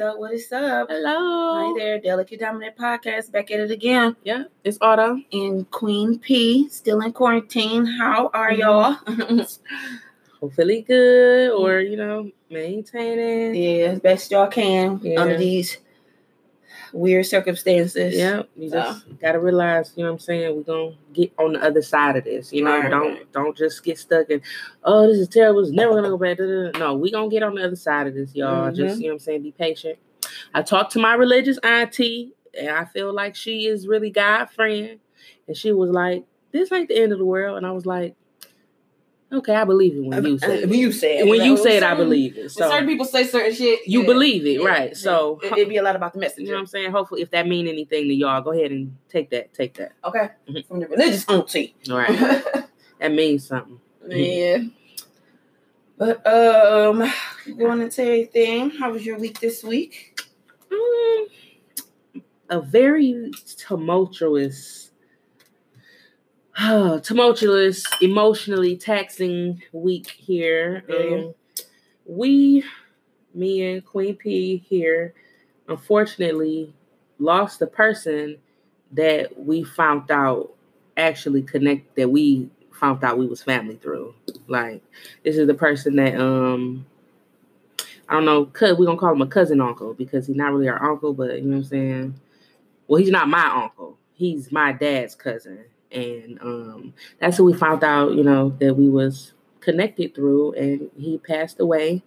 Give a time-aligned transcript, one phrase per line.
[0.00, 0.18] up?
[0.18, 0.88] What is up?
[0.88, 1.54] Hello.
[1.54, 3.30] Hi there, Delicate Dominant Podcast.
[3.32, 4.16] Back at it again.
[4.24, 5.18] Yeah, it's Auto.
[5.32, 7.84] And Queen P, still in quarantine.
[7.84, 9.38] How are mm-hmm.
[9.38, 9.46] y'all?
[10.40, 13.54] Hopefully good or, you know, maintaining.
[13.54, 15.20] yeah, as best y'all can Yeah.
[15.20, 15.76] under these
[16.92, 18.14] weird circumstances.
[18.14, 18.76] Yeah, you So.
[18.76, 22.16] just gotta realize, you know what I'm saying, we're gonna get on the other side
[22.16, 22.52] of this.
[22.52, 23.32] You know, Right, don't right.
[23.32, 24.42] don't just get stuck in,
[24.84, 26.38] oh, this is terrible, it's never gonna go back.
[26.38, 28.70] da, da, da." No, we gonna get on the other side of this, y'all.
[28.72, 29.02] Just Mhm.
[29.02, 29.98] you know what I'm saying, be patient.
[30.54, 34.98] I talked to my religious auntie, and I feel like she is really God friend.
[35.48, 37.56] And she was like, This ain't the end of the world.
[37.58, 38.16] And I was like,
[39.32, 40.68] Okay, I believe it when you say it.
[40.68, 41.28] when you say it.
[41.28, 42.40] When you say it, I believe it.
[42.40, 43.86] when So certain people say certain shit.
[43.86, 44.88] you yeah, believe it, yeah, right?
[44.90, 44.96] yeah.
[44.96, 46.50] So it, it'd be a lot about the you messenger.
[46.50, 46.90] know what I'm saying?
[46.90, 49.54] Hopefully, if that mean anything to y'all, go ahead and take that.
[49.54, 49.92] Take that.
[50.04, 50.66] Okay, Mhm.
[50.66, 51.76] from the religious auntie.
[51.90, 52.08] All right.
[52.98, 53.78] that means something.
[54.08, 54.58] yeah.
[55.96, 57.04] But um,
[57.58, 60.18] going into everything, how was your week this week?
[60.72, 61.26] Mm,
[62.48, 64.89] a very tumultuous,
[67.02, 70.84] tumultuous, emotionally taxing week here.
[70.90, 71.34] Um,
[72.04, 72.64] we,
[73.32, 75.14] me and Queen P here,
[75.68, 76.74] unfortunately
[77.18, 78.36] lost the person
[78.92, 80.52] that we found out
[80.96, 84.14] actually connect that we found out we was family through.
[84.46, 84.82] Like
[85.22, 86.84] this is the person that um
[88.08, 90.68] I don't know, cuz we're gonna call him a cousin uncle because he's not really
[90.68, 92.14] our uncle, but you know what I'm saying?
[92.88, 93.98] Well, he's not my uncle.
[94.14, 95.64] He's my dad's cousin.
[95.92, 100.90] And um that's who we found out, you know, that we was connected through and
[100.96, 102.02] he passed away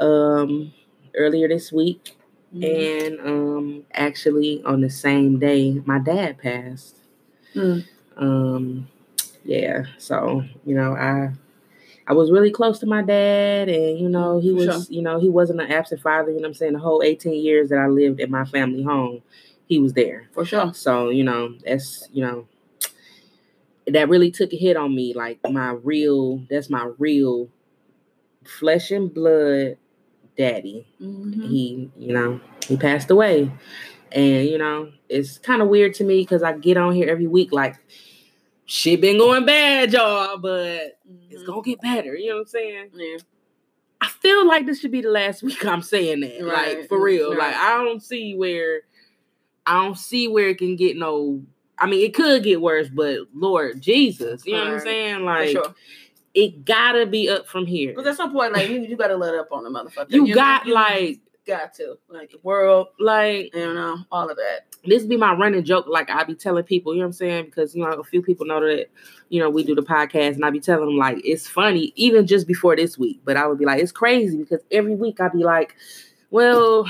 [0.00, 0.72] um
[1.14, 2.16] earlier this week.
[2.62, 6.96] And um actually on the same day my dad passed.
[7.54, 7.84] Mm.
[8.16, 8.88] Um
[9.44, 11.32] yeah, so you know, I
[12.08, 15.28] I was really close to my dad and you know, he was you know, he
[15.28, 16.72] wasn't an absent father, you know what I'm saying?
[16.74, 19.22] The whole 18 years that I lived in my family home,
[19.66, 20.28] he was there.
[20.32, 20.72] for sure.
[20.74, 22.46] So, you know, that's you know
[23.88, 25.14] that really took a hit on me.
[25.14, 27.48] Like my real that's my real
[28.44, 29.76] flesh and blood
[30.36, 31.48] daddy Mhm.
[31.48, 33.50] he you know he passed away
[34.12, 37.26] and you know it's kind of weird to me because i get on here every
[37.26, 37.74] week like
[38.66, 40.98] shit been going bad y'all but
[41.30, 41.46] it's Mhm.
[41.46, 43.16] gonna get better you know what i'm saying Yeah.
[44.02, 47.00] i feel like this should be the last week i'm saying that like Right, for
[47.02, 47.38] real right.
[47.38, 48.82] like i don't see where
[49.64, 51.42] i don't see where it can get no
[51.78, 55.50] i mean it could get worse but lord jesus you know what i'm saying like
[55.50, 55.74] sure.
[56.34, 59.34] it gotta be up from here Because at some point, like you, you gotta let
[59.34, 60.10] up on the motherfucker.
[60.10, 64.36] you know, got you like got to like the world, like you know, all of
[64.36, 64.66] that.
[64.84, 65.86] this be my running joke.
[65.88, 67.44] Like I be telling people, you know what I'm saying?
[67.46, 68.88] Because you know, a few people know that,
[69.28, 72.26] you know, we do the podcast and I be telling them like it's funny, even
[72.26, 73.20] just before this week.
[73.24, 75.76] But I would be like, it's crazy because every week I'd be like,
[76.30, 76.86] Well,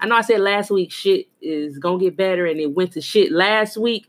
[0.00, 3.00] I know I said last week shit is gonna get better and it went to
[3.00, 4.08] shit last week,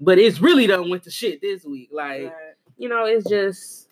[0.00, 1.90] but it's really done went to shit this week.
[1.92, 2.32] Like, Right.
[2.76, 3.88] you know, it's just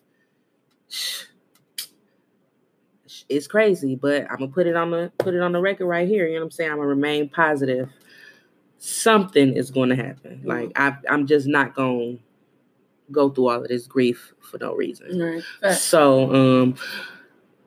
[3.28, 6.06] it's crazy, but I'm gonna put it on the put it on the record right
[6.08, 6.26] here.
[6.26, 6.70] You know what I'm saying?
[6.70, 7.88] I'm gonna remain positive.
[8.78, 10.42] Something is going to happen.
[10.44, 10.46] Mhm.
[10.46, 12.18] Like I, I'm just not gonna
[13.10, 15.18] go through all of this grief for no reason.
[15.62, 15.74] Right.
[15.74, 16.74] So, um,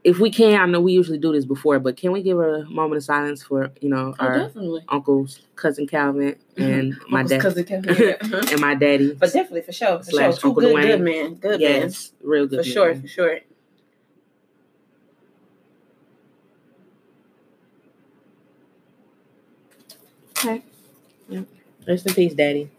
[0.04, 2.64] if we can, I know we usually do this before, but can we give a
[2.66, 4.84] moment of silence for you know Oh, our definitely.
[4.90, 7.66] uncles, cousin Calvin, and my Uncle's dad cousin.
[7.70, 8.16] Yeah.
[8.22, 8.46] Uh-huh.
[8.52, 9.14] and my daddy?
[9.14, 10.32] But definitely for sure, for sure.
[10.32, 10.84] Slash Two Uncle good, Dwayne.
[10.84, 12.59] good man, good man, yes, real good.
[12.59, 13.40] for sure, for sure.
[20.38, 20.64] Okay.
[21.88, 22.70] Rest in peace, daddy.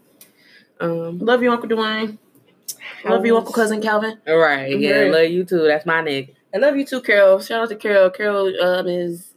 [0.80, 2.18] Um, Love you, Uncle Dwayne.
[3.04, 4.18] Love you, Uncle Cousin Calvin.
[4.26, 5.10] All right, yeah, Yeah.
[5.12, 5.64] love you too.
[5.64, 6.34] That's my nigga.
[6.54, 7.38] I love you too, Carol.
[7.40, 8.10] Shout out to Carol.
[8.10, 9.34] Carol um, is,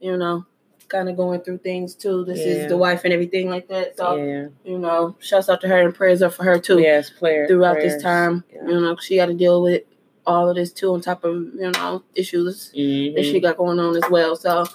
[0.00, 0.46] you know,
[0.88, 2.24] kind of going through things too.
[2.24, 2.44] This Yeah.
[2.64, 3.96] is the wife and everything like that.
[3.96, 6.78] So, yeah, you know, shouts out to her and prayers up for her too.
[6.78, 7.94] yes, player throughout prayers.
[7.94, 8.44] this time.
[8.54, 8.68] Yeah.
[8.68, 9.82] You know, she got to deal with
[10.26, 13.22] all of this too, on top of you know issues that Mhm.
[13.24, 14.36] she got going on as well.
[14.36, 14.66] So,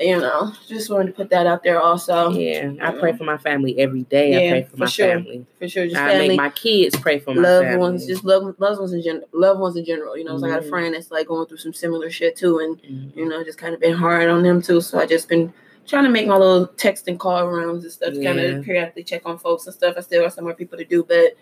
[0.00, 3.36] you know, just wanted to put that out there also Yeah, I pray for my
[3.38, 4.36] family every day.
[4.36, 5.08] I Yeah, pray for, for my sure.
[5.08, 5.46] family.
[5.58, 5.86] for sure.
[5.86, 7.78] Just I family, make my kids pray for my loved family.
[7.78, 9.28] ones, just love loved ones in general.
[9.32, 10.16] Loved ones in general.
[10.16, 10.68] You know, 'cause I got a Mhm.
[10.68, 13.16] friend that's like going through some similar shit too, and Mhm.
[13.16, 14.80] you know, just kind of been hard on them too.
[14.80, 15.52] So I just been
[15.86, 19.22] trying to make my little text and call rounds and stuff, kind of periodically check
[19.24, 19.94] on folks and stuff.
[19.96, 21.34] I still got some more people to do, but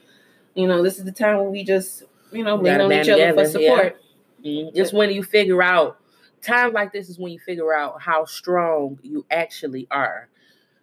[0.54, 3.32] you know, this is the time when we just you know lean on each other
[3.34, 3.70] for together, yeah.
[3.76, 3.96] support.
[4.44, 4.70] Mhm.
[4.74, 5.98] It's when you figure out
[6.46, 10.28] times like this is when you figure out how strong you actually are.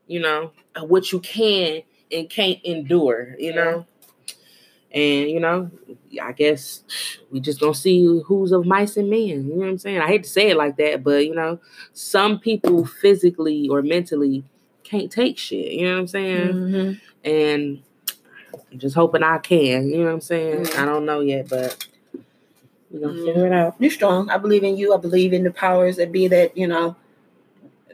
[0.08, 0.52] You know
[0.82, 1.82] what you can
[2.12, 3.36] and can't endure.
[3.40, 3.86] You know,
[4.92, 5.72] And you know,
[6.22, 6.84] I guess
[7.32, 9.20] we just gonna see who's of mice and men.
[9.48, 10.00] You know what I'm saying?
[10.02, 11.60] I hate to say it like that, but you know,
[11.94, 14.44] some people physically or mentally
[14.84, 15.72] can't take shit.
[15.72, 16.54] You know what I'm saying?
[16.54, 17.00] Mhm.
[17.24, 17.80] And
[18.72, 19.90] I'm just hoping I can.
[19.90, 20.66] You know what I'm saying?
[20.66, 20.78] Mhm.
[20.78, 21.88] I don't know yet, but
[22.94, 23.26] we're gonna Mhm.
[23.26, 23.76] figure it out.
[23.80, 24.30] You're strong.
[24.30, 24.94] I believe in you.
[24.94, 26.96] I believe in the powers that be that, you know,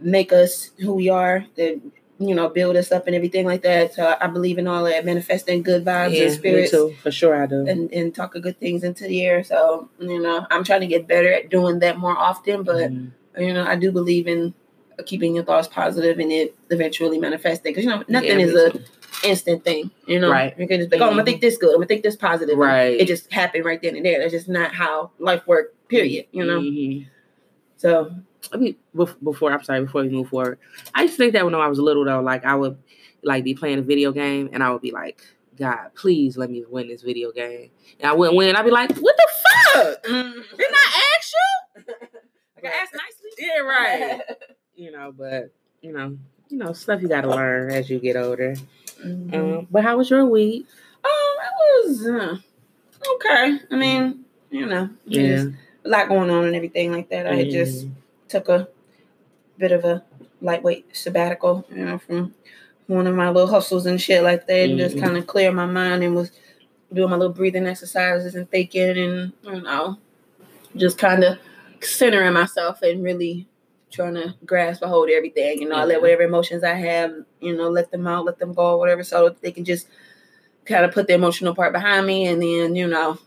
[0.01, 1.79] make us who we are, that,
[2.19, 3.93] you know, build us up and everything like that.
[3.93, 6.93] So I believe in all that, manifesting good vibes Yeah, and me spirits too.
[7.01, 7.65] For sure, I do.
[7.65, 9.43] and, and talking good things into the air.
[9.43, 13.11] So, you know, I'm trying to get better at doing that more often, but, Mhm.
[13.37, 14.53] you know, I do believe in
[15.05, 17.71] keeping your thoughts positive and it eventually manifesting.
[17.71, 18.79] Because, you know, nothing Yeah, is me a too.
[19.23, 20.29] Instant thing, you know?
[20.31, 20.57] Right.
[20.57, 21.73] You can just think, oh, I'm to think this good.
[21.75, 22.53] I'm to think this positive.
[22.53, 22.99] and right.
[22.99, 24.19] It just happened right then and there.
[24.19, 26.59] That's just not how life works, period, you know?
[26.61, 27.07] Mhm.
[27.77, 28.11] So,
[28.51, 28.75] I mean,
[29.23, 30.59] before I'm sorry, before we move forward,
[30.93, 32.77] I used to think that when I was little though, like I would
[33.23, 35.21] like be playing a video game and I would be like,
[35.57, 37.69] God, please let me win this video game.
[37.99, 38.55] And I wouldn't win.
[38.55, 39.27] I'd be like, what the
[39.73, 40.03] fuck?
[40.03, 41.83] Didn't I ask you?
[42.63, 43.29] I asked nicely.
[43.37, 44.21] Yeah, right.
[44.75, 45.51] you know, but
[45.81, 46.17] you know,
[46.49, 48.55] you know, stuff you gotta learn as you get older.
[49.05, 49.33] Mhm.
[49.33, 50.65] Um, but how was your week?
[51.03, 52.37] Oh, it was uh,
[53.15, 53.59] okay.
[53.71, 55.45] I mean, you know, there's
[55.85, 57.27] a lot going on and everything like that.
[57.27, 57.87] I had just
[58.27, 58.67] took a
[59.57, 60.03] bit of a
[60.41, 62.33] lightweight sabbatical, you know, from
[62.87, 65.01] one of my little hustles and shit like that, and just Mhm.
[65.01, 66.31] kind of clear my mind and was
[66.93, 69.97] doing my little breathing exercises and thinking and you know,
[70.77, 71.37] just kind of
[71.81, 73.47] centering myself and really
[73.91, 75.61] trying to grasp a hold of everything.
[75.61, 78.53] You know, I let whatever emotions I have, you know, let them out, let them
[78.53, 79.87] go, whatever, so they can just
[80.65, 83.17] kind of put the emotional part behind me, and then you know.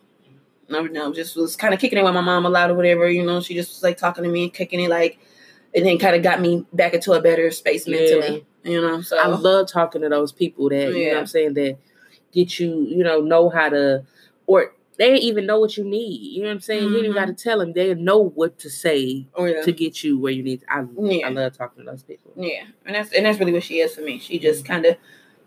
[0.68, 2.74] I don't know, just was kind of kicking it with my mom a lot or
[2.74, 3.42] whatever, you know.
[3.42, 5.18] She just was like talking to me, and kicking it like,
[5.74, 9.02] and then kind of got me back into a better space mentally, you know.
[9.02, 11.76] So I love talking to those people that you know what I'm saying that
[12.32, 14.06] get you, you know, know how to
[14.46, 16.20] or they even know what you need.
[16.20, 16.84] You know what I'm saying?
[16.84, 17.72] You don't even got to tell them.
[17.72, 20.64] They know what to say oh yeah, to get you where you need.
[20.68, 21.26] I Yeah.
[21.26, 22.32] I love talking to those people.
[22.36, 24.18] yeah, and that's and that's really what she is for me.
[24.18, 24.96] She just kind of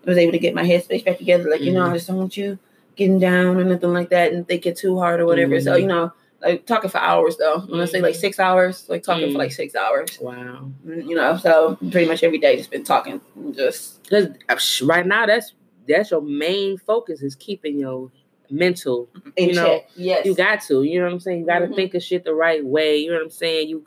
[0.06, 1.50] was able to get my headspace back together.
[1.50, 1.92] Like you know, Mhm.
[1.92, 2.58] I just don't want you
[2.96, 5.60] getting down or nothing like that and thinking too hard or whatever.
[5.60, 5.82] So Mhm.
[5.82, 6.12] you know,
[6.42, 7.60] like talking for hours though.
[7.70, 8.20] When I say like Mhm.
[8.20, 10.18] six hours, like talking for like six hours.
[10.20, 10.72] Wow.
[10.86, 13.20] Mm, You know, so pretty much every day just been talking,
[13.52, 15.54] just Because right now that's
[15.88, 18.12] that's your main focus is keeping your
[18.52, 19.10] mental.
[19.36, 19.90] in You know, check.
[19.96, 20.84] Yes, You got to.
[20.84, 21.40] You know what I'm saying?
[21.42, 21.76] You got to Mhm.
[21.76, 22.98] think of shit the right way.
[22.98, 23.70] You know what I'm saying?
[23.70, 23.86] You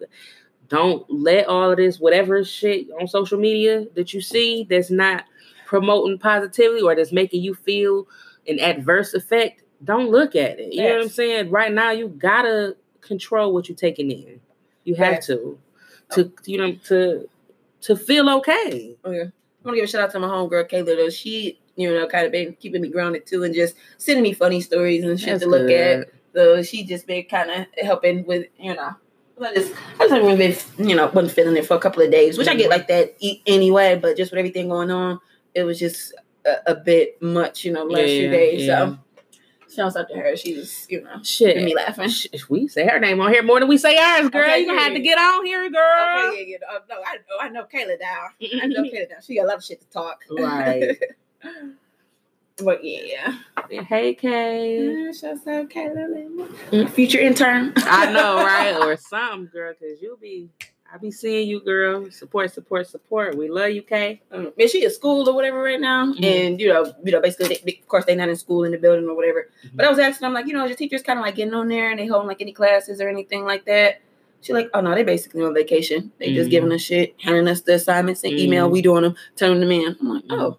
[0.68, 5.24] don't let all of this whatever shit on social media that you see that's not
[5.66, 8.06] promoting positivity or that's making you feel
[8.46, 9.62] an adverse effect.
[9.84, 10.72] Don't look at it.
[10.74, 11.50] You know what I'm saying?
[11.50, 14.40] Right now, you gotta control what you're taking in.
[14.84, 15.58] You have to,
[16.12, 17.28] to you know, to
[17.82, 18.96] to feel okay.
[19.04, 19.22] Oh, yeah.
[19.24, 21.10] I want to give a shout out to my homegirl Kayla though.
[21.10, 24.60] She, you know, kind of been keeping me grounded too, and just sending me funny
[24.60, 26.08] stories and shit That's to look at.
[26.34, 28.90] So she just been kind of helping with, you know.
[29.40, 30.56] I just, I just haven't been,
[30.88, 32.70] you know, wasn't feeling it for a couple of days, which I get Mhm.
[32.70, 33.96] like that e- anyway.
[34.00, 35.20] But just with everything going on,
[35.54, 36.12] it was just
[36.44, 38.66] a, a bit much, you know, last few days.
[38.66, 38.88] yeah.
[38.88, 38.98] So,
[39.74, 40.36] shouts out to her.
[40.36, 41.62] She was, you know, Shit.
[41.62, 42.08] me laughing.
[42.08, 44.42] Sh- We say her name on here more than we say ours, girl.
[44.42, 46.30] Okay, you gonna have to get on here, girl.
[46.30, 46.74] Okay, yeah, yeah.
[46.76, 48.30] Uh, no, I know, I know Kayla down.
[48.62, 49.18] I know Kayla down.
[49.24, 50.24] She got a lot of shit to talk.
[50.30, 50.96] Right.
[52.62, 53.34] but yeah.
[53.70, 54.78] Hey, Kay.
[56.72, 56.90] Mm.
[56.90, 57.72] Future intern.
[57.76, 58.76] I know, right?
[58.76, 60.48] Or something, girl, because you'll be,
[60.92, 62.10] I be seeing you, girl.
[62.10, 63.36] Support, support, support.
[63.36, 64.22] We love you, Kay.
[64.32, 66.12] Um, is she at school or whatever right now?
[66.14, 66.24] Mhm.
[66.24, 68.72] And you know, you know, basically, they, they- of course, they're not in school in
[68.72, 69.48] the building or whatever.
[69.64, 69.70] Mhm.
[69.74, 71.68] But I was asking, I'm like, you know, your teachers kind of like getting on
[71.68, 74.00] there and they holding like any classes or anything like that.
[74.40, 76.12] She like, oh no, they basically on vacation.
[76.18, 76.52] They just Mhm.
[76.52, 78.68] giving us shit, handing us the assignments and email.
[78.68, 78.72] Mhm.
[78.72, 79.96] We doing them, turning them in.
[80.00, 80.40] I'm like, Mhm.
[80.40, 80.58] oh,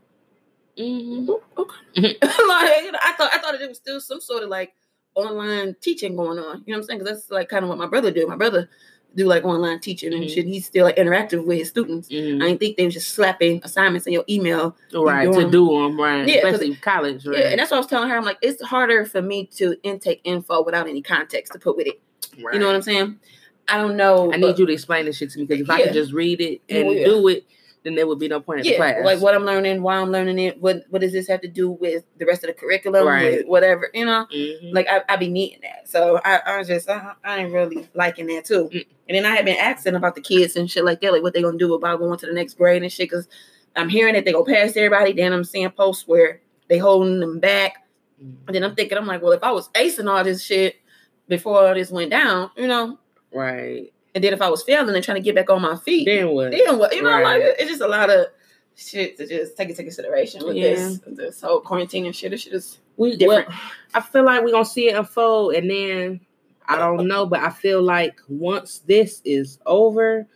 [0.80, 1.30] Mm-hmm.
[1.58, 1.76] okay.
[1.98, 2.22] Mhm.
[2.22, 4.74] like, I thought I thought it was still some sort of like
[5.16, 6.64] online teaching going on.
[6.66, 7.00] You know what I'm saying?
[7.00, 8.26] Because that's like kind of what my brother do.
[8.28, 8.70] My brother
[9.16, 10.30] do like online teaching and Mhm.
[10.34, 10.46] shit.
[10.46, 12.08] He's still like interactive with his students.
[12.10, 14.78] I didn't think they was just slapping assignments in your email.
[14.94, 16.28] Right, to do them, right.
[16.28, 17.40] Yeah, Especially college, right.
[17.40, 18.16] Yeah, and that's what I was telling her.
[18.16, 21.88] I'm like, it's harder for me to intake info without any context to put with
[21.88, 22.00] it.
[22.44, 22.54] right.
[22.54, 23.20] You know what I'm saying?
[23.68, 24.32] I don't know.
[24.32, 25.86] I need you to explain this shit to me because if I Yeah.
[25.86, 27.06] could just read it and Oh, yeah.
[27.06, 27.46] do it,
[27.84, 29.06] then there would be no point in the Yeah, class.
[29.06, 30.62] like what I'm learning, why I'm learning it.
[30.62, 33.06] What what does this have to do with the rest of the curriculum?
[33.08, 33.38] Right.
[33.38, 34.26] with whatever, you know.
[34.34, 34.74] Mhm.
[34.74, 35.88] Like I, I be needing that.
[35.88, 38.70] So I, I was just I, I ain't really liking that too.
[38.74, 38.86] Mm.
[39.08, 41.34] And then I had been asking about the kids and shit like that, like what
[41.34, 43.10] they gonna do about going to the next grade and shit.
[43.12, 43.28] Cause
[43.76, 45.14] I'm hearing that they go past everybody.
[45.14, 47.86] Then I'm seeing posts where they holding them back.
[48.22, 48.36] Mhm.
[48.48, 50.76] And then I'm thinking, I'm like, well, if I was acing all this shit
[51.30, 53.00] before all this went down, you know,
[53.34, 53.94] right.
[54.16, 56.26] And then if I was failing and trying to get back on my feet, then,
[56.26, 56.52] Then what?
[56.80, 56.96] what?
[56.96, 57.40] You know, Right.
[57.42, 58.28] like it's just a lot of
[58.76, 60.70] shit to just take into consideration with Yeah.
[60.74, 62.32] this this whole quarantine and shit.
[62.32, 63.46] This shit is we well,
[63.94, 66.20] I feel like we're gonna see it unfold, and then
[66.68, 70.28] I don't know, but I feel like once this is over,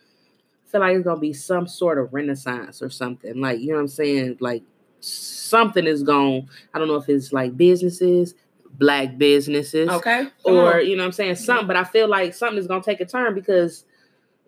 [0.66, 3.40] I feel like it's gonna be some sort of renaissance or something.
[3.40, 4.38] Like you know what I'm saying?
[4.40, 4.64] Like
[5.00, 6.48] something is going.
[6.74, 8.36] I don't know if it's like businesses,
[8.78, 10.28] black businesses, Okay.
[10.44, 11.68] or you know what I'm saying something.
[11.68, 13.86] But I feel like something is gonna take a turn because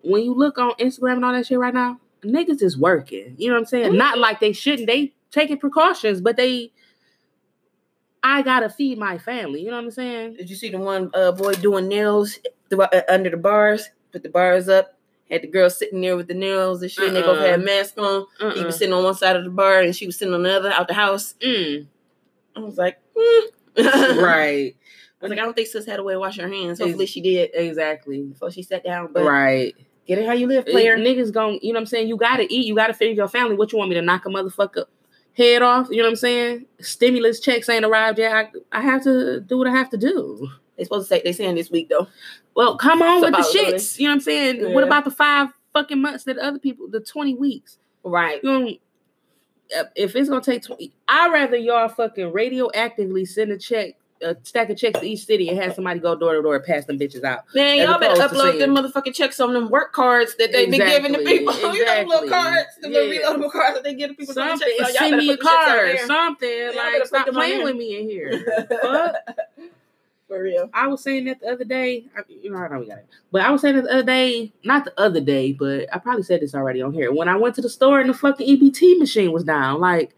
[0.02, 3.34] when you look on Instagram and all that shit right now, niggas is working.
[3.38, 3.92] You know what I'm saying?
[3.92, 3.96] Mhm.
[3.98, 4.86] Not like they shouldn't.
[4.88, 6.72] They taking precautions, but they.
[8.22, 9.60] I gotta feed my family.
[9.60, 10.34] You know what I'm saying?
[10.34, 12.38] Did you see the one uh, boy doing nails
[12.70, 13.90] thro- uh, under the bars?
[14.12, 14.94] Put the bars up.
[15.30, 17.08] Had the girl sitting there with the nails and shit.
[17.08, 17.46] And they both Uh-uh.
[17.50, 18.26] had masks on.
[18.38, 18.64] He Uh-uh.
[18.64, 20.70] was sitting on one side of the bar and she was sitting on the other
[20.72, 21.34] out the house.
[21.40, 21.86] Mm,
[22.56, 23.42] I was like, mm.
[23.94, 24.76] I right.
[25.20, 26.78] was like, I don't think sis had a way to wash her hands.
[26.80, 28.22] Hopefully she did Exactly.
[28.22, 29.12] before she sat down.
[29.12, 29.74] But right.
[30.06, 30.96] get it how you live, Player.
[30.96, 30.98] player.
[30.98, 32.08] Niggas gon' you know what I'm saying?
[32.08, 33.56] You gotta eat, you gotta feed your family.
[33.56, 34.84] What you want me to knock a motherfucker
[35.36, 35.88] head off?
[35.90, 36.66] You know what I'm saying?
[36.80, 38.34] Stimulus checks ain't arrived yet.
[38.34, 40.48] I, I have to do what I have to do.
[40.76, 42.06] They supposed to say they saying this week though.
[42.54, 43.98] Well, come on with the shits.
[43.98, 44.60] You know what I'm saying?
[44.60, 44.68] Yeah.
[44.68, 47.78] What about the five fucking months that other people, the 20 weeks?
[48.02, 48.42] Right.
[48.42, 48.70] You know,
[49.94, 54.70] if it's gonna take 20, I'd rather y'all fucking radioactively send a check, a stack
[54.70, 56.98] of checks to each city and have somebody go door to door and pass them
[56.98, 57.40] bitches out.
[57.54, 61.12] Man, y'all better upload them motherfucking checks on them work cards that they be giving
[61.12, 61.54] to Exactly, people.
[61.74, 63.22] you know, little cards, the little Yeah.
[63.22, 64.34] reloadable cards that they give to people.
[64.34, 64.68] Something.
[64.92, 66.76] Send me a put them shits out card, something.
[66.76, 68.64] Like, stop playing with me in here.
[70.28, 70.68] For real.
[70.74, 72.06] I was saying that the other day.
[72.16, 74.02] I, you know, I know we got it, but I was saying that the other
[74.02, 77.12] day, not the other day, but I probably said this already on here.
[77.12, 80.16] When I went to the store and the fucking EBT machine was down, like,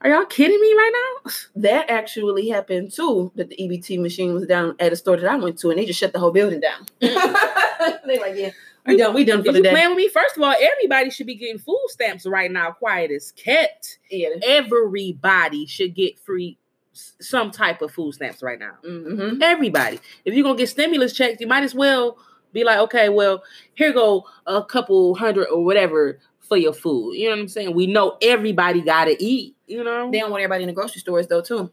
[0.00, 1.30] are y'all kidding me right now?
[1.56, 3.32] That actually happened too.
[3.36, 5.86] That the EBT machine was down at a store that I went to, and they
[5.86, 6.86] just shut the whole building down.
[7.00, 8.50] they like, yeah,
[8.86, 9.70] we done, we done for the day.
[9.70, 10.08] playing with me?
[10.08, 12.72] First of all, everybody should be getting food stamps right now.
[12.72, 13.98] Quiet as kept.
[14.10, 14.28] Yeah.
[14.42, 16.58] Everybody should get free
[16.94, 18.74] some type of food stamps right now.
[18.86, 19.42] Mm-hmm.
[19.42, 20.00] Everybody.
[20.24, 22.16] If you're gonna get stimulus checks, you might as well
[22.52, 23.42] be like, okay, well,
[23.74, 27.14] here go a couple hundred or whatever for your food.
[27.14, 27.74] You know what I'm saying?
[27.74, 29.56] We know everybody gotta eat.
[29.66, 30.10] You know.
[30.10, 31.70] They don't want everybody in the grocery stores though too.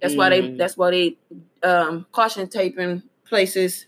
[0.00, 0.42] That's why they.
[0.42, 0.58] Mm.
[0.58, 1.18] That's why they
[1.62, 3.86] um, caution taping places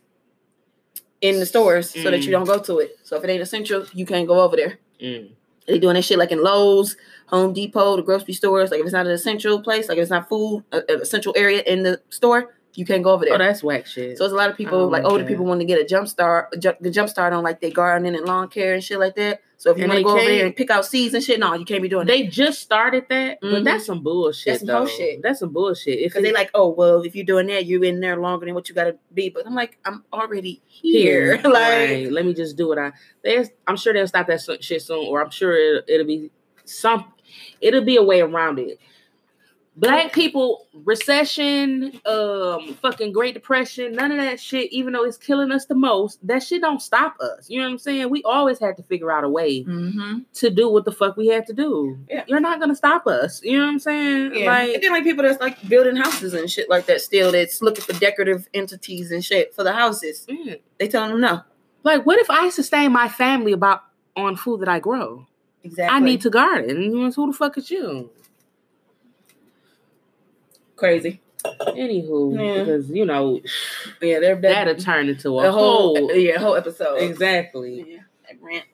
[1.21, 2.33] in the stores so that you Mm.
[2.33, 2.99] don't go to it.
[3.05, 4.79] So if it ain't essential, you can't go over there.
[5.01, 5.31] Mm.
[5.66, 6.97] They doing that shit like in Lowe's,
[7.28, 8.71] Home Depot, the grocery stores.
[8.71, 11.33] Like if it's not an essential place, like if it's not food, a- an essential
[11.37, 13.35] area in the store, you can't go over there.
[13.35, 14.17] Oh, that's whack shit.
[14.17, 16.09] so it's a lot of people, Oh, like older people, want to get a jump
[16.09, 19.43] start, the jump start on like their gardening and lawn care and shit like that.
[19.59, 21.55] So if you want to go over there and pick out seeds and shit, no,
[21.55, 22.12] you can't be doing that.
[22.12, 23.64] they just started that, but Mhm.
[23.64, 24.47] that's some bullshit.
[24.47, 25.23] That's some bullshit.
[25.23, 25.99] That's some bullshit.
[26.02, 28.69] Because they like, oh well, if you're doing that, you're in there longer than what
[28.69, 29.29] you gotta be.
[29.29, 31.37] But I'm like, I'm already here.
[31.45, 32.11] like, right.
[32.11, 32.93] let me just do what I.
[33.69, 36.31] I'm sure they'll stop that shit soon, or I'm sure it, it'll be
[36.64, 37.12] some.
[37.61, 38.81] It'll be a way around it.
[39.75, 44.71] Black people, recession, um, fucking Great Depression, none of that shit.
[44.71, 47.49] Even though it's killing us the most, that shit don't stop us.
[47.49, 48.11] You know what I'm saying?
[48.11, 50.19] We always had to figure out a way mm-hmm.
[50.35, 51.99] to do what the fuck we had to do.
[52.11, 52.25] Yeah.
[52.26, 53.43] You're not gonna stop us.
[53.43, 54.35] You know what I'm saying?
[54.35, 54.47] Yeah.
[54.50, 57.62] Like, and then like people that's like building houses and shit like that still that's
[57.62, 60.26] looking for decorative entities and shit for the houses.
[60.29, 60.61] mm.
[60.79, 61.43] They telling them no.
[61.83, 63.85] like, what if I sustain my family about
[64.17, 65.26] on food that I grow?
[65.64, 65.97] Exactly.
[65.97, 66.93] I need to garden.
[66.93, 68.11] Who the fuck is you?
[70.83, 71.21] Crazy.
[71.45, 72.65] Anywho, Yeah.
[72.65, 73.41] because you know
[74.01, 76.97] Yeah, they're that'll turn into a the whole, whole yeah whole episode.
[76.97, 77.85] exactly.
[77.93, 77.99] Yeah,
[78.29, 78.65] that rant.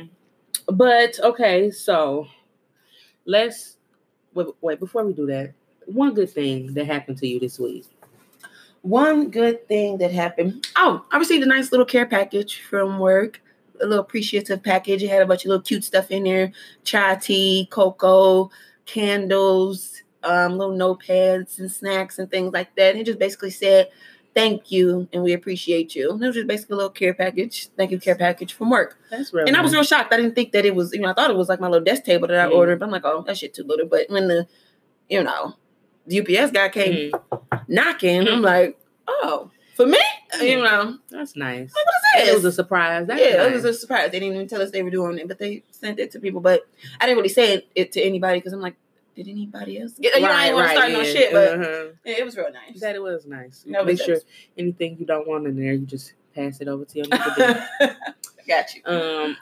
[0.00, 0.10] Um,
[0.76, 2.26] but okay, so
[3.24, 3.76] let's
[4.34, 4.78] wait, wait.
[4.80, 5.52] Before we do that,
[5.86, 7.86] one good thing that happened to you this week.
[8.82, 10.66] One good thing that happened.
[10.76, 13.40] Oh, I received a nice little care package from work.
[13.82, 15.02] A little appreciative package.
[15.02, 16.52] It had a bunch of little cute stuff in there:
[16.84, 18.50] chai tea, cocoa,
[18.86, 22.92] candles, um, little notepads and snacks and things like that.
[22.92, 23.88] And it just basically said,
[24.34, 27.68] "Thank you and we appreciate you." And it was just basically a little care package.
[27.76, 28.98] Thank you, care package from work.
[29.10, 29.46] That's real.
[29.46, 30.12] And I was real shocked.
[30.12, 31.84] I didn't think that it was, you know, I thought it was like my little
[31.84, 32.54] desk table that I Mm.
[32.56, 33.86] ordered, but I'm like, oh, that shit too little.
[33.86, 34.46] But when the,
[35.08, 35.54] you know,
[36.06, 37.20] the UPS guy came Mhm.
[37.68, 38.44] knocking, I'm Mm.
[38.44, 39.98] like, oh, for me?
[40.40, 40.62] You Mm.
[40.64, 41.72] know, That's nice.
[41.72, 41.84] what
[42.22, 43.06] is It was a surprise.
[43.06, 43.46] That's yeah, nice.
[43.50, 44.10] it was a surprise.
[44.12, 46.40] They didn't even tell us they were doing it, but they sent it to people.
[46.40, 46.66] But
[47.00, 48.74] I didn't really say it, it to anybody because I'm like,
[49.16, 49.92] did anybody else?
[50.00, 51.84] get- You know, I didn't want to start no shit, but Uh-huh.
[52.04, 52.80] yeah, it was real nice.
[52.80, 53.64] that it was nice.
[53.66, 54.24] No, Make sure that's-
[54.56, 57.66] anything you don't want in there, you just pass it over to your neighbor.
[58.48, 58.82] Got you.
[58.84, 59.36] um,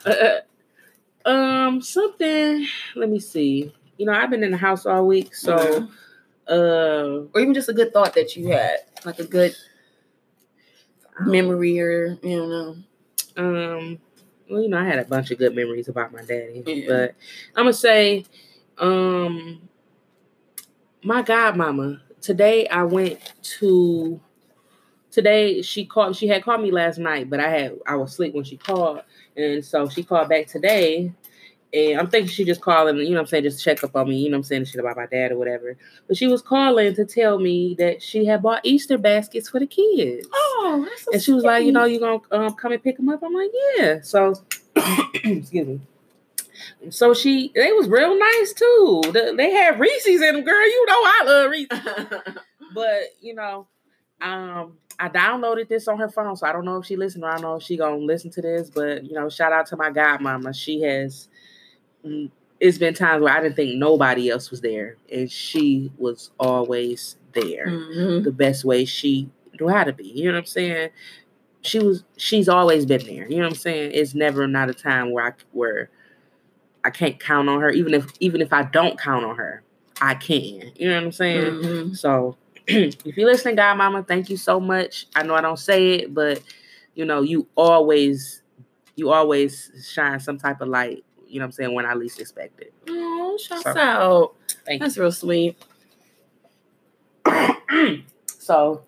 [1.24, 2.66] um, something.
[2.96, 3.72] Let me see.
[3.98, 5.90] You know, I've been in the house all week, so Mhm.
[6.48, 9.54] uh, or even just a good thought that you had, like a good
[11.20, 12.76] memory, or you know.
[13.36, 13.98] um,
[14.48, 16.86] well, you know, I had a bunch of good memories about my daddy, Yeah.
[16.88, 17.14] but
[17.56, 18.24] I'm gonna say,
[18.80, 19.68] um,
[21.02, 24.20] my godmama today I went to
[25.10, 28.34] today she called she had called me last night, but I had I was asleep
[28.34, 29.02] when she called.
[29.36, 31.12] And so she called back today.
[31.70, 34.08] And I'm thinking she just calling, you know what I'm saying, just check up on
[34.08, 35.76] me, you know what I'm saying, shit about my dad or whatever.
[36.06, 39.66] But she was calling to tell me that she had bought Easter baskets for the
[39.66, 40.26] kids.
[40.32, 41.94] Oh, that's so and she was like, you know, sweet.
[41.94, 43.22] you gonna um, come and pick them up?
[43.22, 44.00] I'm like, yeah.
[44.00, 44.34] So,
[45.14, 45.80] excuse me.
[46.90, 49.02] So she, they was real nice too.
[49.12, 50.64] The- They had Reese's in them, girl.
[50.66, 51.78] You know I love Reese's.
[52.74, 53.66] But you know,
[54.20, 57.30] um, I downloaded this on her phone, so I don't know if she listened or
[57.30, 58.68] I don't know if she gonna listen to this.
[58.70, 60.54] But you know, shout out to my godmama.
[60.54, 61.28] She has.
[62.04, 66.30] mm, It's been times where I didn't think nobody else was there, and she was
[66.40, 68.24] always there Mhm.
[68.24, 70.04] the best way she knew how to be.
[70.08, 70.90] You know what I'm saying?
[71.62, 72.04] She was.
[72.16, 73.28] She's always been there.
[73.28, 73.92] You know what I'm saying?
[73.94, 75.90] It's never not a time where I where
[76.84, 77.70] I can't count on her.
[77.70, 79.62] Even if even if I don't count on her,
[80.00, 80.72] I can.
[80.76, 81.52] You know what I'm saying?
[81.54, 81.96] Mhm.
[81.96, 85.06] So if you're listening, God Mama, thank you so much.
[85.14, 86.40] I know I don't say it, but
[86.94, 88.42] you know, you always
[88.96, 92.20] you always shine some type of light, you know what I'm saying, when I least
[92.20, 92.72] expect it.
[92.88, 94.34] Oh, shouts So, out.
[94.66, 95.56] Thank That's real sweet.
[98.26, 98.82] so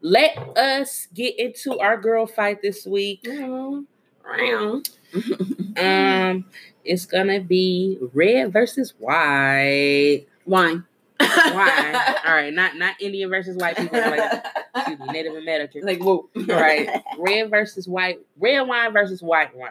[0.00, 3.26] let us get into our girl fight this week.
[3.28, 4.88] Round.
[5.76, 6.44] Um
[6.84, 10.26] it's gonna be red versus white.
[10.46, 10.84] Wine.
[11.20, 11.94] Wine.
[12.26, 14.44] All right, not not Indian versus white people, like
[14.76, 15.82] excuse me, Native American.
[15.82, 16.28] like whoa.
[16.34, 17.02] right.
[17.18, 18.20] Red versus white.
[18.38, 19.70] Red wine versus white wine.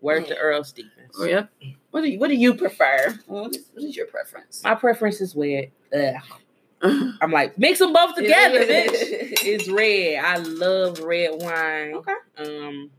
[0.00, 1.16] Word to Earl Stevens.
[1.18, 1.46] Oh, yeah.
[1.90, 3.18] What do you What do you prefer?
[3.26, 4.62] What is, what is your preference?
[4.62, 5.72] My preference is red.
[5.92, 6.22] Ugh.
[6.82, 8.92] I'm like, mix them both together, bitch.
[9.42, 10.22] It's red.
[10.24, 11.94] I love red wine.
[11.94, 12.12] Okay.
[12.38, 12.90] Um,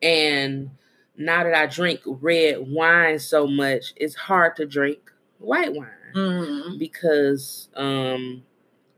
[0.00, 0.70] and
[1.18, 4.98] now that I drink red wine so much, it's hard to drink
[5.38, 6.78] white wine Mm.
[6.78, 8.42] because um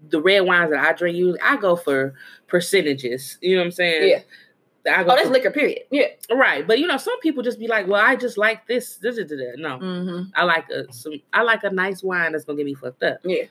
[0.08, 2.14] the red wines that I drink usually I go for
[2.47, 3.36] percentages.
[3.40, 4.08] You know what I'm saying?
[4.08, 4.95] Yeah.
[4.97, 5.50] I go Oh, that's for- liquor.
[5.50, 5.80] Period.
[5.90, 6.06] Yeah.
[6.32, 9.16] Right, but you know, some people just be like, "Well, I just like this." this,
[9.16, 9.56] this, this.
[9.58, 10.30] No, Mm-hmm.
[10.34, 11.14] I like a some.
[11.34, 13.18] I like a nice wine that's gonna get me fucked up.
[13.25, 13.45] Yeah.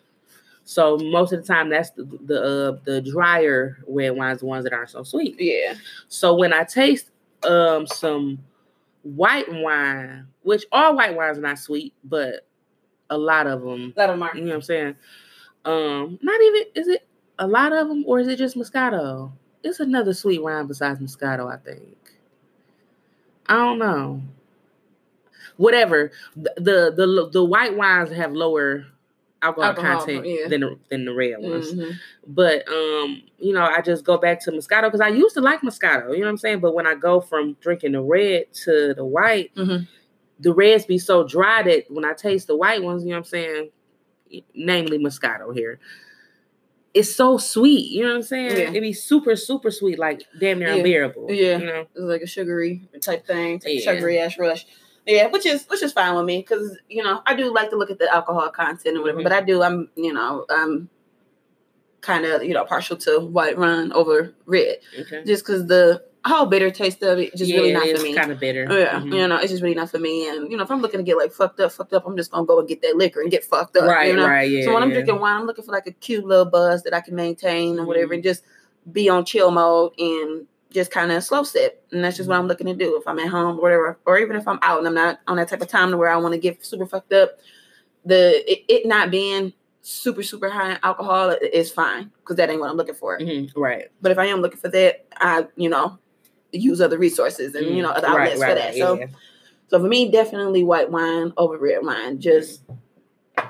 [0.63, 4.63] So most of the time, that's the the uh, the drier red wines, the ones
[4.63, 5.35] that aren't so sweet.
[5.39, 5.75] Yeah.
[6.07, 7.11] So when I taste
[7.43, 8.39] um some
[9.03, 12.45] white wine, which all white wines are not sweet, but
[13.09, 14.35] a lot of them, Let them mark.
[14.35, 14.95] you know what I'm saying?
[15.65, 17.07] Um, not even is it
[17.37, 19.31] a lot of them, or is it just Moscato?
[19.63, 21.95] It's another sweet wine besides Moscato, I think.
[23.47, 24.21] I don't know.
[25.57, 26.11] Whatever.
[26.35, 28.85] The the the, the white wines have lower
[29.41, 30.47] alcohol, Alcohol, content yeah.
[30.47, 31.73] than the, than the red ones.
[31.73, 31.93] Mhm.
[32.27, 35.61] But um, you know, I just go back to Moscato because I used to like
[35.61, 36.11] Moscato.
[36.13, 36.59] You know what I'm saying?
[36.59, 39.87] But when I go from drinking the red to the white, Mhm.
[40.39, 43.19] the reds be so dry that when I taste the white ones, you know what
[43.19, 43.69] I'm saying,
[44.53, 45.79] namely Moscato here,
[46.93, 47.91] it's so sweet.
[47.91, 48.57] You know what I'm saying?
[48.57, 48.71] Yeah.
[48.77, 50.75] It be super super sweet, like damn near Yeah.
[50.75, 51.27] unbearable.
[51.31, 51.57] Yeah.
[51.59, 51.81] you know.
[51.95, 53.93] It's like a sugary type thing, a Yeah.
[53.93, 54.65] sugary ash rush.
[55.09, 57.75] Yeah, which is which is fine with me because you know I do like to
[57.77, 59.23] look at the alcohol content or whatever, Mhm.
[59.23, 60.87] but I do I'm you know I'm
[62.01, 65.23] kind of you know partial to white wine over red Okay.
[65.25, 68.13] just because the whole bitter taste of it just really not for me.
[68.13, 68.67] Kind of bitter.
[68.69, 69.15] Yeah, Mhm.
[69.17, 70.27] you know, it's just really not for me.
[70.29, 72.29] And you know, if I'm looking to get like fucked up, fucked up, I'm just
[72.31, 73.87] gonna go and get that liquor and get fucked up.
[73.87, 74.27] Right, you know?
[74.27, 74.65] right, yeah.
[74.65, 74.95] So when I'm yeah.
[74.95, 77.85] drinking wine, I'm looking for like a cute little buzz that I can maintain or
[77.85, 78.15] whatever, Mhm.
[78.15, 78.43] and just
[78.91, 81.83] be on chill mode and just kind of slow sip.
[81.91, 82.33] And that's just Mm-hmm.
[82.37, 84.59] what I'm looking to do if I'm at home or whatever, or even if I'm
[84.61, 86.63] out and I'm not on that type of time to where I want to get
[86.65, 87.39] super fucked up.
[88.05, 92.59] The it, it not being super super high in alcohol is fine because that ain't
[92.59, 93.17] what I'm looking for.
[93.19, 93.89] Mhm, right.
[94.01, 95.97] But if I am looking for that, I you know
[96.51, 98.65] use other resources and you know other Mm, right, outlets right, for that.
[98.69, 99.05] right, So yeah.
[99.67, 102.19] so for me, definitely white wine over red wine.
[102.19, 102.61] Just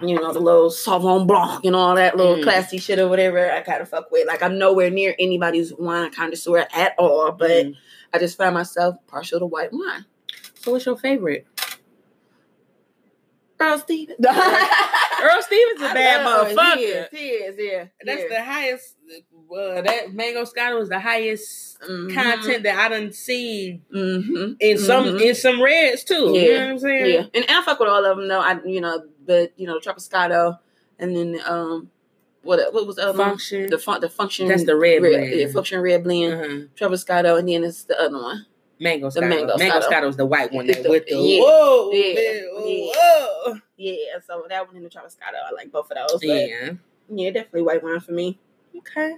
[0.02, 2.44] you know the little Sauvignon Blanc and all that little Mm.
[2.44, 3.52] classy shit or whatever.
[3.52, 4.28] I kind of fuck with.
[4.28, 7.76] Like I'm nowhere near anybody's wine connoisseur at all, but Mhm.
[8.14, 10.06] I just find myself partial to white wine.
[10.56, 11.46] so what's your favorite?
[13.60, 14.26] Earl Stevens.
[15.24, 16.78] Earl Stevens is a bad motherfucker.
[16.78, 17.08] He is.
[17.12, 17.56] He is.
[17.58, 17.86] Yeah.
[18.06, 18.28] That's yeah.
[18.38, 18.96] the highest.
[19.52, 22.14] Uh, that Mangoscato is the highest Mhm.
[22.14, 24.58] content that I done seen Mhm.
[24.60, 25.22] in some Mhm.
[25.22, 26.34] in some reds too.
[26.34, 26.48] You Yeah.
[26.60, 27.14] know what I'm saying?
[27.14, 28.40] Yeah, and I fuck with all of them though.
[28.40, 30.60] I you know, but you know, Tropiscato,
[31.00, 31.90] and then um,
[32.44, 33.30] what what was the other one?
[33.30, 33.70] Function.
[33.72, 34.48] The fun, the function.
[34.48, 35.32] That's the red blend.
[35.34, 36.34] Yeah, function red blend.
[36.34, 36.56] uh-huh.
[36.90, 38.46] Tropiscato, and then it's the other one.
[38.80, 40.08] Mango The mango Mangoscato.
[40.08, 41.42] Is the white one that The- with the yeah.
[41.42, 42.13] whoa, Yeah.
[42.15, 43.92] man, oh, Yeah.
[43.94, 46.24] Yeah, so that one and the Tropiscato, I like both of those.
[46.24, 46.72] Yeah.
[47.10, 48.39] yeah, definitely white wine for me.
[48.78, 49.15] Okay.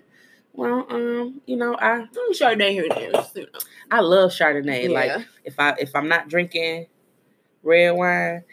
[0.54, 3.24] Well, um, you know, I Chardonnay here and there.
[3.36, 3.60] You know.
[3.90, 4.90] I love Chardonnay.
[4.92, 6.88] Like if I if I'm not drinking
[7.64, 8.44] red wine,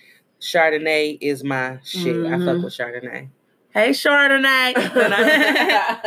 [0.41, 2.17] Chardonnay is my shit.
[2.27, 2.65] I fuck Mhm.
[2.65, 3.29] with Chardonnay.
[3.71, 4.75] Hey, Chardonnay.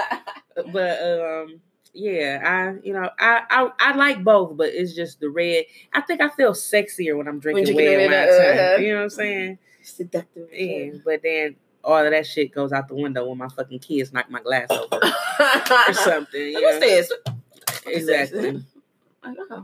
[0.74, 1.62] But um,
[1.94, 5.66] yeah, I you know I, I I like both, but it's just the red.
[5.94, 8.14] I think I feel sexier when I'm drinking drinking red wine.
[8.14, 8.78] uh-huh.
[8.82, 9.58] You know what I'm saying?
[9.82, 10.48] Seductive.
[10.54, 10.92] Yeah.
[11.04, 14.30] But then all of that shit goes out the window when my fucking kids knock
[14.30, 16.54] my glass over or something.
[16.54, 16.80] Know?
[16.80, 17.12] this?
[17.86, 18.64] Exactly.
[19.24, 19.64] I know.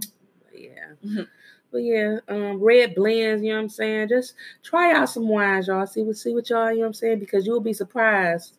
[0.54, 0.94] Yeah.
[1.06, 1.28] Mhm.
[1.72, 4.10] But yeah, um, red blends, you know what I'm saying?
[4.10, 5.86] Just try out some wines, y'all.
[5.86, 7.20] See what see what y'all, you know what I'm saying?
[7.20, 8.57] Because you'll be surprised.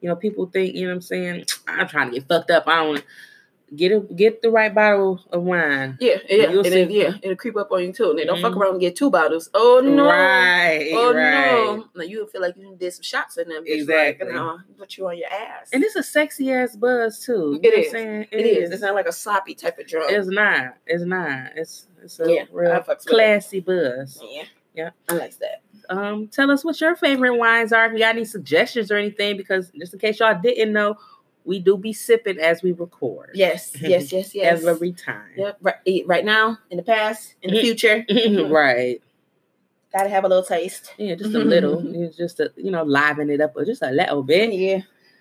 [0.00, 2.64] You know, people think, you know what I'm saying, I'm trying to get fucked up.
[2.68, 3.04] I don't
[3.74, 5.96] get it get the right bottle of wine.
[6.00, 8.10] Yeah, yeah, and then, yeah, it'll creep up on you too.
[8.10, 8.60] And then don't fuck Mhm.
[8.60, 9.50] around and get two bottles.
[9.54, 10.04] Oh no.
[10.06, 10.90] Right.
[10.92, 11.76] Oh right.
[11.76, 11.88] no!
[11.96, 13.64] Now you feel like you did some shots in them.
[13.66, 14.32] Exactly.
[14.32, 15.70] Like, put you on your ass.
[15.72, 17.58] And it's a sexy ass buzz too.
[17.60, 17.86] You It know what is.
[17.86, 18.26] I'm saying?
[18.30, 18.70] it is.
[18.70, 20.12] It's not like a sloppy type of drug.
[20.12, 20.76] It's not.
[20.86, 21.50] It's not.
[21.56, 22.98] It's it's a Yeah, real it.
[23.06, 24.22] classy buzz.
[24.30, 24.90] yeah, Yeah.
[25.08, 25.62] I like that.
[25.88, 27.86] Um, tell us what your favorite wines are.
[27.86, 30.96] If you got any suggestions or anything, because just in case y'all didn't know,
[31.44, 33.30] we do be sipping as we record.
[33.34, 34.64] Yes, yes, yes, yes.
[34.64, 35.30] Every time.
[35.36, 35.58] Yep.
[35.62, 37.62] Right, eh, right now, in the past, in the Mhm.
[37.62, 39.00] future, mm-hmm, right.
[39.92, 40.92] gotta have a little taste.
[40.98, 41.48] Yeah, just a mm-hmm.
[41.48, 42.02] little.
[42.02, 44.52] It's just a you know, liven it up, but just a little bit.
[44.52, 44.80] Yeah.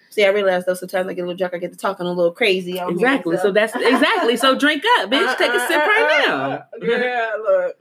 [0.10, 2.12] See, I realize though sometimes I get a little drunk, I get to talking a
[2.12, 2.74] little crazy.
[2.74, 3.38] here, Exactly.
[3.38, 4.38] So that's exactly.
[4.38, 5.38] So drink up, uh, bitch.
[5.38, 6.64] Take a uh, sip uh, right now.
[6.82, 7.76] Yeah, look.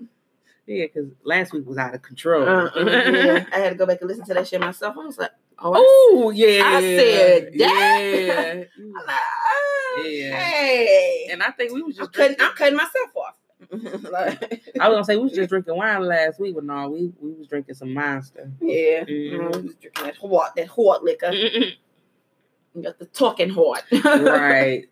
[0.66, 2.48] Yeah, because last week was out of control.
[2.48, 3.44] Uh, yeah.
[3.52, 4.96] I had to go back and listen to that shit myself.
[4.98, 6.62] I was like, oh, I Oh yeah.
[6.64, 7.54] I said that.
[7.54, 8.64] Yeah.
[8.78, 10.36] I'm like, oh, Yeah.
[10.36, 11.28] hey.
[11.30, 12.36] and I think we was I'm just cutting.
[12.40, 13.34] I'm cutting myself off.
[14.10, 17.12] like, I was gonna say we was just drinking wine last week, but no, we
[17.20, 18.50] we was drinking some monster.
[18.60, 19.42] yeah, Mhm.
[19.42, 21.30] I was drinking that hot, that hot liquor.
[21.32, 23.84] You got the talking hot.
[23.92, 24.84] right.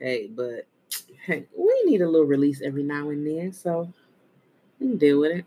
[0.00, 0.66] Hey, but
[1.24, 3.92] hey, we need a little release every now and then, so
[4.78, 5.44] can deal with it.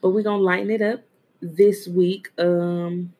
[0.00, 1.00] But we're gonna lighten it up
[1.40, 2.30] this week.
[2.38, 3.12] Um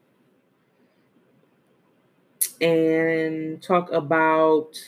[2.60, 4.78] and talk about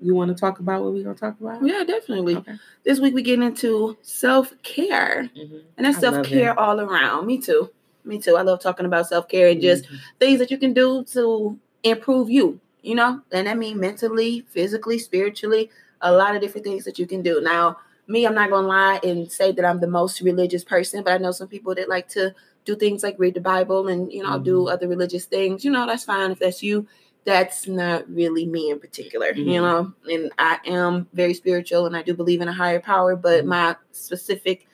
[0.00, 1.64] you want to talk about what we're gonna talk about?
[1.64, 2.36] Yeah, definitely.
[2.36, 2.54] Okay.
[2.84, 5.62] This week we get into self care, Mhm.
[5.76, 7.26] and that's I self care all around.
[7.26, 7.70] Me too.
[8.04, 8.36] Me too.
[8.36, 9.98] I love talking about self care and just Mhm.
[10.20, 12.60] things that you can do to improve you.
[12.82, 15.68] You know, and I mean mentally, physically, spiritually,
[16.00, 17.40] a lot of different things that you can do.
[17.40, 21.12] Now, me, I'm not gonna lie and say that I'm the most religious person, but
[21.12, 24.22] I know some people that like to do things like read the Bible and you
[24.22, 24.72] know do Mhm.
[24.72, 25.64] other religious things.
[25.64, 26.86] You know, that's fine if that's you.
[27.24, 29.62] That's not really me in particular, you Mhm.
[29.62, 29.92] know.
[30.10, 33.48] And I am very spiritual and I do believe in a higher power, but Mhm.
[33.48, 34.66] my specific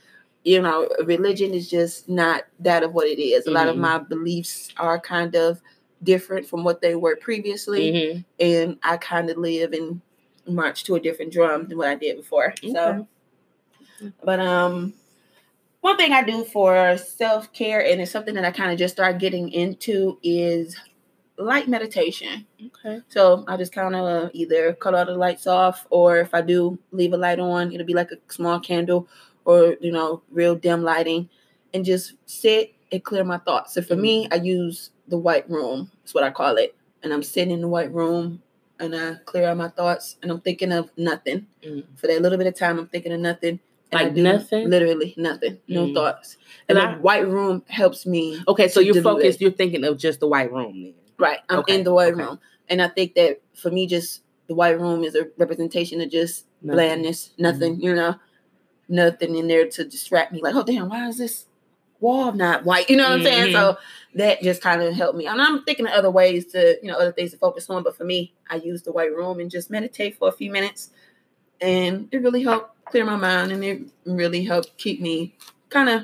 [0.47, 3.47] you know, religion is just not that of what it is.
[3.47, 3.81] A lot of Mhm.
[3.81, 5.59] my beliefs are kind of
[6.03, 8.25] different from what they were previously, Mhm.
[8.40, 10.03] and I kind of live and
[10.47, 12.53] march to a different drum than what I did before.
[12.73, 13.09] So.
[14.25, 14.95] But um,
[15.81, 18.95] one thing I do for self care, and it's something that I kind of just
[18.95, 20.77] start getting into, is
[21.37, 22.47] light meditation.
[22.67, 23.01] Okay.
[23.09, 26.79] So I just kind of either cut all the lights off, or if I do
[26.93, 29.09] leave a light on, it'll be like a small candle,
[29.45, 31.29] or you know, real dim lighting,
[31.75, 33.75] and just sit and clear my thoughts.
[33.75, 35.90] So for me, I use the white room.
[36.03, 38.40] That's what I call it, and I'm sitting in the white room,
[38.81, 41.85] and I clear out my thoughts, and I'm thinking of nothing Mm.
[41.97, 42.79] for that little bit of time.
[42.79, 43.59] I'm thinking of nothing.
[43.92, 44.68] Like nothing?
[44.70, 45.94] literally nothing, no Mm.
[45.94, 46.37] thoughts.
[46.68, 49.40] And And the white room helps me Okay, so you're focused.
[49.40, 49.42] it.
[49.42, 50.94] You're thinking of just the white room then.
[51.18, 51.38] Right.
[51.49, 52.23] I'm Okay, in the white okay.
[52.25, 52.40] room.
[52.68, 56.47] And I think that for me, just the white room is a representation of just
[56.62, 56.66] Nothing.
[56.66, 56.77] Mm-hmm.
[56.77, 58.16] blandness, nothing, you know,
[58.88, 60.40] nothing in there to distract me.
[60.42, 61.47] Like, oh, damn, why is this
[62.01, 62.88] wall not white?
[62.90, 63.53] You know what I'm saying?
[63.53, 63.77] So
[64.14, 65.27] that just kind of helped me.
[65.27, 67.83] And I'm thinking of other ways to, you know, other things to focus on.
[67.83, 70.90] But for me, I use the white room and just meditate for a few minutes.
[71.61, 75.35] And it really helped clear my mind and it really helped keep me
[75.70, 76.03] kind of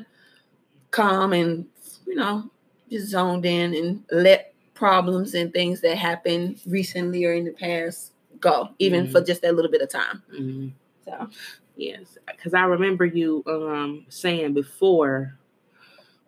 [0.90, 1.66] calm and,
[2.06, 2.50] you know,
[2.90, 8.12] just zoned in and let problems and things that happened recently or in the past
[8.40, 9.12] go, even Mm-hmm.
[9.12, 10.22] for just that little bit of time.
[10.32, 10.72] Mhm.
[11.04, 11.28] So
[11.76, 15.38] Yes, because I remember you um saying before,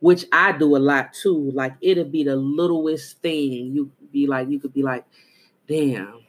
[0.01, 1.51] which I do a lot too.
[1.53, 3.75] Like it'll be the littlest thing.
[3.75, 5.05] You be like, you could be like,
[5.69, 6.21] damn.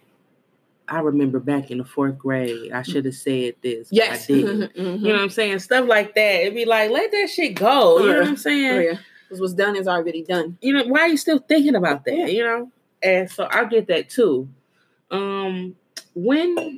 [0.87, 3.87] I remember back in the fourth grade, I should have said this.
[3.91, 4.73] yes, I didn't.
[4.75, 4.99] Mhm.
[5.01, 5.59] You know what I'm saying?
[5.59, 6.41] Stuff like that.
[6.41, 7.99] It'd be like, let that shit go.
[7.99, 8.81] You know what I'm Oh, saying?
[8.83, 8.97] yeah.
[9.27, 10.57] Because what's done is already done.
[10.61, 12.15] You know, why are you still thinking about that?
[12.15, 12.25] Yeah.
[12.27, 12.71] You know?
[13.01, 14.47] And so I get that too.
[15.11, 15.75] Um,
[16.15, 16.77] when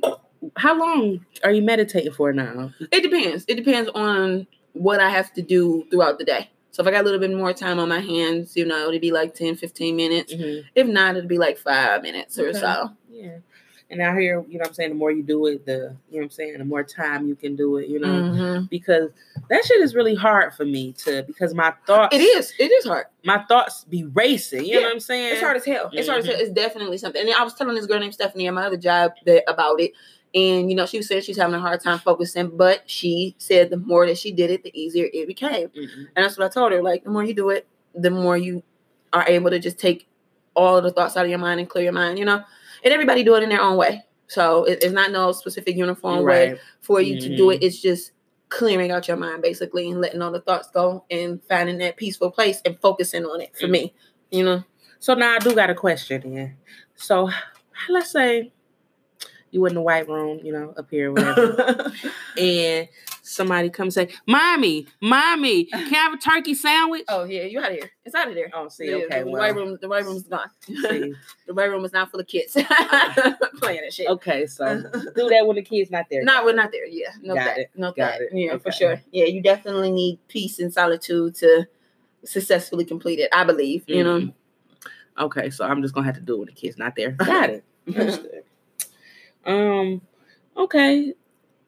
[0.56, 2.72] how long are you meditating for now?
[2.92, 3.44] It depends.
[3.48, 6.50] It depends on what I have to do throughout the day.
[6.70, 9.00] So if I got a little bit more time on my hands, you know, it'd
[9.00, 10.32] be like 10, 15 minutes.
[10.34, 10.64] Mhm.
[10.74, 12.90] If not, it'd be like five minutes or so.
[13.10, 13.38] Yeah.
[13.88, 15.78] And out here, you know what I'm saying, the more you do it, the you
[15.78, 18.68] know what I'm saying, the more time you can do it, you know, Mhm.
[18.68, 19.10] because
[19.48, 22.52] that shit is really hard for me to because my thoughts It is.
[22.58, 23.06] It is hard.
[23.24, 25.34] my thoughts be racing, you know what I'm saying?
[25.34, 25.88] It's hard as hell.
[25.92, 26.34] It's hard as hell.
[26.36, 27.22] It's definitely something.
[27.22, 29.92] And I was telling this girl named Stephanie at my other job that about it.
[30.34, 33.70] And you know, she was saying she's having a hard time focusing, but she said
[33.70, 35.68] the more that she did it, the easier it became.
[35.68, 36.08] Mhm.
[36.16, 36.82] And that's what I told her.
[36.82, 38.64] Like the more you do it, the more you
[39.12, 40.08] are able to just take
[40.54, 42.42] all the thoughts out of your mind and clear your mind, you know?
[42.86, 44.04] And everybody do it in their own way.
[44.28, 47.54] So it- it's not no specific uniform way for you to do Mhm.
[47.56, 47.64] it.
[47.64, 48.12] It's just
[48.48, 52.30] clearing out your mind basically and letting all the thoughts go and finding that peaceful
[52.30, 53.92] place and focusing on it for me.
[54.30, 54.64] You know?
[55.00, 56.56] So now I do got a question here.
[56.94, 57.28] So
[57.88, 58.52] let's say
[59.50, 61.92] you were in the white room, you know, up here, whatever,
[62.38, 62.88] and
[63.28, 67.70] somebody come say, "Mommy, mommy, can I have a turkey sandwich?" oh yeah, you out
[67.72, 67.90] of here.
[68.04, 68.50] It's out of there.
[68.54, 70.48] Oh, see, Yeah, okay, the well, white room the white room's gone.
[70.62, 71.14] see.
[71.46, 72.52] the white room is not full of kids
[73.58, 74.08] playing that shit.
[74.08, 74.82] okay, so
[75.14, 76.22] do that when the kid's not there.
[76.22, 76.86] No, we're not there.
[76.86, 77.70] Yeah, no Got that, it.
[77.76, 78.20] no Got that.
[78.22, 78.28] it.
[78.32, 79.00] Yeah, for sure.
[79.10, 81.66] Yeah, you definitely need peace and solitude to
[82.24, 83.28] successfully complete it.
[83.32, 83.84] I believe.
[83.88, 84.20] You know.
[84.20, 84.32] Mhm.
[85.18, 87.12] Okay, so I'm just gonna have to do it when the kid's not there.
[87.12, 87.64] Got it.
[87.88, 88.42] Understood.
[89.44, 90.02] Um,
[90.56, 91.14] okay.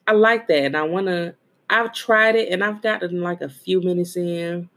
[0.07, 0.65] I like that.
[0.65, 1.35] And I wanna
[1.71, 4.69] I've tried it and I've gotten like a few minutes in,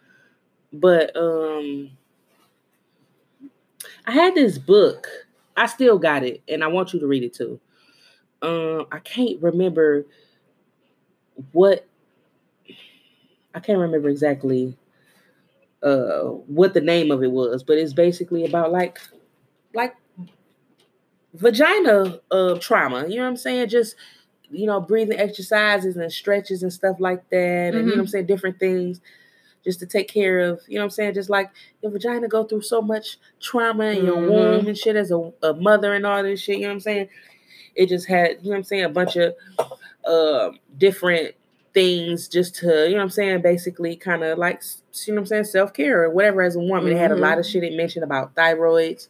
[0.74, 1.92] but um
[4.06, 5.08] I had this book.
[5.56, 7.60] I still got it, and I want you to read it too.
[8.42, 10.06] Um, I can't remember
[11.52, 11.86] what
[13.54, 14.78] I can't remember exactly
[15.84, 19.00] uh what the name of it was, but it's basically about like
[19.74, 19.96] like
[21.34, 23.08] vagina uh trauma.
[23.08, 23.70] You know what I'm saying?
[23.70, 23.96] Just
[24.52, 28.08] you know, breathing exercises and stretches and stuff like that, and you know what I'm
[28.08, 29.02] saying, different things
[29.64, 31.14] just to take care of, you know what I'm saying?
[31.14, 31.52] Just like
[31.84, 34.28] your vagina go through so much trauma in your Mhm.
[34.28, 36.80] womb and shit as a, a mother and all this shit, you know what I'm
[36.80, 37.10] saying?
[37.76, 39.36] It just had, you know what I'm saying, a bunch of
[40.06, 41.36] uh, different
[41.74, 44.62] things just to, you know what I'm saying, basically kind of like,
[45.06, 46.92] you know what I'm saying, self care or whatever as a woman.
[46.92, 49.10] It had a lot of shit it mentioned about thyroids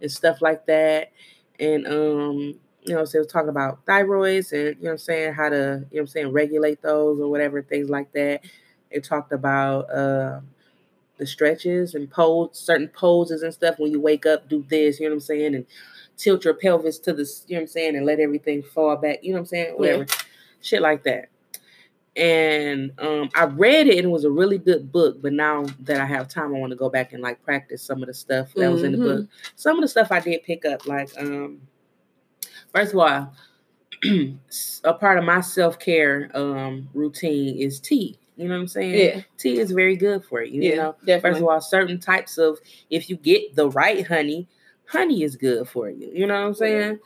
[0.00, 1.10] and stuff like that.
[1.58, 4.98] And, um, you know, so it was talking about thyroids and, you know what I'm
[4.98, 8.42] saying, how to, you know what I'm saying, regulate those or whatever, things like that.
[8.90, 10.40] It talked about uh,
[11.16, 13.78] the stretches and pose, certain poses and stuff.
[13.78, 15.66] When you wake up, do this, you know what I'm saying, and
[16.16, 19.20] tilt your pelvis to the, you know what I'm saying, and let everything fall back,
[19.22, 20.06] you know what I'm saying, whatever,
[20.60, 21.28] shit like that.
[22.14, 25.22] And um, I read it and it was a really good book.
[25.22, 28.02] But now that I have time, I want to go back and like practice some
[28.02, 29.28] of the stuff that was in the book.
[29.56, 31.62] Some of the stuff I did pick up, like um,
[32.74, 33.34] first of all,
[34.84, 38.18] a part of my self care um routine is tea.
[38.36, 38.98] You know what I'm saying?
[39.16, 40.62] Yeah, Tea is very good for you.
[40.62, 41.20] You yeah, know, definitely.
[41.20, 42.58] first of all, certain types of
[42.90, 44.48] if you get the right honey,
[44.86, 46.10] honey is good for you.
[46.12, 46.98] You know what I'm saying?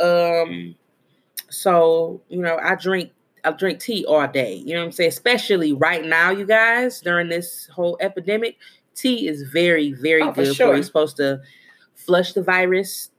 [0.00, 0.74] Um,
[1.50, 3.12] so you know, I drink
[3.44, 4.54] I drink tea all day.
[4.54, 5.08] You know what I'm saying?
[5.10, 8.56] Especially right now, you guys, during this whole epidemic,
[8.94, 10.72] tea is very, very Oh, good for, sure.
[10.72, 10.78] you.
[10.78, 11.40] It's supposed to
[11.94, 13.10] flush the virus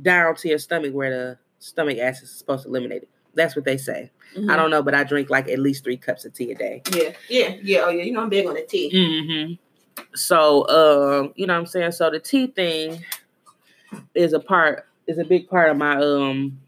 [0.00, 3.08] down to your stomach where the stomach acid is supposed to eliminate it.
[3.34, 4.10] That's what they say.
[4.36, 4.50] Mhm.
[4.50, 6.82] I don't know, but I drink like at least three cups of tea a day.
[6.92, 7.82] Yeah, yeah, yeah.
[7.84, 8.90] Oh yeah, you know I'm big on the tea.
[8.92, 9.54] Mm-hmm.
[10.14, 11.92] So, um, you know what I'm saying?
[11.92, 13.04] So the tea thing
[14.14, 16.58] is a part, is a big part of my um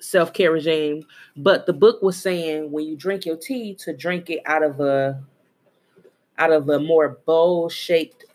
[0.00, 1.04] self-care regime.
[1.36, 4.80] But the book was saying when you drink your tea to drink it out of
[4.80, 5.22] a
[6.38, 8.25] out of a more bowl shaped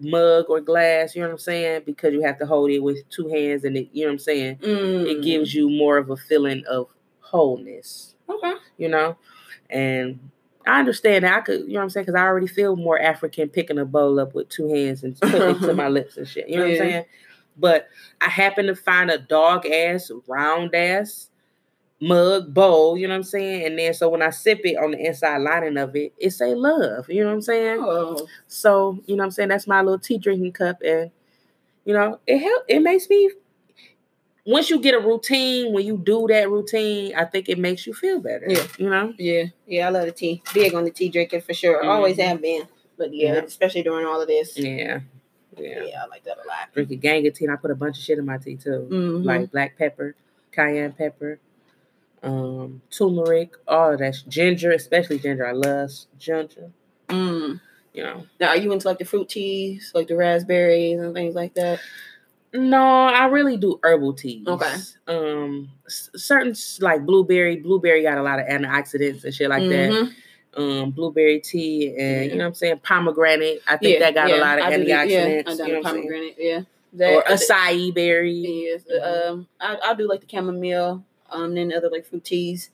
[0.00, 1.82] mug or glass, you know what I'm saying?
[1.86, 4.18] Because you have to hold it with two hands and it, you know what I'm
[4.18, 4.56] saying?
[4.56, 5.06] Mm.
[5.06, 6.88] It gives you more of a feeling of
[7.20, 8.54] wholeness okay.
[8.78, 9.16] you know.
[9.68, 10.30] And
[10.66, 13.00] I understand that I could, you know what I'm saying, because I already feel more
[13.00, 16.28] African picking a bowl up with two hands and putting it to my lips and
[16.28, 16.48] shit.
[16.48, 17.04] You know what I'm saying?
[17.56, 17.88] But
[18.20, 21.29] I happen to find a dog ass, round ass
[22.00, 23.66] mug bowl, you know what I'm saying?
[23.66, 26.54] And then so when I sip it on the inside lining of it, it say
[26.54, 27.78] love, you know what I'm saying?
[27.80, 29.48] Oh, So, you know what I'm saying?
[29.50, 30.78] That's my little tea drinking cup.
[30.82, 31.10] And,
[31.84, 33.30] you know, it help it makes me
[34.46, 37.92] once you get a routine, when you do that routine, I think it makes you
[37.92, 38.46] feel better.
[38.48, 38.66] Yeah.
[38.78, 39.14] You know?
[39.18, 39.86] yeah, yeah.
[39.86, 40.42] I love the tea.
[40.54, 41.84] Big on the tea drinking for sure.
[41.84, 42.24] Always Mhm.
[42.24, 42.62] have been.
[42.96, 43.40] But yeah, Yeah.
[43.42, 44.58] especially during all of this.
[44.58, 45.00] Yeah.
[45.58, 45.84] Yeah.
[45.84, 46.72] Yeah, I like that a lot.
[46.72, 48.56] Drink a gang of tea and I put a bunch of shit in my tea
[48.56, 48.88] too.
[48.90, 49.24] Mhm.
[49.24, 50.14] Like black pepper,
[50.52, 51.38] cayenne pepper,
[52.22, 54.16] um, turmeric, all of that.
[54.28, 55.46] Ginger, especially ginger.
[55.46, 56.70] I love ginger.
[57.08, 57.60] Mm.
[57.94, 58.26] You know.
[58.38, 61.80] Now, are you into like the fruit teas, like the raspberries and things like that?
[62.52, 64.46] No, I really do herbal teas.
[64.46, 64.74] Okay.
[65.06, 67.56] Um, certain like blueberry.
[67.56, 69.90] Blueberry got a lot of antioxidants and shit like that.
[69.90, 70.14] Mhm.
[70.54, 72.22] Um, blueberry tea and Yeah.
[72.22, 72.80] you know what I'm saying.
[72.82, 73.62] Pomegranate.
[73.68, 75.08] I think Yeah, that got yeah, a lot of I antioxidants.
[75.10, 75.82] Yeah, I done you know I'm saying?
[75.84, 76.34] pomegranate.
[76.38, 76.60] Yeah.
[76.94, 78.32] That or acai berry.
[78.32, 78.82] Yes.
[78.92, 79.30] Mhm.
[79.30, 81.04] Um, I I do like the chamomile.
[81.30, 82.70] Um, then other like fruit teas.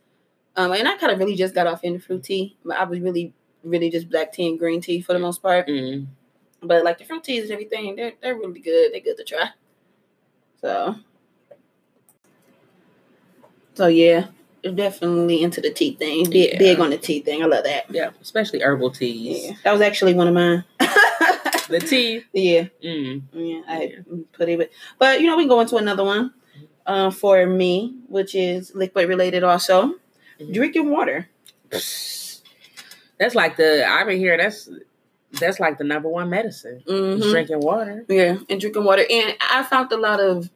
[0.57, 2.57] Um, and I kind of really just got off into fruit tea.
[2.65, 5.67] But I was really, really just black tea and green tea for the most part.
[5.69, 6.07] Mm.
[6.63, 8.93] But like the fruit teas and everything, they're they're really good.
[8.93, 9.51] They're good to try.
[10.61, 10.97] So.
[13.75, 14.29] So yeah,
[14.63, 16.31] definitely into the tea thing.
[16.31, 16.59] Big, Yeah.
[16.59, 17.43] big on the tea thing.
[17.43, 17.85] I love that.
[17.91, 19.45] Yeah, especially herbal teas.
[19.45, 20.65] Yeah, that was actually one of mine.
[21.69, 22.23] The tea.
[22.33, 23.23] yeah, Mm.
[23.33, 23.75] yeah, I
[24.07, 26.33] had put it, but you know we can go into another one.
[26.87, 29.95] Uh, for me, which is liquid related, also
[30.41, 30.55] Mhm.
[30.55, 31.29] drinking water.
[33.19, 34.69] That's like the I've been hearing that's
[35.33, 36.83] that's like the number one medicine.
[36.87, 37.31] Mhm.
[37.31, 38.05] Drinking water.
[38.09, 40.49] Yeah, and drinking water, and I found a lot of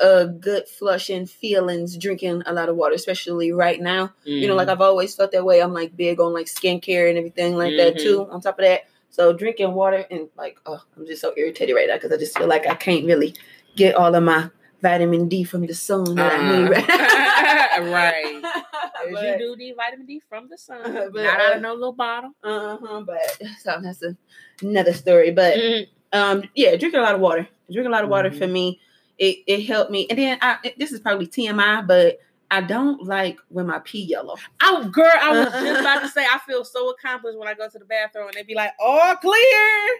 [0.00, 4.12] uh good flushing feelings drinking a lot of water, especially right now.
[4.24, 5.62] You know, like I've always felt that way.
[5.62, 8.02] I'm like big on like skincare and everything like that Mhm.
[8.02, 8.28] too.
[8.30, 11.86] On top of that, so drinking water and like oh, I'm just so irritated right
[11.88, 13.34] now because I just feel like I can't really
[13.76, 14.50] get all of my
[14.82, 16.72] vitamin D from the sun that I need.
[16.72, 18.42] Uh, right.
[19.12, 21.62] But- you do need vitamin D from the sun, Uh, but, not out uh, of
[21.62, 22.30] no little bottle.
[22.42, 23.20] Uh-huh, but
[23.62, 24.16] so that's a,
[24.62, 25.30] another story.
[25.30, 25.86] But Mm.
[26.12, 27.46] um, yeah, drinking a lot of water.
[27.70, 28.38] Drinking a lot of water Mhm.
[28.38, 28.80] for me,
[29.18, 30.06] it, it helped me.
[30.10, 32.18] And then I, it- this is probably TMI, but
[32.50, 34.36] I don't like when my pee yellow.
[34.62, 37.68] Oh, girl, I was just about to say I feel so accomplished when I go
[37.68, 39.32] to the bathroom and they be like, "All clear."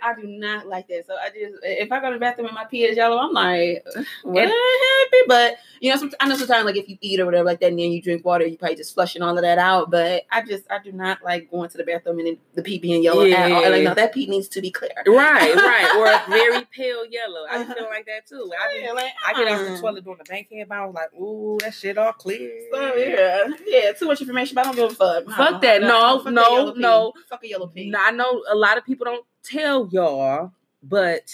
[0.02, 1.06] I do not like that.
[1.06, 3.32] So I just if I go to the bathroom and my pee is yellow, I'm
[3.32, 3.84] like,
[4.22, 5.22] what And- happened?
[5.28, 7.70] But you know, some, I know sometimes like if you eat or whatever like that,
[7.70, 9.90] and then you drink water, you probably just flushing all of that out.
[9.90, 12.78] But I just I do not like going to the bathroom and then the pee
[12.78, 13.70] being yellow at all.
[13.70, 14.90] Like no, that pee needs to be clear.
[15.06, 15.96] Right, right,
[16.28, 17.44] or very pale yellow.
[17.50, 18.52] I be feeling like that too.
[18.58, 19.72] I, Yeah, like, I get off uh.
[19.74, 22.35] the toilet doing the bankhead, but I was like, "Ooh, that shit all clear."
[22.72, 25.36] So yeah, yeah, too much information, but I don't give a fuck.
[25.36, 25.80] Fuck that.
[25.82, 27.12] No, fuck no, yellow no.
[27.28, 27.90] Fuck a yellow pee.
[27.90, 31.30] Now, I know a lot of people don't tell y'all, but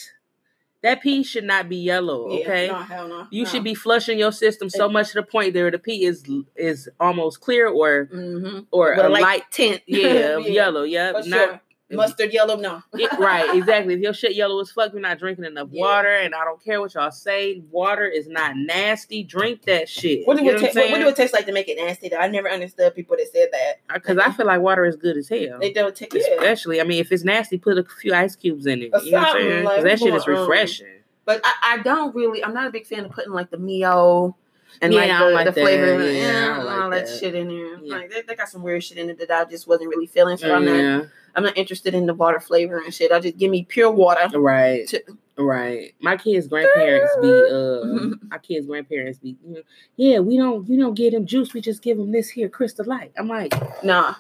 [0.82, 2.30] that pee should not be yellow.
[2.32, 3.26] Yeah, Okay, no, hell no.
[3.30, 3.48] you no.
[3.50, 6.24] should be flushing your system so much to the point there the pee is
[6.56, 8.60] is almost clear or Mm-hmm.
[8.72, 9.82] or With a a light light tint.
[9.86, 10.82] yeah, of yellow.
[10.82, 11.60] Yeah, For not sure.
[11.96, 12.82] Mustard yellow, no.
[12.94, 13.94] it- right, exactly.
[13.94, 15.80] If your shit yellow as fuck, you're not drinking enough Yeah.
[15.82, 17.62] water, and I don't care what y'all say.
[17.70, 19.22] Water is not nasty.
[19.22, 20.26] Drink that shit.
[20.26, 22.08] What do, it ta- what what, do it taste like to make it nasty?
[22.08, 23.80] Though I never understood people that said that.
[23.94, 25.58] Because I feel like water is good as hell.
[25.60, 26.20] They don't take yeah.
[26.38, 28.90] Especially, I mean, if it's nasty, put a few ice cubes in it.
[28.92, 29.64] Or You know what I'm saying?
[29.64, 30.86] like, that shit is on, um, refreshing.
[31.24, 32.42] But I, I don't really.
[32.44, 34.36] I'm not a big fan of putting like the Mio
[34.80, 37.06] and Yeah, like I the, don't like the flavor, Yeah, don't and like all that.
[37.06, 37.18] that.
[37.18, 37.78] shit in there.
[37.78, 37.94] Yeah.
[37.96, 40.36] Like they, they got some weird shit in it that I just wasn't really feeling.
[40.36, 41.06] So I'm not.
[41.34, 43.10] I'm not interested in the water flavor and shit.
[43.10, 44.38] I just give me pure water.
[44.38, 45.02] right, To-
[45.38, 45.94] right.
[46.02, 49.62] My kids' grandparents be, uh, my kids' grandparents be, you know,
[49.96, 51.54] yeah, we don't, you don't give them juice.
[51.54, 53.12] We just give them this here Crystal Light.
[53.16, 54.14] I'm like, Nah,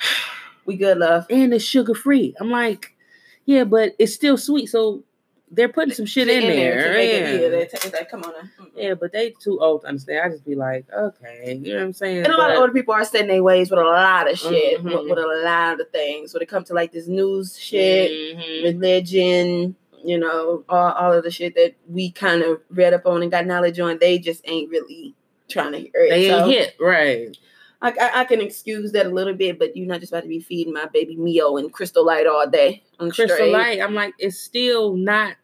[0.64, 1.26] we good, love.
[1.28, 2.34] and it's sugar free.
[2.40, 2.94] I'm like,
[3.44, 4.68] yeah, but it's still sweet.
[4.68, 5.04] So
[5.50, 6.84] they're putting some shit in, there.
[6.84, 7.58] to make it- yeah.
[7.58, 8.32] it's like, come on.
[8.32, 8.66] Now.
[8.76, 10.20] Yeah, but they too old to understand.
[10.24, 12.18] I just be like, okay, you know what I'm saying?
[12.24, 14.80] And a lot of older people are setting their ways with a lot of shit,
[14.80, 14.84] Mhm.
[14.84, 16.32] with, with a lot of things.
[16.34, 18.62] When it comes to like this news shit, Mhm.
[18.64, 23.22] religion, you know, all, all of the shit that we kind of read up on
[23.22, 25.14] and got knowledge on, they just ain't really
[25.48, 26.10] trying to hear it.
[26.10, 27.36] They ain't So hit right.
[27.80, 30.28] I, I, I can excuse that a little bit, but you're not just about to
[30.28, 32.82] be feeding my baby Mio and Crystal Light all day.
[32.98, 33.52] I'm Crystal straight.
[33.52, 33.80] Light.
[33.80, 35.36] I'm like, it's still not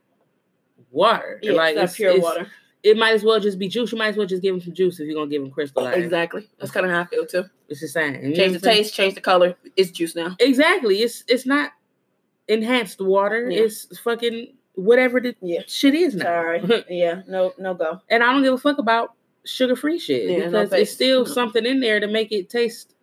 [0.90, 1.38] water.
[1.42, 2.48] Yeah, like it's not pure water.
[2.82, 3.92] It might as well just be juice.
[3.92, 5.82] You might as well just give him some juice if you're gonna give him Crystal
[5.84, 5.96] Light.
[5.98, 6.48] Exactly.
[6.58, 7.44] That's kind of how I feel too.
[7.68, 8.14] It's the same.
[8.16, 8.76] You Change the saying?
[8.78, 9.54] taste, change the color.
[9.76, 10.36] It's juice now.
[10.38, 10.96] Exactly.
[10.98, 11.70] It's it's not
[12.48, 13.48] enhanced water.
[13.50, 13.60] Yeah.
[13.62, 15.62] It's fucking whatever the Yeah.
[15.66, 16.24] shit is now.
[16.24, 16.84] Sorry.
[16.90, 17.22] yeah.
[17.26, 17.54] No.
[17.58, 18.00] No go.
[18.10, 19.14] and I don't give a fuck about
[19.44, 20.82] sugar free shit Yeah, because face.
[20.82, 21.24] it's still No.
[21.30, 22.94] something in there to make it taste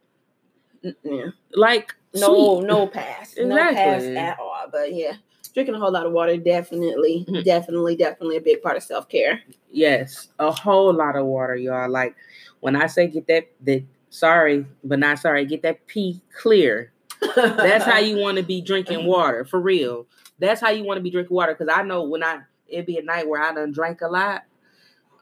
[1.03, 1.27] Yeah.
[1.53, 2.27] like No.
[2.57, 2.67] sweet.
[2.67, 3.35] No pass.
[3.37, 4.17] No pass Exactly.
[4.17, 4.65] at all.
[4.71, 5.13] But yeah,
[5.53, 7.43] drinking a whole lot of water definitely, Mhm.
[7.43, 9.41] definitely, definitely a big part of self care.
[9.71, 11.89] Yes, a whole lot of water, y'all.
[11.89, 12.15] Like
[12.61, 16.91] when I say get that that sorry, but not sorry, get that pee clear.
[17.35, 20.07] That's how you want to be drinking water for real.
[20.39, 21.53] That's how you want to be drinking water.
[21.53, 24.41] Cause I know when I it'd be a night where I done drank a lot.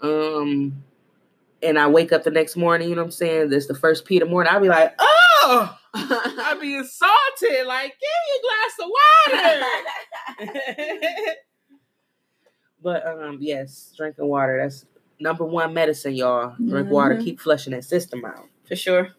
[0.01, 0.81] Um
[1.61, 3.49] and I wake up the next morning, you know what I'm saying?
[3.49, 4.51] This the first pee of the morning.
[4.53, 7.65] I'll be like, oh, I be insulted.
[7.67, 8.73] Like, give me a glass
[10.47, 11.21] of water.
[12.81, 14.59] but um, yes, drinking water.
[14.61, 14.85] That's
[15.19, 16.55] number one medicine, y'all.
[16.65, 17.15] Drink water.
[17.15, 17.23] Mhm.
[17.23, 18.45] Keep flushing that system out.
[18.67, 19.09] For sure.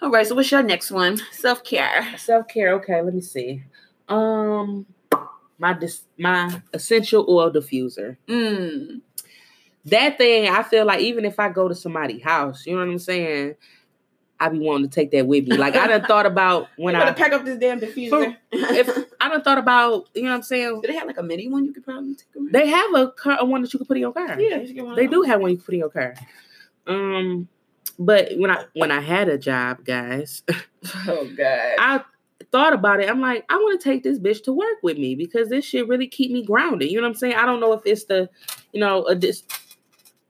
[0.00, 0.26] All right.
[0.26, 1.18] So what's your next one?
[1.30, 2.16] Self care.
[2.18, 2.72] Self care.
[2.74, 3.62] Okay, let me see.
[4.08, 4.86] Um,
[5.58, 8.16] my dis- my essential oil diffuser.
[8.28, 9.00] Mm.
[9.86, 12.90] That thing, I feel like even if I go to somebody's house, you know what
[12.92, 13.54] I'm saying.
[14.40, 15.56] I be wanting to take that with me.
[15.56, 18.36] Like I done thought about when I pack up this damn diffuser.
[18.50, 18.88] if
[19.20, 20.80] I done thought about, you know what I'm saying?
[20.80, 22.50] Do they have like a mini one you could probably take around?
[22.50, 24.40] They have a car, a one that you can put in your car.
[24.40, 25.90] yeah, you should get one of They do have one you can put in your
[25.90, 26.14] car.
[26.88, 27.46] Um,
[28.00, 30.42] but when I when I had a job, guys,
[31.06, 31.76] Oh god.
[31.78, 32.00] I
[32.50, 33.08] thought about it.
[33.08, 35.86] I'm like, I want to take this bitch to work with me because this shit
[35.86, 36.90] really keep me grounded.
[36.90, 37.34] You know what I'm saying?
[37.34, 38.28] I don't know if it's the,
[38.72, 39.44] you know, a dis-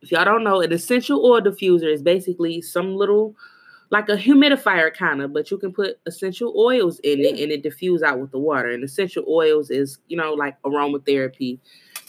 [0.02, 3.34] if y'all don't know, an essential oil diffuser is basically some little
[3.90, 7.62] like a humidifier kind of, but you can put essential oils in it and it
[7.62, 8.70] diffuse out with the water.
[8.70, 11.58] And essential oils is, you know, like aromatherapy.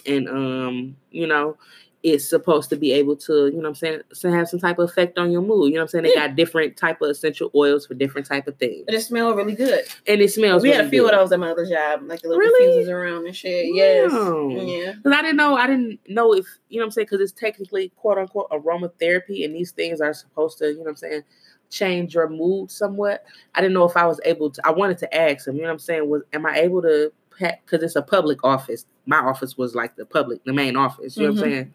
[0.06, 1.58] And um, you know,
[2.04, 4.78] it's supposed to be able to, you know what I'm saying, to have some type
[4.78, 5.70] of effect on your mood.
[5.70, 6.04] You know what I'm saying?
[6.04, 6.28] They Yeah.
[6.28, 8.84] got different type of essential oils for different type of things.
[8.86, 9.86] But it smelled really good.
[10.06, 11.14] And it smells we had a few good.
[11.14, 12.84] of those at my other job, like the little Really?
[12.84, 13.68] diffusers around and shit.
[13.74, 14.12] Yes.
[14.12, 14.94] Yeah.
[14.94, 17.40] Because I didn't know, I didn't know if, you know what I'm saying, because it's
[17.40, 21.24] technically quote unquote aromatherapy and these things are supposed to, you know what I'm saying,
[21.70, 23.24] change your mood somewhat.
[23.56, 25.70] I didn't know if I was able to, I wanted to ask him, you know
[25.70, 28.86] what I'm saying, was, am I able to, because it's a public office.
[29.06, 31.44] My office was like the public, the main office, you know what.
[31.44, 31.54] I'm mm-hmm.
[31.54, 31.74] saying?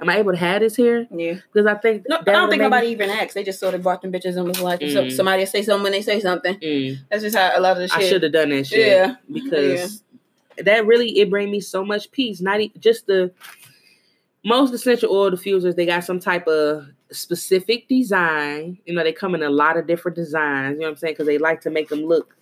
[0.00, 1.06] Am I able to have this here?
[1.10, 1.34] Yeah.
[1.52, 3.34] Because I think No, I don't think nobody me- even asked.
[3.34, 5.12] They just sort of brought them bitches and was like, so Mm.
[5.12, 6.54] somebody say something when they say something.
[6.58, 7.98] Mm, That's just how a lot of the shit.
[7.98, 8.86] I should have done that shit.
[8.86, 9.16] Yeah.
[9.30, 10.02] because
[10.58, 12.40] that really it bring me so much peace.
[12.40, 13.30] Not e- just the
[14.44, 15.76] most essential oil diffusers.
[15.76, 18.78] They got some type of specific design.
[18.86, 20.74] You know, they come in a lot of different designs.
[20.74, 21.14] You know what I'm saying?
[21.14, 22.34] Because they like to make them look.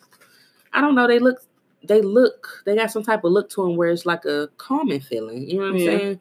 [0.73, 1.07] I don't know.
[1.09, 1.39] They look.
[1.85, 2.63] They look.
[2.67, 5.49] They got some type of look to them where it's like a calming feeling.
[5.49, 5.99] You know what I'm Yeah.
[5.99, 6.21] saying?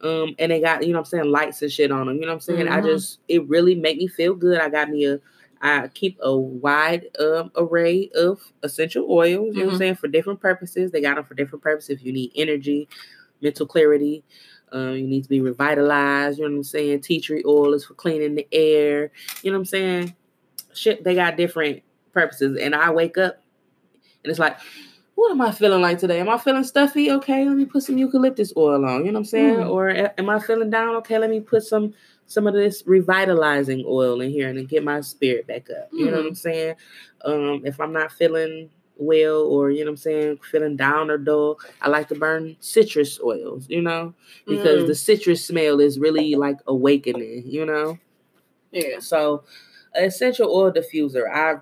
[0.00, 2.16] Um, and they got you know what I'm saying lights and shit on them.
[2.16, 2.68] You know what I'm saying?
[2.68, 2.86] I Mhm.
[2.86, 4.60] just it really made me feel good.
[4.60, 5.20] I got me a
[5.60, 9.72] I keep a wide um, array of essential oils, you know what Mhm.
[9.72, 10.92] I'm saying, for different purposes.
[10.92, 11.90] They got them for different purposes.
[11.90, 12.88] If you need energy,
[13.42, 14.22] mental clarity,
[14.70, 17.00] um, you need to be revitalized, you know what I'm saying?
[17.00, 19.10] Tea tree oil is for cleaning the air,
[19.42, 20.14] you know what I'm saying?
[20.74, 21.82] Shit, they got different
[22.12, 22.56] purposes.
[22.60, 23.42] And I wake up
[24.22, 24.58] and it's like,
[25.18, 26.20] what am I feeling like today?
[26.20, 27.10] Am I feeling stuffy?
[27.10, 29.04] Okay, let me put some eucalyptus oil on.
[29.04, 29.58] You know what I'm saying?
[29.58, 29.68] Mm.
[29.70, 30.94] Or am I feeling down?
[30.98, 31.92] Okay, let me put some
[32.26, 35.88] some of this revitalizing oil in here and then get my spirit back up.
[35.92, 36.76] You know what I'm saying?
[37.24, 41.18] Um, if I'm not feeling well or you know what I'm saying, feeling down or
[41.18, 44.14] dull, I like to burn citrus oils, you know,
[44.46, 44.86] because Mm.
[44.86, 47.98] the citrus smell is really like awakening, you know.
[48.70, 49.00] Yeah.
[49.00, 49.42] So,
[49.96, 51.56] essential oil diffuser, I,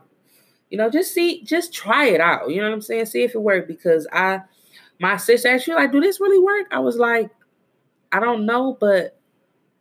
[0.70, 2.50] you know, just see, just try it out.
[2.50, 3.06] You know what I'm saying?
[3.06, 4.40] See if it worked because I,
[4.98, 6.66] my sister actually like, do this really work?
[6.70, 7.30] I was like,
[8.12, 9.18] I don't know, but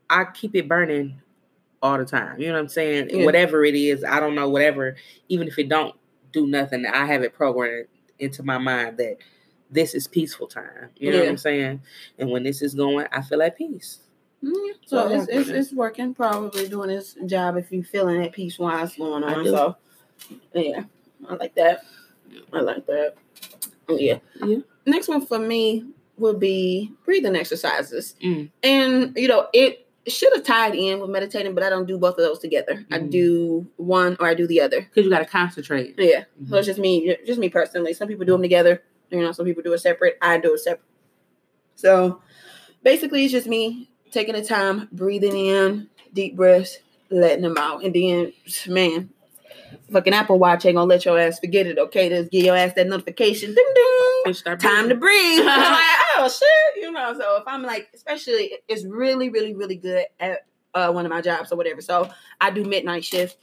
[0.09, 1.21] I keep it burning
[1.81, 2.39] all the time.
[2.39, 3.09] You know what I'm saying?
[3.11, 3.25] Yeah.
[3.25, 4.95] Whatever it is, I don't know, whatever,
[5.29, 5.95] even if it don't
[6.31, 7.87] do nothing, I have it programmed
[8.19, 9.17] into my mind that
[9.71, 10.89] this is peaceful time.
[10.97, 11.81] You know what I'm saying?
[12.19, 13.99] And when this is going, I feel at peace.
[14.43, 15.21] Mm, So Yeah.
[15.21, 16.13] it's, it's it's working.
[16.13, 19.45] Probably doing its job if you feeling at peace while it's going on.
[19.45, 19.75] So
[20.53, 20.83] yeah,
[21.27, 21.81] I like that.
[22.53, 23.15] I like that.
[23.89, 24.19] Yeah.
[24.43, 24.57] Yeah.
[24.85, 25.85] Next one for me
[26.17, 28.49] would be breathing exercises, Mm.
[28.63, 32.11] and you know it should have tied in with meditating, but I don't do both
[32.17, 32.85] of those together.
[32.91, 33.09] I Mhm.
[33.09, 34.81] do one or I do the other.
[34.81, 35.95] Because you got to concentrate.
[35.97, 36.25] Yeah.
[36.39, 36.49] Mm-hmm.
[36.49, 37.91] So it's just me, just me personally.
[37.93, 38.83] Some people do them together.
[39.09, 40.17] You know, some people do it separate.
[40.21, 40.85] I do it separate.
[41.75, 42.21] So
[42.83, 46.77] basically, it's just me taking the time, breathing in, deep breaths,
[47.09, 48.31] letting them out, and then,
[48.67, 49.09] man,
[49.91, 51.77] fucking Apple Watch ain't gonna let your ass forget it.
[51.77, 53.53] Okay, just give your ass that notification.
[53.53, 54.33] Ding ding.
[54.57, 55.41] Time to breathe.
[55.45, 57.13] I'm like, oh shit, you know.
[57.17, 61.21] So if I'm like, especially, it's really, really, really good at uh, one of my
[61.21, 61.81] jobs or whatever.
[61.81, 62.09] So
[62.41, 63.37] I do midnight shift,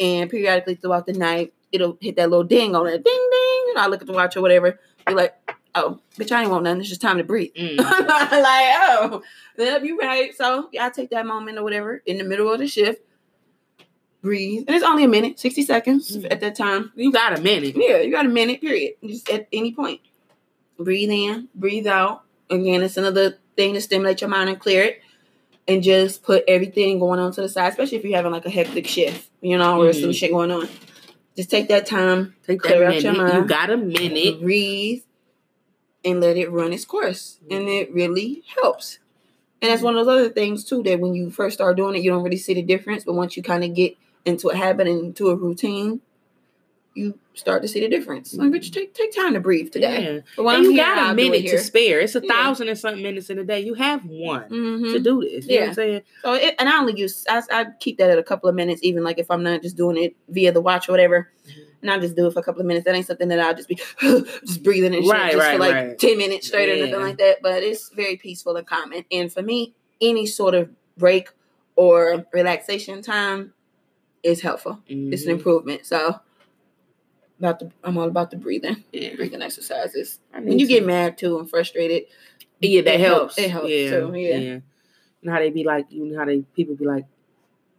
[0.00, 3.64] and periodically throughout the night, it'll hit that little ding on it, ding ding.
[3.66, 4.78] You know, I look at the watch or whatever.
[5.06, 5.34] Be like,
[5.74, 6.80] oh, bitch, I ain't want nothing.
[6.80, 7.52] It's just time to breathe.
[7.58, 7.78] Mm.
[7.78, 9.22] like, oh,
[9.58, 10.34] yep, you right.
[10.34, 13.02] So yeah, I take that moment or whatever in the middle of the shift,
[14.24, 16.26] breathe, and it's only a minute, sixty seconds Mm.
[16.32, 16.90] at that time.
[16.96, 17.74] You got a minute.
[17.76, 18.94] Yeah, you got a minute, period.
[19.06, 20.00] Just at any point.
[20.78, 22.22] Breathe in, breathe out.
[22.50, 25.00] Again, it's another thing to stimulate your mind and clear it.
[25.68, 28.50] And just put everything going on to the side, especially if you're having like a
[28.50, 30.14] hectic shift, you know, or some Mhm.
[30.14, 30.68] shit going on.
[31.36, 33.34] Just take that time, Take that Clear out your mind.
[33.34, 34.40] You got a minute.
[34.40, 35.02] breathe,
[36.04, 37.38] and let it run its course.
[37.50, 38.98] And it really helps.
[39.62, 42.02] And that's one of those other things too that when you first start doing it,
[42.02, 43.04] you don't really see the difference.
[43.04, 46.00] But once you kind of get into a habit and into a routine,
[46.94, 48.34] you start to see the difference.
[48.34, 50.22] Like, bitch, take take time to breathe today.
[50.38, 50.50] Yeah.
[50.52, 52.00] And you here, got I'll a minute to spare.
[52.00, 52.32] It's a Yeah.
[52.32, 53.60] thousand and something minutes in a day.
[53.60, 54.92] You have one Mhm.
[54.92, 55.46] to do this.
[55.48, 55.68] You know what Yeah.
[55.68, 56.02] I'm saying?
[56.22, 58.80] So it, and I only use I, I keep that at a couple of minutes,
[58.84, 61.30] even like if I'm not just doing it via the watch or whatever.
[61.48, 61.52] Mhm.
[61.82, 62.84] And I just do it for a couple of minutes.
[62.86, 65.58] That ain't something that I'll just be just breathing and shit Right, just right, for
[65.58, 65.98] like right.
[65.98, 66.86] ten minutes straight or Yeah.
[66.86, 67.38] nothing like that.
[67.42, 69.04] But it's very peaceful and calming.
[69.10, 71.28] And for me, any sort of break
[71.76, 73.52] or relaxation time
[74.24, 74.80] is helpful.
[74.88, 75.32] It's an Mhm.
[75.38, 75.86] improvement.
[75.86, 76.20] So
[77.38, 78.84] about the I'm all about the breathing.
[78.92, 79.14] Yeah.
[79.16, 80.20] Breathing exercises.
[80.32, 82.04] When you to- get mad too and frustrated,
[82.60, 83.36] yeah, that it helps.
[83.36, 83.38] helps.
[83.38, 84.38] It helps yeah, too, yeah.
[84.38, 84.62] You
[85.22, 87.04] know how they be like, you know how they people be like,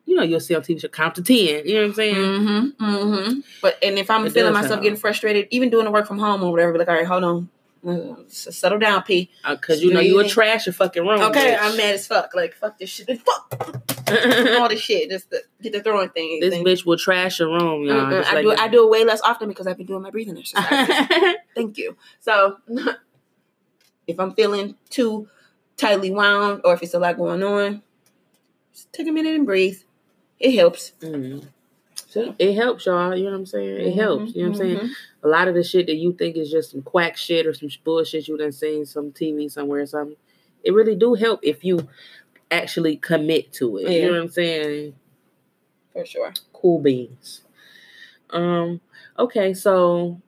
[0.06, 1.66] you know, you'll see on TV show count to ten.
[1.66, 2.16] You know what I'm saying?
[2.16, 2.86] Mm-hmm.
[2.86, 3.40] Mm-hmm.
[3.62, 4.84] But and if I'm It feeling myself help.
[4.84, 7.24] getting frustrated, even doing the work from home or whatever, be like, all right, hold
[7.24, 7.50] on.
[7.88, 9.30] Uh, settle down, P.
[9.48, 11.22] Because you know you a trash your fucking room.
[11.22, 11.58] Okay, bitch.
[11.62, 12.34] I'm mad as fuck.
[12.34, 13.08] Like, fuck this shit.
[13.22, 13.78] Fuck
[14.60, 15.10] all this shit.
[15.10, 16.42] Just to get the throwing things.
[16.42, 18.06] this And- bitch will trash your room, y'all.
[18.08, 19.86] Mm-mm, Just I like do it, I do it way less often because I've been
[19.86, 20.96] doing my breathing exercises.
[21.56, 21.96] Thank you.
[22.22, 22.58] So
[24.08, 25.28] if I'm feeling too
[25.78, 27.84] tightly wound or if it's a lot going on,
[28.74, 29.80] just take a minute and breathe.
[30.40, 30.92] It helps.
[31.02, 31.48] Mm.
[32.16, 33.14] So it helps y'all.
[33.14, 33.88] You know what I'm saying?
[33.88, 34.34] It helps.
[34.34, 34.78] You know what I'm saying?
[34.78, 34.90] Mhm.
[35.24, 37.68] A lot of the shit that you think is just some quack shit or some
[37.84, 40.16] bullshit you done seen some TV somewhere or something,
[40.64, 41.90] it really do help if you
[42.50, 43.92] actually commit to it.
[43.92, 44.96] You know what I'm saying?
[45.92, 46.34] For sure.
[46.54, 47.42] Cool beans.
[48.30, 48.80] Um.
[49.20, 50.22] Okay, so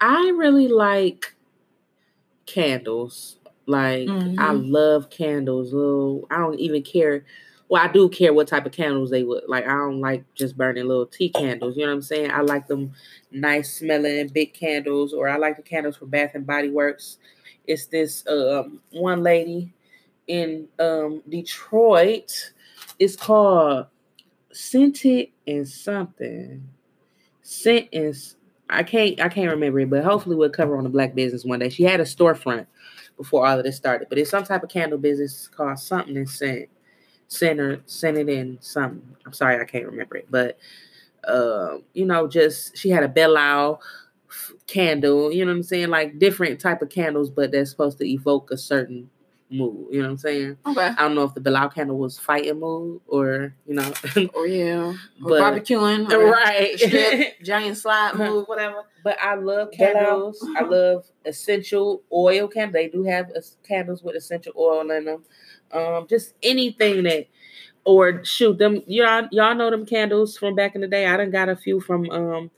[0.00, 1.34] I really like
[2.46, 3.36] candles.
[3.66, 4.70] Like I Mhm.
[4.70, 5.72] love candles.
[5.72, 7.24] Little, I don't even care.
[7.70, 9.64] Well, I do care what type of candles they would like.
[9.64, 11.76] I don't like just burning little tea candles.
[11.76, 12.32] You know what I'm saying?
[12.32, 12.92] I like them
[13.30, 17.18] nice smelling big candles, or I like the candles from Bath and Body Works.
[17.68, 19.72] It's this um one lady
[20.26, 22.52] in um Detroit.
[22.98, 23.86] It's called
[24.52, 26.68] Scented and something.
[27.42, 28.16] Scent and
[28.68, 31.60] I can't I can't remember it, but hopefully we'll cover on the black business one
[31.60, 31.68] day.
[31.68, 32.66] She had a storefront
[33.16, 36.28] before all of this started, but it's some type of candle business called something and
[36.28, 36.68] scent.
[37.40, 39.02] Center scented in some.
[39.24, 40.58] I'm sorry, I can't remember it, but
[41.24, 43.80] uh, you know, just she had a Belial
[44.66, 45.32] candle.
[45.32, 45.88] You know what I'm saying?
[45.90, 49.10] Like different type of candles, but they're supposed to evoke a certain
[49.48, 49.86] mood.
[49.92, 50.56] You know what I'm saying?
[50.66, 50.86] Okay.
[50.86, 53.92] I don't know if the Belial candle was fighting mood or you know,
[54.34, 54.88] Or yeah.
[54.88, 56.10] Or But- barbecuing.
[56.12, 56.78] or right.
[56.80, 58.82] Strip, giant slide move, whatever.
[59.04, 60.44] But I love candles.
[60.56, 60.70] I Uh-huh.
[60.70, 62.72] love essential oil candles.
[62.74, 65.22] They do have es- candles with essential oil in them.
[65.72, 67.26] Um, just anything that,
[67.84, 68.82] or shoot them.
[68.86, 71.06] Y'all, y'all know them candles from back in the day.
[71.06, 72.50] I done got a few from um,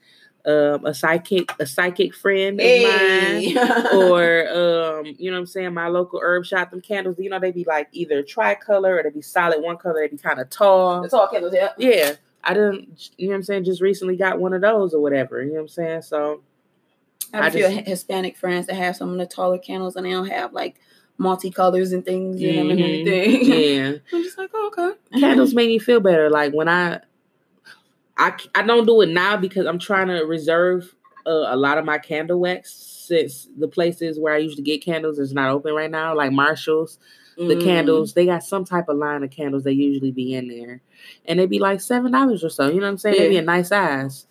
[0.44, 3.56] um a psychic, a psychic friend of mine.
[3.94, 7.38] Or um, you know what I'm saying, my local herb shop, them candles, you know,
[7.38, 10.50] they be like either tricolor or they be solid one color, they be kind of
[10.50, 11.02] tall.
[11.02, 11.72] the tall candles, yeah.
[11.78, 12.14] Yeah.
[12.44, 15.42] I didn't you know what I'm saying, just recently got one of those or whatever.
[15.42, 16.02] You know what I'm saying?
[16.02, 16.42] So
[17.32, 19.94] I have a I few just- Hispanic friends that have some of the taller candles
[19.94, 20.80] and they don't have like
[21.20, 23.44] multicolors and things in them and everything.
[23.62, 23.92] yeah.
[24.12, 25.20] I'm just like, oh, okay.
[25.20, 26.30] Candles make me feel better.
[26.30, 27.00] Like when I
[28.16, 30.94] I I don't do it now because I'm trying to reserve
[31.26, 35.18] uh, a lot of my candle wax since the places where I usually get candles
[35.18, 36.98] is not open right now, like Marshalls.
[37.36, 37.62] the Mm.
[37.64, 40.82] candles they got some type of line of candles they usually be in there
[41.24, 43.38] and they be like seven dollars or so you know what i'm saying they be
[43.38, 44.26] a nice size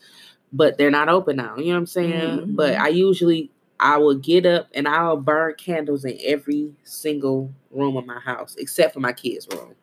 [0.54, 2.12] but they're not open now you know what i'm saying
[2.56, 2.80] but Mhm.
[2.80, 3.50] i usually
[3.82, 8.56] i will get up and i'll burn candles in every single room of my house
[8.60, 9.76] except for my kids room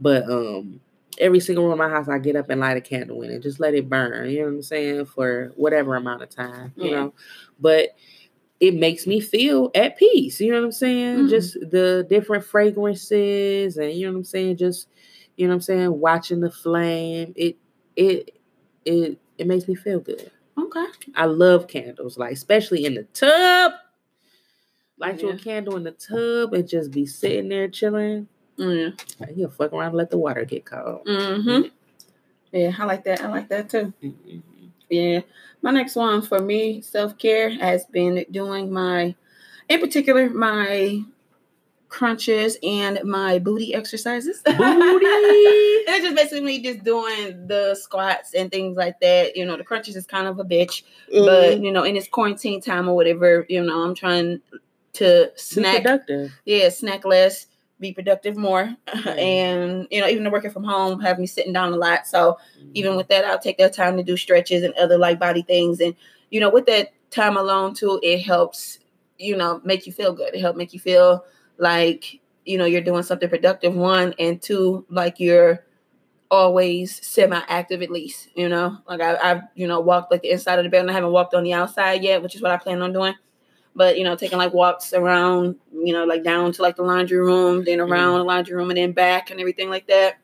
[0.00, 0.80] but um
[1.18, 3.42] every single room of my house i get up and light a candle in it
[3.42, 6.90] just let it burn you know what i'm saying for whatever amount of time you
[6.90, 7.00] Yeah.
[7.02, 7.14] know
[7.58, 7.90] but
[8.60, 10.40] it makes me feel at peace.
[10.40, 11.18] You know what I'm saying?
[11.26, 11.30] Mhm.
[11.30, 14.56] Just the different fragrances and you know what I'm saying?
[14.58, 14.88] Just
[15.36, 17.32] you know what I'm saying, watching the flame.
[17.36, 17.56] It
[17.96, 18.38] it
[18.84, 20.30] it it makes me feel good.
[20.64, 20.86] Okay.
[21.14, 23.72] I love candles, like especially in the tub.
[24.98, 28.28] Light you a candle in the tub and just be sitting there chilling.
[28.58, 29.00] Mm.
[29.18, 31.06] Like, He'll fuck around and let the water get cold.
[31.06, 31.68] Mm-hmm.
[32.52, 33.22] Yeah, I like that.
[33.22, 33.92] I like that too.
[34.02, 34.42] Mhm.
[34.90, 35.20] Yeah.
[35.62, 39.14] My next one for me, self care, has been doing my,
[39.68, 41.02] in particular, my
[41.90, 44.40] crunches and my booty exercises.
[44.46, 44.56] Booty.
[44.56, 49.36] And it's just basically just doing the squats and things like that.
[49.36, 51.64] You know, the crunches is kind of a bitch, but Mhm.
[51.64, 54.40] you know, in this quarantine time or whatever, you know, I'm trying
[54.94, 56.32] to snack productive.
[56.44, 57.46] yeah, snack less,
[57.80, 58.74] be productive more.
[58.88, 59.18] Mhm.
[59.18, 62.06] and, you know, even the working from home have me sitting down a lot.
[62.06, 62.38] So
[62.74, 65.80] even with that, I'll take that time to do stretches and other like body things.
[65.80, 65.94] And,
[66.30, 68.78] you know, with that time alone too, it helps,
[69.18, 70.34] you know, make you feel good.
[70.34, 71.24] It helps make you feel
[71.60, 75.64] like, you know, you're doing something productive, one, and two, like you're
[76.30, 78.78] always semi-active at least, you know.
[78.88, 80.90] Like I, I've, you know, walked like the inside of the building.
[80.90, 83.14] I haven't walked on the outside yet, which is what I plan on doing
[83.74, 87.18] but you know, taking like walks around, you know, like down to like the laundry
[87.18, 87.92] room, then mm-hmm.
[87.92, 90.18] around the laundry room and then back and everything like that.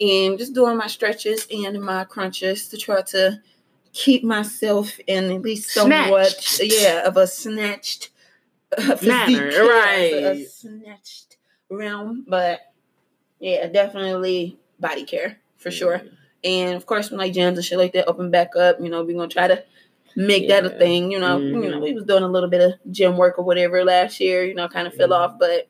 [0.00, 3.40] And just doing my stretches and my crunches to try to
[3.92, 6.72] keep myself in at least somewhat, Snatched.
[6.72, 8.10] yeah, of a snatched
[9.02, 9.68] Manner, yeah, a- a
[10.34, 10.46] right.
[10.48, 11.36] snatched
[11.68, 12.24] realm.
[12.28, 12.60] But
[13.38, 16.02] yeah, definitely body care for sure.
[16.44, 19.02] And of course, when like gyms and shit like that open back up, you know,
[19.04, 19.62] we're gonna try to
[20.16, 21.10] make that a thing.
[21.12, 21.82] You know, you know, Mhm.
[21.82, 24.44] we was doing a little bit of gym work or whatever last year.
[24.44, 25.16] You know, kind of fell Mhm.
[25.16, 25.68] off, but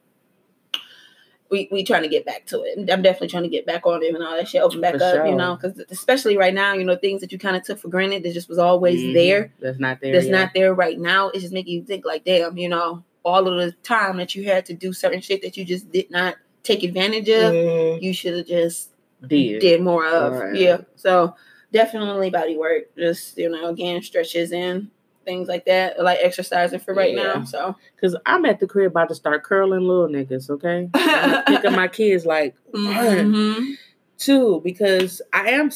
[1.50, 2.78] we we trying to get back to it.
[2.90, 5.02] I'm definitely trying to get back on it and all that shit open back For
[5.04, 5.26] up.
[5.26, 7.88] You know, because especially right now, you know, things that you kind of took for
[7.88, 9.14] granted that just was always Mhm.
[9.14, 10.12] there That's not there.
[10.12, 10.32] that's yet.
[10.32, 11.28] not there right now.
[11.30, 14.44] It's just making you think like, damn, you know, all of the time that you
[14.44, 18.02] had to do certain shit that you just did not take advantage of, Mhm.
[18.02, 18.90] you should have just
[19.26, 19.60] Did.
[19.60, 20.34] did more of.
[20.34, 20.54] Right.
[20.56, 20.78] Yeah.
[20.96, 21.34] So
[21.72, 22.94] definitely body work.
[22.96, 24.88] Just, you know, again, stretches and
[25.24, 25.98] things like that.
[26.02, 27.22] Like exercising for right Yeah.
[27.34, 27.44] now.
[27.44, 30.88] So Cause I'm at the crib about to start curling little niggas, okay?
[30.94, 33.76] I'm picking my kids like Mhm.
[34.18, 35.70] too because I am,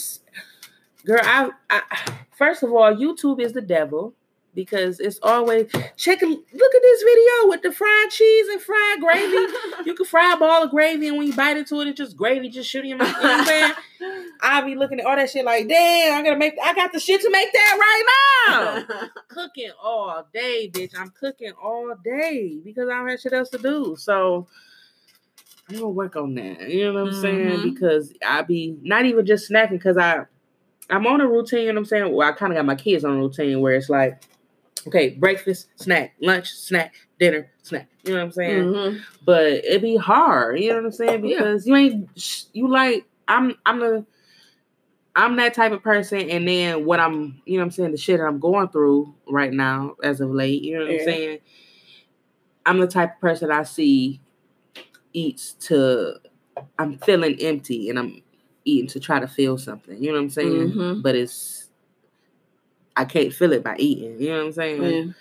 [1.05, 1.21] girl.
[1.23, 1.83] I, I
[2.37, 4.15] first of all, YouTube is the devil
[4.55, 6.21] because it's always check.
[6.23, 9.53] Look at this video with the fried cheese and fried gravy.
[9.85, 12.17] You can fry a ball of gravy, and when you bite into it, it's just
[12.17, 13.07] gravy just shooting in my.
[13.07, 14.25] You know what I'm?
[14.41, 16.55] I be looking at all that shit like, damn, I'm gonna make.
[16.63, 17.79] I got the shit to make that
[18.49, 19.09] right now.
[19.29, 20.93] cooking all day, bitch.
[20.99, 23.95] I'm cooking all day because I don't have shit else to do.
[23.99, 24.47] So
[25.69, 26.69] I'm gonna work on that.
[26.69, 27.59] You know what I'm saying?
[27.61, 27.75] Mhm.
[27.75, 30.25] Because I be not even just snacking because I
[30.91, 32.13] I'm on a routine, you know what I'm saying?
[32.13, 34.23] Well, I kind of got my kids on a routine where it's like,
[34.87, 37.89] okay, breakfast, snack, lunch, snack, dinner, snack.
[38.05, 38.65] You know what I'm saying?
[38.65, 39.01] Mhm.
[39.25, 41.25] But it be hard, you know what I'm saying?
[41.25, 41.39] Yeah.
[41.39, 44.07] Because you ain't you like I'm I'm the
[45.17, 47.97] I'm that type of person, and then what I'm, you know what I'm saying, the
[47.97, 50.99] shit that I'm going through right now as of late, you know what Yeah.
[51.01, 51.39] I'm saying?
[52.67, 54.21] I'm the type of person I see
[55.13, 56.15] eats to
[56.79, 58.23] I'm feeling empty and I'm
[58.65, 60.03] eating to try to feel something.
[60.03, 60.73] You know what I'm saying?
[60.73, 61.03] Mhm.
[61.03, 61.64] But it's
[62.97, 64.21] I can't feel it by eating.
[64.21, 64.83] You know what I'm saying?
[64.83, 65.13] Yeah.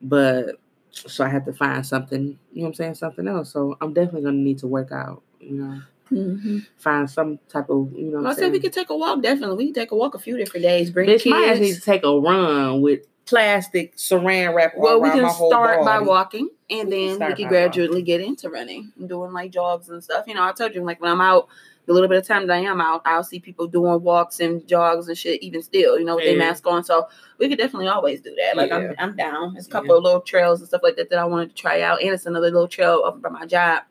[0.00, 0.56] But
[0.90, 3.52] so I have to find something, you know what I'm saying, something else.
[3.52, 6.66] So I'm definitely gonna need to work out, you know, Mhm.
[6.76, 9.22] find some type of, you know, what I said we could take a walk.
[9.22, 10.90] Definitely, we can take a walk a few different days.
[10.90, 11.60] Bring Bitch, my ass kids.
[11.60, 16.48] needs to take a run with plastic saran wrap Well, we can start by walking,
[16.70, 20.02] and We can then we can gradually get into running, and doing like jogs and
[20.02, 20.24] stuff.
[20.28, 21.48] You know, I told you, like when I'm out,
[21.86, 24.66] the little bit of time that I am out, I'll see people doing walks and
[24.66, 26.84] jogs and shit, even still, you know, with their mask on.
[26.84, 27.08] So
[27.38, 28.56] we could definitely always do that.
[28.56, 28.76] Like Yeah.
[28.98, 29.54] I'm, I'm down.
[29.54, 29.96] There's a couple Yeah.
[29.98, 32.26] of little trails and stuff like that that I wanted to try out, and it's
[32.26, 33.84] another little trail over by my job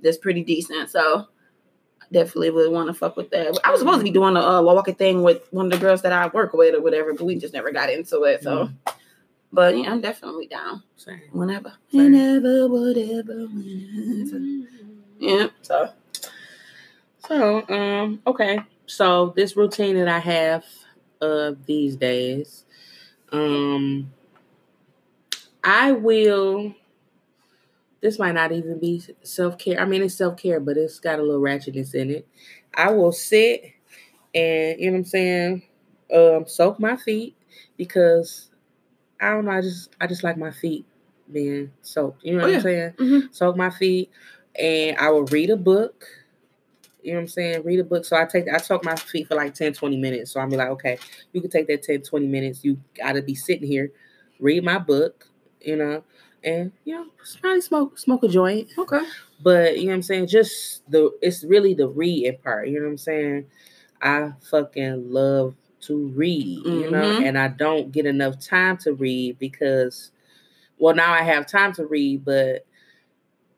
[0.00, 0.90] that's pretty decent.
[0.90, 1.26] So.
[2.12, 3.56] Definitely would want to fuck with that.
[3.62, 6.02] I was supposed to be doing a uh, walking thing with one of the girls
[6.02, 8.42] that I work with or whatever, but we just never got into it.
[8.42, 8.74] So, Mm.
[9.52, 10.82] but yeah, I'm definitely down.
[10.96, 11.20] Same.
[11.30, 11.72] Whenever.
[11.92, 12.10] Same.
[12.10, 14.66] Whenever, whatever, whenever.
[15.20, 15.46] Yeah.
[15.62, 15.90] So
[17.26, 18.60] So, um, okay.
[18.86, 20.64] So this routine that I have
[21.20, 22.64] uh these days,
[23.32, 24.12] um
[25.62, 26.74] I will
[28.00, 29.78] this might not even be self-care.
[29.80, 32.26] I mean it's self-care, but it's got a little ratchetness in it.
[32.74, 33.62] I will sit
[34.34, 35.62] and you know what I'm saying,
[36.14, 37.36] um soak my feet
[37.76, 38.50] because
[39.20, 40.86] I don't know, I just I just like my feet
[41.32, 42.24] being soaked.
[42.24, 42.56] You know Oh, what yeah.
[42.58, 42.92] I'm saying?
[42.98, 43.34] Mhm.
[43.34, 44.10] soak my feet,
[44.58, 46.06] and I will read a book.
[47.02, 47.62] You know what I'm saying?
[47.64, 48.04] Read a book.
[48.04, 50.32] So I take I soak my feet for like 10, 20 minutes.
[50.32, 50.98] So I'm like, okay,
[51.32, 52.64] you can take that 10, 20 minutes.
[52.64, 53.90] You gotta be sitting here,
[54.38, 55.28] read my book,
[55.60, 56.02] you know,
[56.44, 57.06] and you know,
[57.40, 58.68] probably smoke smoke a joint.
[58.78, 59.00] okay.
[59.42, 60.26] But you know what I'm saying?
[60.28, 62.68] Just the it's really the reading part.
[62.68, 63.46] You know what I'm saying?
[64.02, 67.26] I fucking love to read, you know, Mhm.
[67.26, 70.10] and I don't get enough time to read because
[70.78, 72.66] well now I have time to read, but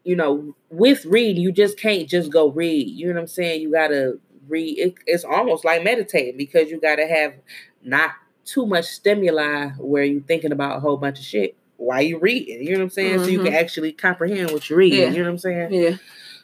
[0.05, 2.89] you know, with reading, you just can't just go read.
[2.89, 3.63] You know what I'm saying?
[3.63, 4.79] You gotta read.
[4.79, 7.35] It, it's almost like meditating because you gotta have
[7.83, 8.13] not
[8.45, 12.63] too much stimuli where you're thinking about a whole bunch of shit while you're reading.
[12.63, 13.19] You know what I'm saying?
[13.21, 13.57] So you can mm-hmm.
[13.57, 15.01] actually comprehend what you're reading.
[15.01, 15.11] Yeah.
[15.11, 15.73] You know what I'm saying?
[15.73, 15.97] Yeah.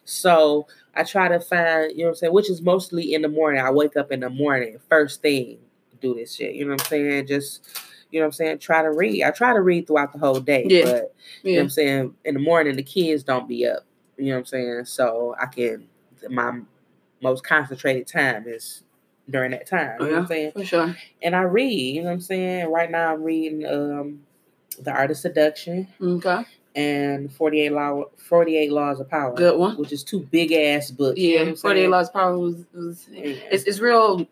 [0.04, 3.28] So I try to find, you know what I'm saying, which is mostly in the
[3.28, 3.60] morning.
[3.60, 5.58] I wake up in the morning, first thing,
[6.00, 6.54] do this shit.
[6.54, 7.26] You know what I'm saying?
[7.26, 7.68] Just,
[8.10, 8.58] you know what I'm saying?
[8.58, 9.22] Try to read.
[9.22, 10.64] I try to read throughout the whole day.
[10.68, 10.84] Yeah.
[10.84, 12.14] But you know what I'm saying?
[12.24, 13.84] In the morning, the kids don't be up.
[14.16, 14.84] You know what I'm saying?
[14.86, 15.86] So I can,
[16.28, 16.60] my
[17.22, 18.82] most concentrated time is
[19.30, 19.96] during that time.
[20.00, 20.52] You know what I'm saying?
[20.52, 20.96] For sure.
[21.22, 22.70] And I read, you know what I'm saying?
[22.70, 24.20] Right now I'm reading um
[24.80, 26.44] The Art of Seduction Okay.
[26.74, 29.34] and 48 Law 48 Laws of Power.
[29.34, 29.76] Good one.
[29.76, 31.18] Which is two big ass books.
[31.20, 31.54] you know Yeah.
[31.54, 31.88] Forty Eight?
[31.88, 33.34] Laws of Power was, was Yeah.
[33.50, 34.26] it's it's real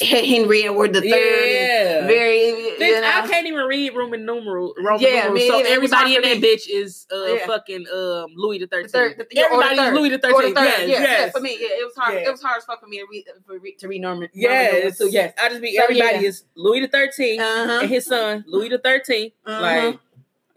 [0.00, 1.10] Henry Edward the third.
[1.10, 2.06] Yeah.
[2.06, 3.10] Very Bitch, you know.
[3.14, 4.74] I can't even read Roman numeral.
[4.78, 5.58] Roman Yeah, numerals, so.
[5.74, 7.46] Everybody in that bitch is uh Yeah.
[7.46, 8.92] fucking um Louis the Thirteenth.
[8.92, 9.94] third, the, yeah, or the Everybody's third.
[9.94, 10.56] Louis the Thirteenth.
[10.56, 11.32] Yes, yeah, yes.
[11.32, 12.14] for me, yeah, it was hard.
[12.14, 14.28] It was hard for me to read for, to read Norman.
[14.34, 15.32] Yes, So yes.
[15.40, 16.28] I just be So, everybody yeah.
[16.28, 17.78] is Louis the 13th Uh-huh.
[17.82, 19.32] and his son Louis the 13th.
[19.46, 19.60] Uh-huh.
[19.60, 19.98] Like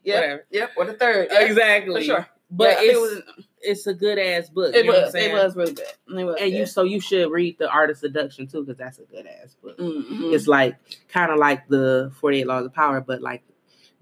[0.06, 0.16] Yep.
[0.22, 0.46] whatever.
[0.52, 0.72] Yep.
[0.78, 1.28] Or the third.
[1.32, 1.40] Yeah.
[1.46, 2.02] Exactly.
[2.02, 2.28] For sure.
[2.56, 3.22] But Yeah, it was
[3.62, 4.76] it's a good ass book.
[4.76, 6.26] it you know what I'm was it was really good.
[6.26, 9.04] Was And you so you should read the Art of Seduction too, because that's a
[9.04, 9.78] good ass book.
[9.78, 10.34] Mhm.
[10.34, 10.76] It's like
[11.10, 13.44] kind of like the Forty Eight Laws of Power, but like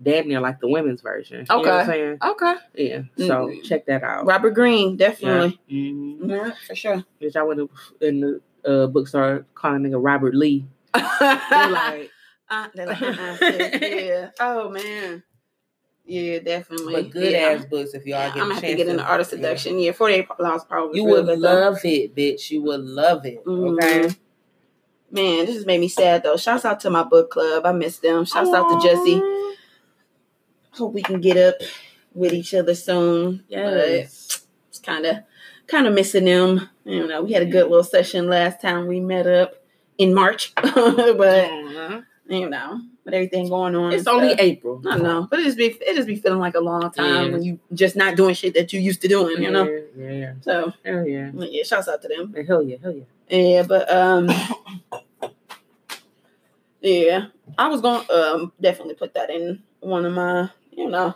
[0.02, 1.46] damn near like the women's version.
[1.50, 1.86] You know what I'm Okay.
[1.92, 2.18] saying?
[2.24, 2.56] okay.
[2.76, 3.02] Yeah.
[3.18, 3.64] So Mhm.
[3.64, 4.26] check that out.
[4.26, 5.60] Robert Greene, definitely.
[5.70, 7.04] hmm Yeah, for sure.
[7.20, 7.70] Which I went
[8.02, 10.66] in the uh, bookstore calling nigga Robert Lee.
[10.94, 12.12] They're like,
[12.50, 14.30] Uh, like, uh-uh, yeah.
[14.40, 15.24] Oh man.
[16.12, 16.94] Yeah, definitely.
[16.94, 17.38] but good yeah.
[17.40, 19.28] ass books if y'all Yeah, get I'm a gonna have to get into Art of
[19.28, 19.80] Seduction.
[19.80, 21.00] Yeah, 48 Laws probably.
[21.00, 22.52] You would love it, bitch.
[22.52, 23.42] You would love it.
[23.48, 24.00] Okay.
[24.02, 24.18] Mhm.
[25.10, 26.36] Man, this has made me sad though.
[26.36, 27.66] Shouts out to my book club.
[27.66, 28.26] I miss them.
[28.26, 29.22] Shouts out to Jesse.
[30.72, 31.56] Hope we can get up
[32.14, 33.44] with each other soon.
[33.48, 34.46] Yes.
[34.70, 35.18] It's kind of
[35.68, 36.70] kind of missing them.
[36.84, 39.64] You know, we had a good little session last time we met up
[39.98, 41.50] in March, but
[42.30, 44.40] you know, with everything going on, It's only stuff.
[44.42, 44.82] April.
[44.88, 47.32] I know, but it just be it just be feeling like a long time Yeah.
[47.32, 49.66] when you just not doing shit that you used to doing, you know.
[49.98, 52.34] Yeah, yeah, So hell yeah, yeah, shouts out to them.
[52.48, 53.04] hell yeah, hell yeah.
[53.30, 54.30] Yeah, but um,
[56.82, 57.28] yeah,
[57.58, 61.16] I was gonna um definitely put that in one of my you know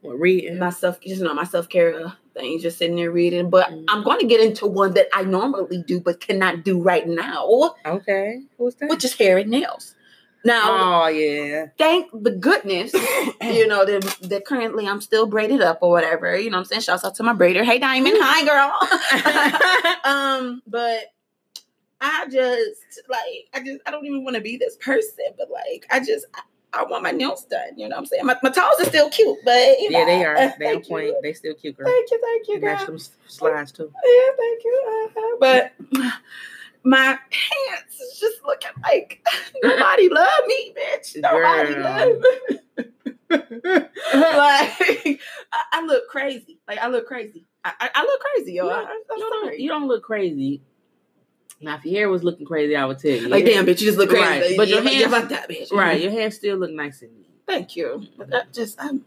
[0.00, 0.58] What reading?
[0.58, 3.50] my self just you know my self care things, just sitting there reading.
[3.50, 3.84] But Mhm.
[3.88, 7.74] I'm going to get into one that I normally do but cannot do right now,
[7.84, 8.88] Okay, who's that?
[8.90, 9.96] which is hair and nails.
[10.44, 11.66] Now, oh yeah.
[11.76, 12.92] thank the goodness,
[13.42, 16.38] you know, that, that currently I'm still braided up or whatever.
[16.38, 16.82] You know what I'm saying?
[16.82, 17.64] Shouts out to my braider.
[17.64, 18.14] Hey, Diamond.
[18.18, 20.04] Hi, girl.
[20.04, 21.12] um, but
[22.00, 25.86] I just, like, I just, I don't even want to be this person, but, like,
[25.90, 27.76] I just, I, I want my nails done.
[27.76, 28.24] You know what I'm saying?
[28.24, 29.98] My, my toes are still cute, but, you know.
[29.98, 30.54] Yeah, they are.
[30.58, 31.06] They on point.
[31.06, 31.20] You.
[31.22, 31.86] They still cute, girl.
[31.86, 32.86] Thank you, thank you, You match girl.
[32.86, 33.92] them slides too.
[34.04, 35.08] Yeah, thank you.
[35.16, 35.36] Uh-huh.
[35.40, 35.72] But
[36.84, 39.24] my pants is just looking like
[39.62, 41.16] nobody love me, bitch.
[41.20, 41.82] Nobody Girl.
[41.82, 42.58] love me.
[44.14, 45.20] like
[45.52, 46.58] I, I look crazy.
[46.66, 47.44] Like I look crazy.
[47.64, 48.64] I, I, I look crazy, yo.
[48.64, 49.62] You I, don't- I'm you don't, sorry.
[49.62, 50.62] you don't look crazy.
[51.60, 53.28] Now, if your hair was looking crazy, I would tell you.
[53.28, 54.22] like damn, bitch, you just look crazy.
[54.24, 55.72] Right, but your Yeah, hands- about that, bitch.
[55.72, 57.30] Right, your hair still look nice and neat.
[57.46, 57.86] Thank you.
[57.86, 58.12] Mm-hmm.
[58.16, 59.04] But that just I'm.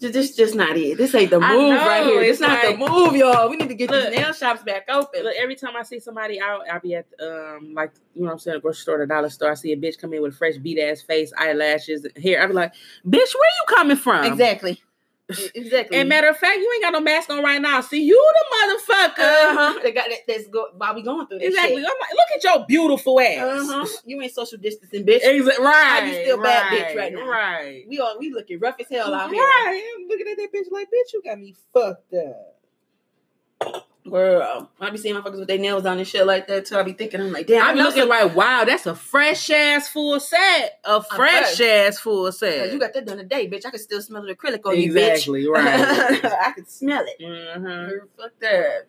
[0.00, 0.98] This just not it.
[0.98, 2.20] This ain't the move right here.
[2.20, 3.48] It's not like- the move, y'all.
[3.48, 4.10] We need to get Look.
[4.10, 5.22] these nail shops back open.
[5.22, 8.32] Look, every time I see somebody out, I'll be at um like you know what
[8.32, 9.50] I'm saying, a grocery store, the dollar store.
[9.50, 12.42] I see a bitch come in with a fresh beat ass face, eyelashes, hair.
[12.42, 12.72] I be like,
[13.06, 14.24] bitch, where you coming from?
[14.24, 14.82] Exactly.
[15.54, 15.96] Exactly.
[15.98, 17.80] And matter of fact, you ain't got no mask on right now.
[17.80, 19.18] See, you the motherfucker.
[19.18, 19.80] uh-huh.
[19.82, 20.18] They got that.
[20.28, 20.66] That's go.
[20.76, 21.76] While we going through this Exactly.
[21.76, 21.86] shit.
[21.90, 23.38] I'm like, look at your beautiful ass.
[23.68, 23.86] Uh-huh.
[24.04, 25.20] You ain't social distancing, bitch.
[25.22, 25.64] Exactly.
[25.64, 26.00] Right.
[26.02, 27.26] I be still bad bitch right, right now.
[27.26, 27.84] Right.
[27.88, 29.40] We all we looking rough as hell out here.
[29.42, 29.82] Right.
[29.98, 33.88] I'm looking at that bitch like, bitch, you got me fucked up.
[34.08, 36.76] Girl, I be seeing motherfuckers with their nails on and shit like that too.
[36.76, 38.94] I be thinking, I'm like, damn, I'm I know looking some- like, wow, that's a
[38.94, 40.78] fresh ass full set.
[40.84, 42.70] A fresh ass full set.
[42.72, 43.64] you got that done today, bitch.
[43.64, 45.10] I can still smell the acrylic on you, bitch.
[45.12, 45.64] exactly, right.
[46.24, 47.22] I can smell it.
[47.22, 48.06] mm-hmm.
[48.20, 48.86] Fuck that.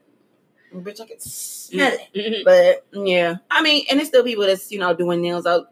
[0.73, 2.43] Bitch, I can smell it.
[2.43, 5.67] But yeah, I mean, and it's still people that's you know doing nails out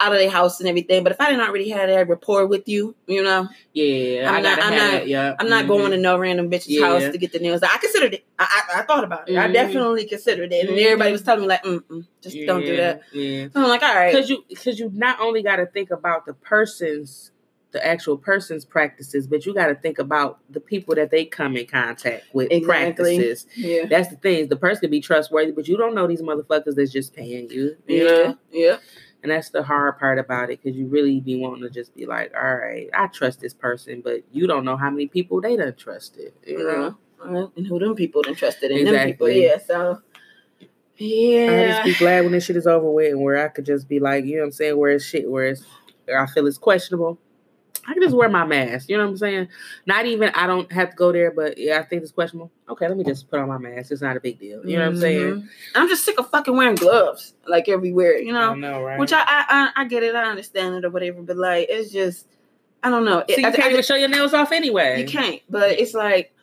[0.00, 1.02] out of their house and everything.
[1.02, 4.40] But if I didn't already have that rapport with you, you know, Yeah, I'm I
[4.40, 5.08] not- I'm not- it.
[5.08, 5.68] Yeah, I'm not Mhm.
[5.68, 6.86] going to no random bitch's Yeah.
[6.86, 7.62] house to get the nails.
[7.62, 8.24] I considered it.
[8.38, 9.36] I I, I thought about it.
[9.36, 9.52] I Mhm.
[9.52, 10.84] definitely considered it, and Mhm.
[10.84, 13.02] everybody was telling me like, mm just don't do that.
[13.12, 14.12] Yeah, So I'm like, all right.
[14.12, 17.30] because you because you not only got to think about the person's
[17.72, 21.56] the actual person's practices, but you got to think about the people that they come
[21.56, 23.18] in contact with Exactly.
[23.18, 23.46] practices.
[23.54, 23.84] Yeah.
[23.86, 24.48] That's the thing.
[24.48, 27.76] The person can be trustworthy, but you don't know these motherfuckers that's just paying you.
[27.86, 28.10] You Yeah.
[28.10, 28.38] know?
[28.50, 28.76] Yeah.
[29.22, 32.06] And that's the hard part about it because you really be wanting to just be
[32.06, 35.56] like, all right, I trust this person, but you don't know how many people they
[35.56, 36.32] done trusted.
[36.46, 36.96] You know?
[37.22, 39.26] Uh, and who them people done trusted in them people.
[39.26, 39.44] Exactly.
[39.44, 39.58] Yeah.
[39.58, 40.00] So
[40.96, 41.50] Yeah.
[41.50, 41.66] I yeah.
[41.72, 44.00] just be glad when this shit is over with and where I could just be
[44.00, 45.64] like, you know what I'm saying, where it's shit, where it's
[46.06, 47.18] where I feel it's questionable.
[47.88, 48.88] I can just wear my mask.
[48.90, 49.48] You know what I'm saying?
[49.86, 52.50] Not even I don't have to go there, but yeah, I think it's questionable.
[52.68, 53.90] Okay, let me just put on my mask.
[53.90, 54.60] It's not a big deal.
[54.68, 55.22] You know what I'm saying?
[55.36, 55.48] Mhm.
[55.74, 58.50] I'm just sick of fucking wearing gloves like everywhere, you know.
[58.50, 58.98] I know, right?
[59.00, 61.90] Which I, I I I get it, I understand it or whatever, but like it's
[61.90, 62.26] just
[62.82, 63.24] I don't know.
[63.28, 65.00] so you I- I can't even just- show your nails off anyway.
[65.00, 66.34] you can't, but it's like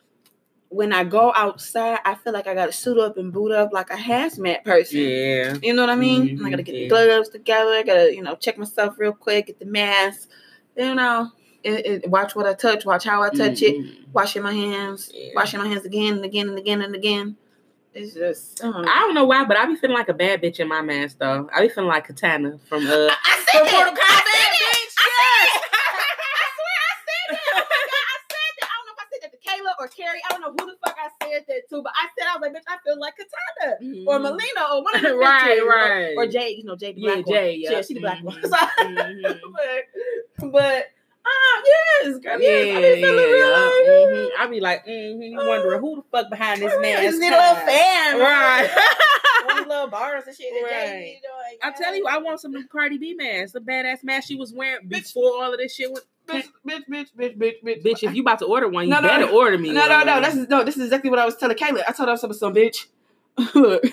[0.68, 3.88] when I go outside, I feel like I gotta suit up and boot up like
[3.90, 4.98] a hazmat person.
[4.98, 5.54] Yeah.
[5.62, 6.38] You know what I mean?
[6.38, 6.82] Mhm, I gotta get yeah.
[6.82, 7.70] the gloves together.
[7.70, 10.28] I gotta, you know, check myself real quick, get the mask.
[10.76, 11.30] You know,
[11.64, 14.12] it, it, watch what I touch, watch how I touch it, Mhm.
[14.12, 15.32] washing my hands, Yeah.
[15.34, 17.36] washing my hands again and again and again and again.
[17.94, 18.92] It's just, I don't know.
[18.92, 21.16] I don't know why, but I be feeling like a bad bitch in my mask
[21.18, 21.48] though.
[21.54, 23.72] I be feeling like Katana from uh I, I said from it.
[23.72, 24.60] Mortal I Kombat, said it.
[24.60, 24.94] bitch.
[25.00, 25.48] I Yes.
[25.56, 26.20] said it.
[26.36, 27.40] I swear I said that.
[27.56, 28.68] Oh my God, I said that.
[28.68, 30.20] I don't know if I said that to Kayla or Carrie.
[30.28, 32.42] I don't know who the fuck I said that to, but I said I was
[32.42, 33.76] like, bitch, I feel like Katana.
[34.06, 35.18] Or Mileena, or one of Mm-hmm.
[35.18, 36.14] Right, bitches, right.
[36.16, 37.72] Or, Jay, you know, Jay the Yeah, black Jay, one.
[37.74, 37.82] yeah.
[37.82, 38.36] she the black one.
[38.36, 38.48] Mhm.
[38.48, 39.40] So- Mhm.
[40.40, 40.84] but, but,
[41.26, 44.28] ah, yes, girl, yes, I be feeling yeah, real, Mhm.
[44.38, 47.02] I be like, mm-hmm, you wondering who the fuck behind this man?
[47.02, 48.70] This little fan, right?
[49.46, 50.52] One little bars and shit.
[50.62, 51.18] Right.
[51.22, 51.58] Doing.
[51.62, 54.52] I'm telling you, I want some them Cardi B masks, the badass mask she was
[54.52, 55.90] wearing before all of this shit.
[55.90, 57.82] Went, bitch, bitch, bitch, bitch, bitch, bitch.
[57.84, 59.36] bitch, if you about to order one, you No, no, better no.
[59.38, 59.72] order me.
[59.72, 60.06] No, no, one.
[60.06, 60.20] no.
[60.20, 60.64] This is no.
[60.64, 61.82] This is exactly what I was telling Kayla.
[61.86, 62.86] I told her was some bitch.
[63.54, 63.84] Look.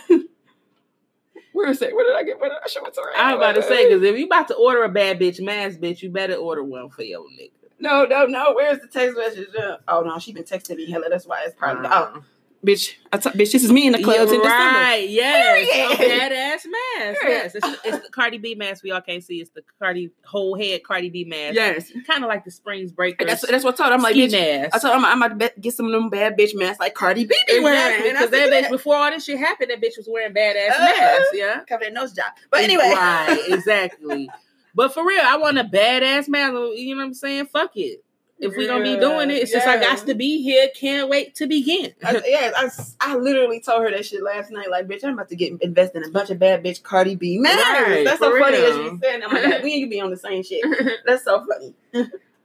[1.54, 1.96] Where is it?
[1.96, 2.40] Where did I get?
[2.40, 3.12] Where did I show it to her?
[3.16, 6.02] I'm about to say because if you about to order a bad bitch mask, bitch,
[6.02, 7.52] you better order one for your nigga.
[7.80, 8.54] No, no, no.
[8.54, 9.48] Where's the text message?
[9.88, 10.90] Oh no, she been texting me.
[10.90, 11.88] Hella, that's why it's probably.
[11.88, 12.22] Oh, uh-huh.
[12.66, 14.80] Bitch, t- bitch, this is me in the clubs You're in December.
[14.80, 15.10] right.
[15.10, 15.70] Yes.
[15.70, 15.92] Period.
[15.92, 17.22] A badass mask.
[17.22, 17.42] Period.
[17.44, 17.56] Yes.
[17.56, 19.42] It's, it's the Cardi B mask we all can't see.
[19.42, 21.56] It's the Cardi whole head Cardi B mask.
[21.56, 23.28] Yes, Kind of like the Springs Breakers.
[23.28, 23.90] that's that's what I told.
[23.90, 23.96] her.
[23.96, 24.32] I'm like, bitch.
[24.32, 24.76] mask.
[24.76, 26.94] I told her I'm, I'm about to get some of them bad bitch masks like
[26.94, 28.04] Cardi B be wearing.
[28.12, 31.28] Because that bitch before all this shit happened, that bitch was wearing badass Uh, masks.
[31.34, 31.62] Yeah.
[31.68, 32.26] cover that nose job.
[32.50, 34.30] But anyway, right, exactly.
[34.76, 36.54] But for real, I want a badass mask.
[36.54, 37.46] You know what I'm saying?
[37.54, 38.04] Fuck it.
[38.44, 41.48] If we're gonna be doing it, since I got to be here, can't wait to
[41.48, 41.94] begin.
[42.04, 42.70] I, yeah, I,
[43.00, 44.70] I literally told her that shit last night.
[44.70, 47.38] Like, bitch, I'm about to get invested in a bunch of bad bitch Cardi B.
[47.40, 48.74] Man, Right, that's so funny real.
[48.78, 49.22] that you said.
[49.24, 50.64] I'm like, we and you be on the same shit.
[51.06, 51.74] That's so funny.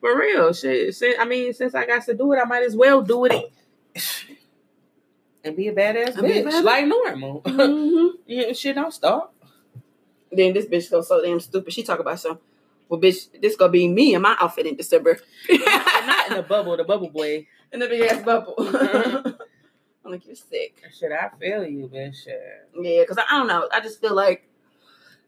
[0.01, 0.94] For real, shit.
[0.94, 3.53] Since, I mean, since I got to do it, I might as well do it
[5.44, 7.42] and be a badass a bitch, like normal.
[7.42, 8.11] Mhm.
[8.26, 9.34] yeah, shit don't stop.
[10.30, 11.72] Then this bitch so so damn stupid.
[11.72, 12.38] She talk about some.
[12.89, 15.18] Well, bitch, this gonna be me and my outfit in December.
[15.51, 17.47] Not in the bubble, the bubble boy.
[17.72, 18.55] in the big ass bubble.
[20.05, 20.82] I'm like, you're sick.
[20.99, 22.24] Shit, I feel you, bitch.
[22.24, 22.68] Shit.
[22.80, 23.68] Yeah, because I, I don't know.
[23.72, 24.49] I just feel like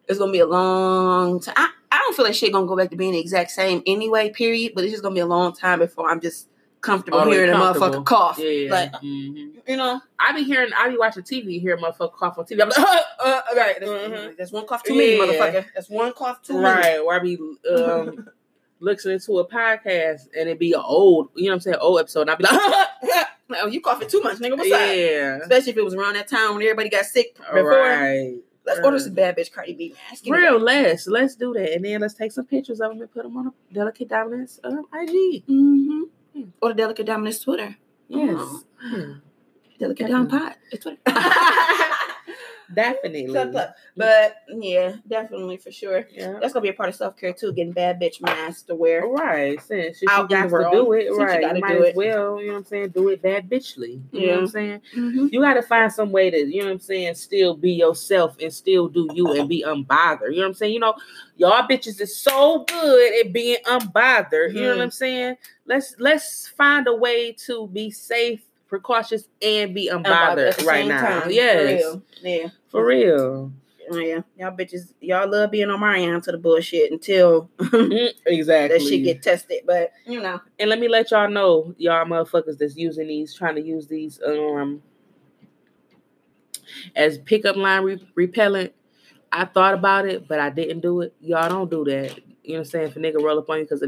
[0.09, 1.55] it's gonna be a long time.
[1.57, 4.31] I, I don't feel like shit gonna go back to being the exact same anyway.
[4.31, 4.73] Period.
[4.75, 6.49] But it's just gonna be a long time before I'm just
[6.81, 8.39] comfortable hearing a motherfucker cough.
[8.39, 8.71] Yeah.
[8.71, 9.53] Like Mhm.
[9.69, 12.63] you know, I be hearing, I be watching TV, hear a motherfucker cough on TV.
[12.63, 12.79] I'm like,
[13.25, 13.77] uh, right.
[13.79, 14.37] That's, Mhm.
[14.37, 15.67] that's one cough too many, motherfucker.
[15.75, 16.65] That's one cough too many.
[16.65, 17.05] right.
[17.05, 17.37] Where I be
[17.75, 18.29] um,
[18.81, 22.01] listening to a podcast and it be an old, you know what I'm saying, old
[22.01, 22.23] episode.
[22.23, 22.45] And I be
[23.51, 24.57] like, oh, you coughing too much, nigga.
[24.57, 24.81] What's up?
[24.81, 25.39] yeah.
[25.43, 27.71] Especially if it was around that time when everybody got sick before.
[27.71, 28.37] Right.
[28.67, 30.25] Let's order some bad bitch Cardi B mask.
[30.29, 33.25] Real, let's let's do that, and then let's take some pictures of them and put
[33.25, 35.45] them on a delicate dominance um, IG.
[35.49, 36.03] Mm-hmm.
[36.61, 37.77] Or the Delicate Dominance Twitter.
[38.09, 38.63] Yes, Oh.
[38.81, 39.13] Hmm.
[39.79, 40.09] Delicate.
[40.09, 40.55] Down Pod.
[40.71, 41.01] It's Twitter.
[42.75, 43.27] definitely.
[43.97, 46.07] But yeah, definitely for sure.
[46.13, 46.39] Yeah.
[46.41, 47.53] That's gonna be a part of self care too.
[47.53, 49.07] Getting bad bitch masks to wear.
[49.07, 51.97] Right, since you got to do it, Since you right, you, might do as it.
[51.97, 54.01] well, you know what I'm saying, do it bad bitchly.
[54.13, 54.81] You know what I'm saying?
[54.97, 55.27] Mm-hmm.
[55.33, 58.37] You got to find some way to, you know what I'm saying, still be yourself
[58.41, 60.31] and still do you and be unbothered.
[60.31, 60.75] You know what I'm saying?
[60.75, 60.95] You know,
[61.37, 64.55] y'all bitches is so good at being unbothered.
[64.55, 64.83] You know what Mhm.
[64.83, 65.37] I'm saying?
[65.67, 71.27] Let's let's find a way to be safe, precautious, and be unbothered right now.
[71.29, 72.03] Yes, For real.
[72.23, 72.49] Yeah.
[72.71, 73.53] For real.
[73.93, 74.21] Yeah.
[74.39, 78.79] Y'all bitches, y'all love being on my end to the bullshit until Mm, exactly.
[78.79, 79.63] that shit get tested.
[79.67, 80.41] But you know.
[80.59, 84.21] And let me let y'all know, y'all motherfuckers that's using these, trying to use these
[84.25, 84.83] um
[86.95, 88.73] as pickup line re- repellent.
[89.33, 91.15] I thought about it, but I didn't do it.
[91.21, 92.17] Y'all don't do that.
[92.43, 92.87] You know what I'm saying?
[92.89, 93.85] If a nigga roll up on you, because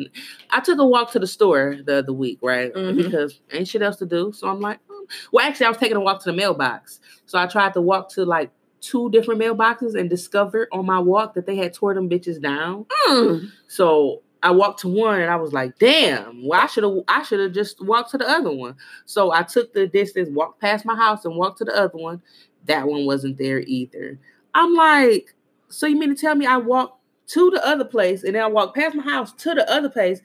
[0.50, 2.72] I took a walk to the store the other week, right?
[2.72, 2.96] Mhm.
[2.96, 4.32] Because ain't shit else to do.
[4.32, 5.04] So I'm like, mm.
[5.32, 7.00] well, actually, I was taking a walk to the mailbox.
[7.26, 8.50] So I tried to walk to like
[8.82, 12.84] two different mailboxes and discovered on my walk that they had tore them bitches down.
[13.08, 13.50] Mm.
[13.68, 17.22] So I walked to one and I was like, damn, well, I should have I
[17.22, 18.74] should have just walked to the other one.
[19.06, 22.20] So I took the distance, walked past my house and walked to the other one.
[22.66, 24.18] That one wasn't there either.
[24.54, 25.34] I'm like,
[25.68, 28.48] so you mean to tell me I walked to the other place and then I
[28.48, 30.20] walked past my house to the other place?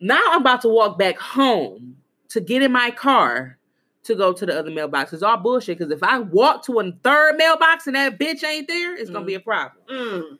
[0.00, 1.96] Now I'm about to walk back home
[2.30, 3.56] to get in my car
[4.04, 5.12] to go to the other mailbox.
[5.12, 5.78] It's all bullshit.
[5.78, 9.24] Because if I walk to a third mailbox and that bitch ain't there, it's gonna
[9.24, 9.84] be a problem.
[9.90, 10.38] Mm.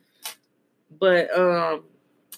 [0.99, 1.85] But um,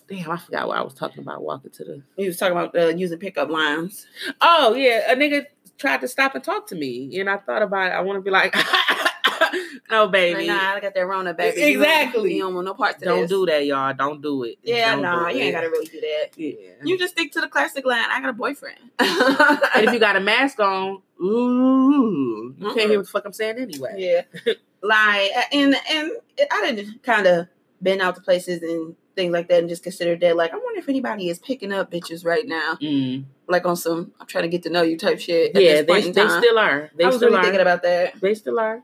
[0.08, 2.02] damn, I forgot what I was talking about walking to the.
[2.16, 4.06] He was talking about uh, using pickup lines.
[4.40, 5.46] Oh yeah, a nigga
[5.78, 7.94] tried to stop and talk to me, and I thought about it.
[7.94, 8.54] I want to be like,
[9.90, 11.62] no, baby, Like, nah, I got that Rona, baby.
[11.62, 12.22] Exactly.
[12.22, 13.30] You don't, you don't want no parts of don't this.
[13.30, 13.94] do that, y'all.
[13.94, 14.58] Don't do it.
[14.62, 16.28] Yeah, Don't nah, do you ain't gotta really do that.
[16.36, 16.52] Yeah.
[16.82, 18.04] You just stick to the classic line.
[18.08, 18.78] I got a boyfriend.
[18.98, 23.32] and if you got a mask on, ooh, you can't hear what the fuck I'm
[23.32, 23.94] saying anyway.
[23.96, 24.52] yeah,
[24.82, 26.10] like and and
[26.50, 27.48] I didn't kind of
[27.82, 30.36] been out to places and things like that and just considered that.
[30.36, 33.24] Like, I wonder if anybody is picking up bitches right now, Mm.
[33.48, 35.52] like on some I'm trying to get to know you type shit.
[35.54, 36.90] Yeah, they, they still are.
[36.96, 37.42] They I was still really are.
[37.42, 38.20] thinking about that.
[38.20, 38.82] they still are.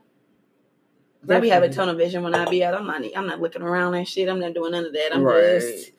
[1.21, 1.75] 'Cause I be having Definitely.
[1.93, 2.73] tunnel vision when I be out.
[2.73, 3.03] I'm not.
[3.15, 4.27] I'm not looking around and shit.
[4.27, 5.13] I'm not doing none of that.
[5.13, 5.61] I'm Right.
[5.61, 5.91] just.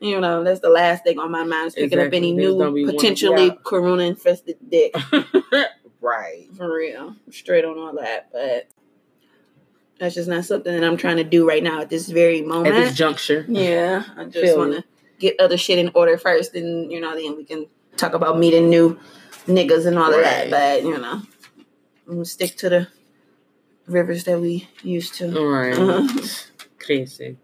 [0.00, 2.86] You know, that's the last thing on my mind is picking up any There's new
[2.86, 4.94] potentially corona infested dick.
[6.02, 6.48] right.
[6.56, 7.16] For real.
[7.30, 8.28] Straight on all that.
[8.32, 8.68] But
[9.98, 12.74] that's just not something that I'm trying to do right now at this very moment.
[12.74, 13.46] At this juncture.
[13.48, 14.04] yeah.
[14.16, 14.82] I just Feel want you.
[14.82, 14.84] to
[15.18, 18.68] get other shit in order first and, you know, then we can talk about meeting
[18.68, 18.98] new
[19.46, 20.50] niggas and all of that.
[20.50, 21.22] But you know,
[22.08, 22.88] I'm gonna stick to the
[23.86, 25.38] rivers that we used to.
[25.38, 25.78] All right.
[25.78, 26.26] Uh-huh.
[26.78, 27.36] Crazy.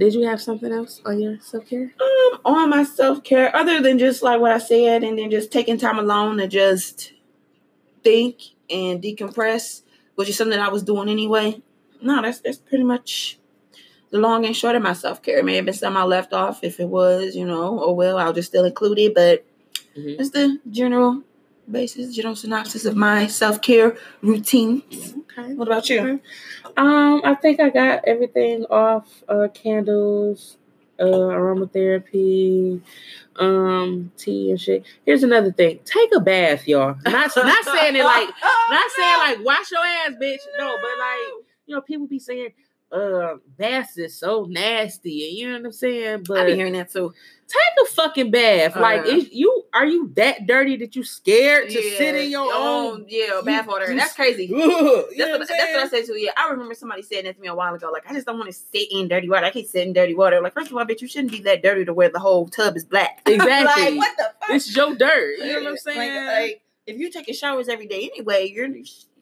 [0.00, 1.92] Did you have something else on your self care?
[2.00, 5.52] Um, on my self care, other than just like what I said, and then just
[5.52, 7.12] taking time alone to just
[8.02, 8.36] think
[8.70, 9.82] and decompress,
[10.14, 11.60] which is something I was doing anyway.
[12.00, 13.38] No, that's that's pretty much
[14.10, 15.38] the long and short of my self care.
[15.38, 16.64] It may have been some I left off.
[16.64, 19.14] If it was, you know, oh well, I'll just still include it.
[19.14, 19.44] But
[19.98, 20.18] Mhm.
[20.18, 21.22] it's the general
[21.70, 24.82] basis, general synopsis of my self care routine.
[25.38, 25.52] Okay.
[25.52, 26.20] What about you?
[26.80, 29.22] Um, I think I got everything off.
[29.28, 30.56] Uh, candles,
[30.98, 32.80] uh, aromatherapy,
[33.36, 34.86] um, tea and shit.
[35.04, 36.96] Here's another thing: take a bath, y'all.
[37.04, 38.28] Not not saying it like
[38.70, 40.38] not saying like wash your ass, bitch.
[40.58, 42.54] No, but like you know, people be saying,
[42.90, 46.24] uh, baths is so nasty, and you know what I'm saying.
[46.26, 47.12] But I be hearing that too.
[47.50, 48.76] Take a fucking bath.
[48.76, 52.52] Uh, like, is you are you that dirty that you scared to sit in your
[52.54, 53.04] own?
[53.08, 53.90] yeah you- bath water.
[53.90, 54.50] you That's crazy.
[54.52, 56.16] Ugh, That's what, that's what I said too.
[56.16, 57.90] Yeah, I remember somebody saying that to me a while ago.
[57.92, 59.46] Like, I just don't want to sit in dirty water.
[59.46, 60.40] I can't sit in dirty water.
[60.40, 62.76] Like, first of all, bitch, you shouldn't be that dirty to where the whole tub
[62.76, 63.22] is black.
[63.26, 63.84] Exactly.
[63.84, 64.50] like, what the fuck?
[64.50, 65.38] It's your dirt.
[65.38, 66.26] You know what I'm saying?
[66.26, 68.68] Like, if you're taking showers every day anyway, your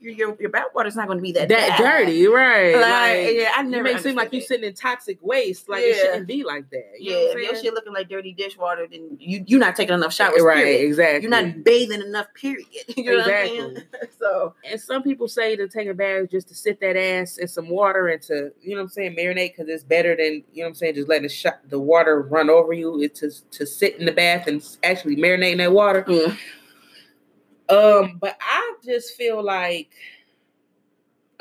[0.00, 2.04] your your, your bath water's not going to be that that bad.
[2.06, 2.74] dirty, right?
[2.74, 5.68] Like, Like, yeah, I never it seem like you sitting in toxic waste.
[5.68, 6.84] Like it shouldn't be like that.
[6.98, 10.12] You Yeah, if your shit looking like dirty dishwater, then you you're not taking enough
[10.12, 10.42] showers.
[10.42, 10.86] right, Period.
[10.86, 11.22] exactly.
[11.22, 12.26] You're not bathing enough.
[12.34, 12.66] Period.
[12.96, 13.76] You know what I'm saying?
[14.18, 17.46] So and some people say to take a bath just to sit that ass in
[17.46, 20.62] some water and to, you know what I'm saying, marinate because it's better than, you
[20.62, 23.00] know what I'm saying, just letting the, shot, the water run over you.
[23.00, 26.04] It's to, to sit in the bath and actually marinate in that water.
[26.08, 26.34] yeah.
[27.68, 29.90] Um, but I just feel like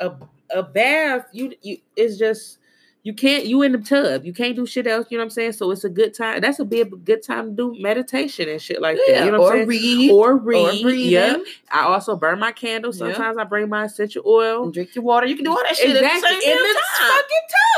[0.00, 0.12] a
[0.50, 2.58] a bath, you you it's just
[3.04, 4.24] you can't you in the tub.
[4.24, 5.52] You can't do shit else, you know what I'm saying?
[5.52, 6.40] So it's a good time.
[6.40, 9.04] That's a big good time to do meditation and shit like that.
[9.08, 9.68] Yeah, You know what or I'm saying?
[9.68, 10.82] read, Or read.
[10.82, 11.10] breathing.
[11.10, 11.40] Yep.
[11.70, 13.00] I also burn my candles.
[13.00, 13.06] Yeah.
[13.12, 14.64] Sometimes I bring my essential oil.
[14.64, 15.26] and drink your water.
[15.26, 16.28] You can do all that shit Exactly.
[16.36, 17.24] at the In the fucking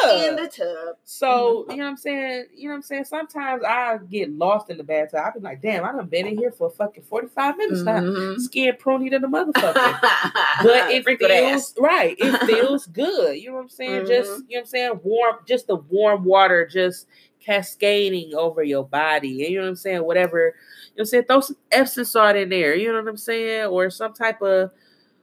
[0.03, 0.29] tub.
[0.31, 0.97] in the tub.
[1.05, 2.47] So, you know what I'm saying?
[2.57, 3.05] You know what I'm saying?
[3.05, 5.21] Sometimes I get lost in the bathtub.
[5.25, 8.01] I be like, damn, I done been in here for fucking 45 minutes now.
[8.01, 8.41] Mhm.
[8.41, 10.01] Skin pruny than a motherfucker.
[10.63, 12.17] but it feels right.
[12.19, 13.37] It feels good.
[13.37, 14.07] You know what I'm saying?
[14.07, 14.45] Just Mhm.
[14.49, 15.01] you know what I'm saying?
[15.03, 17.07] Warm, just the warm water just
[17.41, 19.45] cascading over your body.
[19.45, 20.05] And you know what I'm saying?
[20.05, 20.39] Whatever.
[20.39, 20.55] You know
[20.97, 21.25] what I'm saying?
[21.25, 22.75] Throw some Epsom salt in there.
[22.75, 23.67] You know what I'm saying?
[23.67, 24.71] Or some type of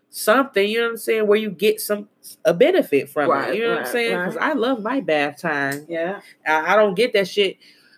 [0.09, 0.67] something.
[0.67, 1.27] You know what I'm saying?
[1.27, 2.09] Where you get some
[2.45, 3.57] a benefit from Right, it.
[3.57, 4.17] You know what I'm saying?
[4.17, 4.51] Because right.
[4.51, 5.85] I love my bath time.
[5.87, 6.21] Yeah.
[6.45, 7.57] I, I don't get that shit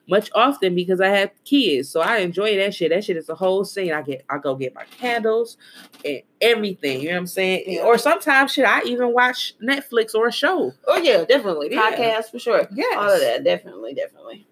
[0.09, 1.89] much often because I have kids.
[1.89, 2.91] So I enjoy that shit.
[2.91, 3.93] That shit is a whole scene.
[3.93, 5.57] I get I go get my candles
[6.03, 7.01] and everything.
[7.01, 7.63] You know what I'm saying?
[7.67, 7.81] Yeah.
[7.81, 10.73] Or sometimes should I even watch Netflix or a show.
[10.87, 11.69] Oh yeah, definitely.
[11.71, 11.91] Yeah.
[11.91, 12.67] Podcast for sure.
[12.73, 12.97] Yes.
[12.97, 14.45] All of that, definitely, definitely.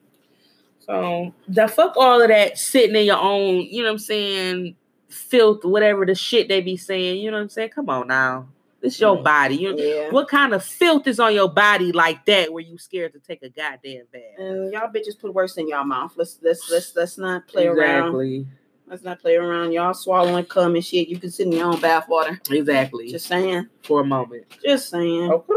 [0.79, 4.75] So the fuck all of that sitting in your own, you know what I'm saying,
[5.09, 7.69] filth, whatever the shit they be saying, you know what I'm saying?
[7.69, 8.47] Come on now.
[8.81, 9.23] It's your Mm.
[9.23, 9.55] body.
[9.55, 10.11] You Yeah.
[10.11, 13.41] what kind of filth is on your body like that where you scared to take
[13.43, 14.21] a goddamn bath?
[14.37, 16.13] And y'all bitches put worse in y'all mouth.
[16.15, 18.03] Let's let's let's let's not play around.
[18.09, 18.47] exactly.
[18.89, 19.73] Let's not play around.
[19.73, 21.09] Y'all swallowing cum and shit.
[21.09, 22.39] You can sit in your own bath water.
[22.49, 23.09] Exactly.
[23.11, 23.67] Just saying.
[23.83, 24.45] for a moment.
[24.63, 25.31] Just saying.
[25.31, 25.53] Okay.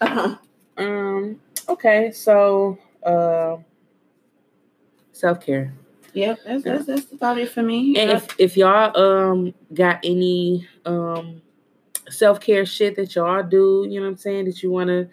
[0.00, 0.36] Uh-huh.
[0.78, 1.38] Um.
[1.68, 2.10] Okay.
[2.12, 3.58] So, uh,
[5.12, 5.72] self care.
[6.14, 7.96] Yep, that's, that's that's about it for me.
[7.98, 11.42] And Uh, if if y'all um got any um
[12.12, 15.08] self care shit that y'all do, you know what I'm saying, that you want to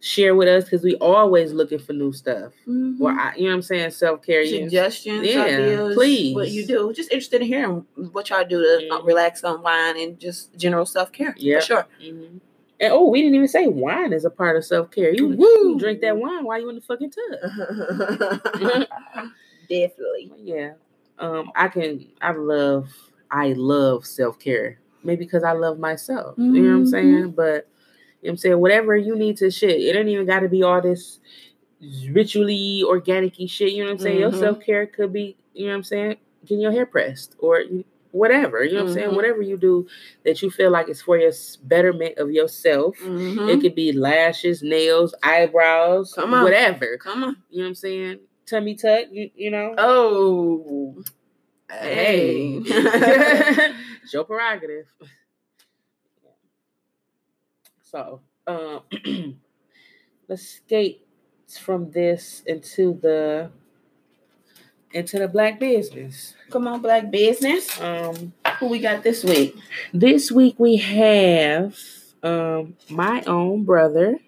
[0.00, 2.52] share with us, because we always looking for new stuff.
[2.66, 3.00] mhm.
[3.00, 4.44] Or I, you know what I'm saying, self care.
[4.44, 6.34] suggestions, Yeah, ideas, please.
[6.34, 6.92] what you do.
[6.92, 9.06] Just interested in hearing what y'all do to Mhm.
[9.06, 11.34] relax, unwind, and just general self care.
[11.38, 11.60] Yeah.
[11.60, 11.86] sure.
[12.00, 12.38] hmm
[12.80, 15.14] And oh, we didn't even say wine is a part of self care.
[15.14, 18.40] You, you drink that wine while you in the fucking tub.
[19.68, 20.32] Definitely.
[20.42, 20.72] Yeah.
[21.18, 22.88] Um, I can I love
[23.30, 24.78] I love self care.
[25.04, 26.34] Maybe because I love myself.
[26.38, 26.88] You know what I'm Mhm.
[26.88, 27.30] saying?
[27.32, 27.64] But you know
[28.22, 31.18] what I'm saying, whatever you need to shit, it ain't even gotta be all this
[32.10, 33.72] ritually organic shit.
[33.72, 34.18] You know what I'm saying?
[34.20, 34.38] Your Mhm.
[34.38, 37.62] self care could be, you know what I'm saying, getting your hair pressed or
[38.12, 38.62] whatever.
[38.62, 39.10] You know what I'm saying?
[39.10, 39.16] Mhm.
[39.16, 39.86] Whatever you do
[40.24, 41.32] that you feel like is for your
[41.64, 42.98] betterment of yourself.
[43.00, 43.48] Mhm.
[43.48, 46.42] It could be lashes, nails, eyebrows, Come on.
[46.44, 46.98] whatever.
[46.98, 47.36] Come on.
[47.50, 48.18] You know what I'm saying?
[48.46, 49.74] Tummy tuck, you, you know?
[49.78, 51.02] Oh.
[51.80, 52.62] Hey.
[54.04, 54.86] It's your prerogative.
[57.82, 58.80] So, um,
[60.28, 61.06] let's skate
[61.60, 63.50] from this into the
[64.92, 66.34] into the black business.
[66.50, 67.80] Come on, black business.
[67.80, 69.54] Um, Who we got this week?
[69.94, 71.76] this week we have
[72.24, 74.18] um my own brother,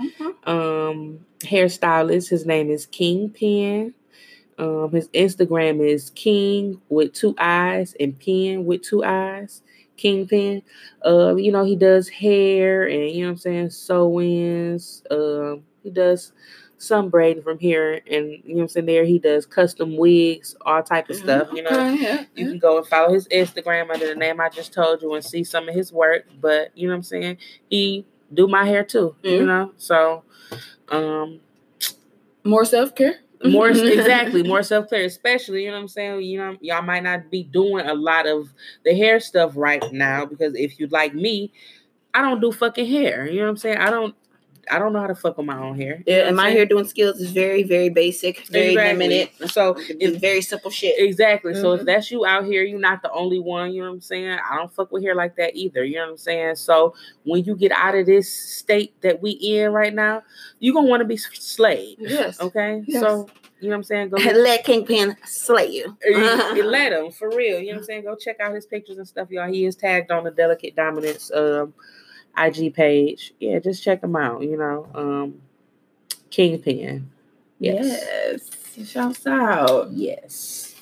[0.00, 0.48] Mhm.
[0.48, 2.28] um, hairstylist.
[2.30, 3.94] His name is Kingpin.
[4.58, 9.62] Um, his Instagram is King with two eyes and Pen with two eyes.
[9.96, 10.62] Kingpin.
[11.04, 15.02] Uh, you know, he does hair and you know what I'm saying, sew-ins.
[15.10, 16.32] Um, he does
[16.78, 20.56] some braiding from here and you know what I'm saying there he does custom wigs,
[20.62, 21.70] all type of stuff, you know.
[21.70, 22.48] Okay, yeah, You yeah.
[22.50, 25.44] can go and follow his Instagram under the name I just told you and see
[25.44, 26.26] some of his work.
[26.40, 27.36] But you know what I'm saying?
[27.70, 29.46] He do my hair too, you Mhm.
[29.46, 29.72] know.
[29.76, 30.24] So
[30.88, 31.40] um
[32.44, 33.20] More self care.
[33.44, 37.30] More exactly more self-care especially you know what i'm saying you know y'all might not
[37.30, 38.52] be doing a lot of
[38.84, 41.52] the hair stuff right now because if you like me
[42.14, 44.14] i don't do fucking hair you know what i'm saying i don't
[44.70, 46.44] i don't know how to fuck with my own hair you know Yeah, and my
[46.44, 46.56] saying?
[46.56, 49.08] hair doing skills is very, very basic, very Exactly.
[49.08, 49.50] limited.
[49.50, 50.94] so It's very simple shit.
[50.98, 51.54] Exactly.
[51.54, 51.86] So if Mhm.
[51.86, 53.72] that's you out here, you're not the only one.
[53.72, 54.38] You know what I'm saying?
[54.50, 55.84] I don't fuck with hair like that either.
[55.84, 56.56] You know what I'm saying?
[56.56, 56.94] So
[57.24, 60.22] when you get out of this state that we in right now,
[60.60, 61.96] you're gonna want to be slayed.
[62.00, 62.40] Yes.
[62.40, 62.82] Okay.
[62.86, 63.00] Yes.
[63.02, 63.28] So
[63.60, 64.08] you know what I'm saying?
[64.10, 65.96] Go Let Kingpin slay you.
[66.04, 66.14] you,
[66.56, 67.58] you let him for real.
[67.60, 68.04] You know what I'm saying?
[68.04, 69.50] Go check out his pictures and stuff, y'all.
[69.50, 71.74] He is tagged on the Delicate Dominance um
[72.36, 73.34] IG page.
[73.38, 74.42] Yeah, just check them out.
[74.42, 75.42] You know, um,
[76.30, 77.10] Kingpin.
[77.58, 78.76] Yes.
[78.76, 78.90] Yes.
[78.90, 79.92] Shouts out.
[79.92, 80.74] Yes.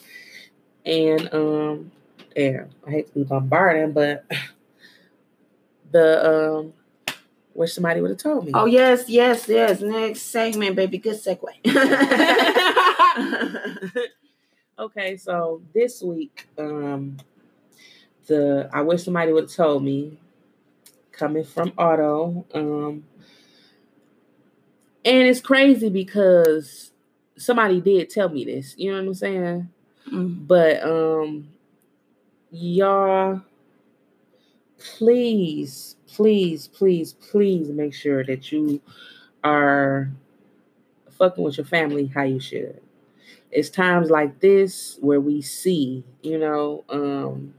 [0.87, 1.91] And um
[2.35, 4.25] damn, I hate to be bombarding, but
[5.91, 6.73] the um
[7.53, 8.53] wish somebody would have told me.
[8.55, 9.81] Oh yes, yes, yes.
[9.81, 10.99] Next segment, baby.
[10.99, 11.41] Good segue.
[14.79, 17.17] okay, so this week, um
[18.27, 20.17] the I wish somebody would have told me
[21.21, 22.47] coming from Auto.
[22.55, 23.05] Um
[25.05, 26.93] and it's crazy because
[27.37, 29.69] somebody did tell me this, you know what I'm saying?
[30.11, 30.47] Mm.
[30.47, 31.49] But um
[32.51, 33.43] y'all
[34.79, 38.81] please, please, please, please make sure that you
[39.45, 40.11] are
[41.19, 42.81] fucking with your family how you should.
[43.51, 47.53] It's times like this where we see, you know, um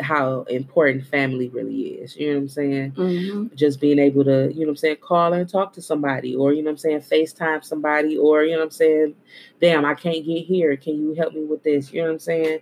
[0.00, 2.16] how important family really is.
[2.16, 2.92] You know what I'm saying?
[2.92, 3.54] Mhm.
[3.54, 6.52] just being able to, you know what I'm saying, call and talk to somebody or,
[6.52, 9.14] you know what I'm saying, FaceTime somebody or, you know what I'm saying,
[9.60, 10.76] damn, I can't get here.
[10.76, 11.92] Can you help me with this?
[11.92, 12.60] You know what I'm saying?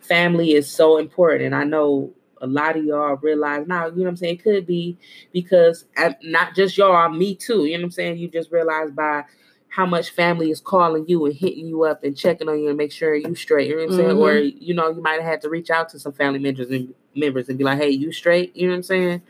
[0.00, 1.44] Family is so important.
[1.44, 4.42] And I know a lot of y'all realize now, you know what I'm saying, it
[4.42, 4.96] could be
[5.32, 7.66] because uh, not just y'all, me too.
[7.66, 8.18] You know what I'm saying?
[8.18, 9.24] You just realize by
[9.70, 12.76] how much family is calling you and hitting you up and checking on you and
[12.76, 13.68] make sure you straight.
[13.68, 14.18] You know what I'm saying?
[14.18, 16.92] Or you know, you might have had to reach out to some family members and
[17.14, 19.22] members and be like, "Hey, you straight?" You know what I'm saying?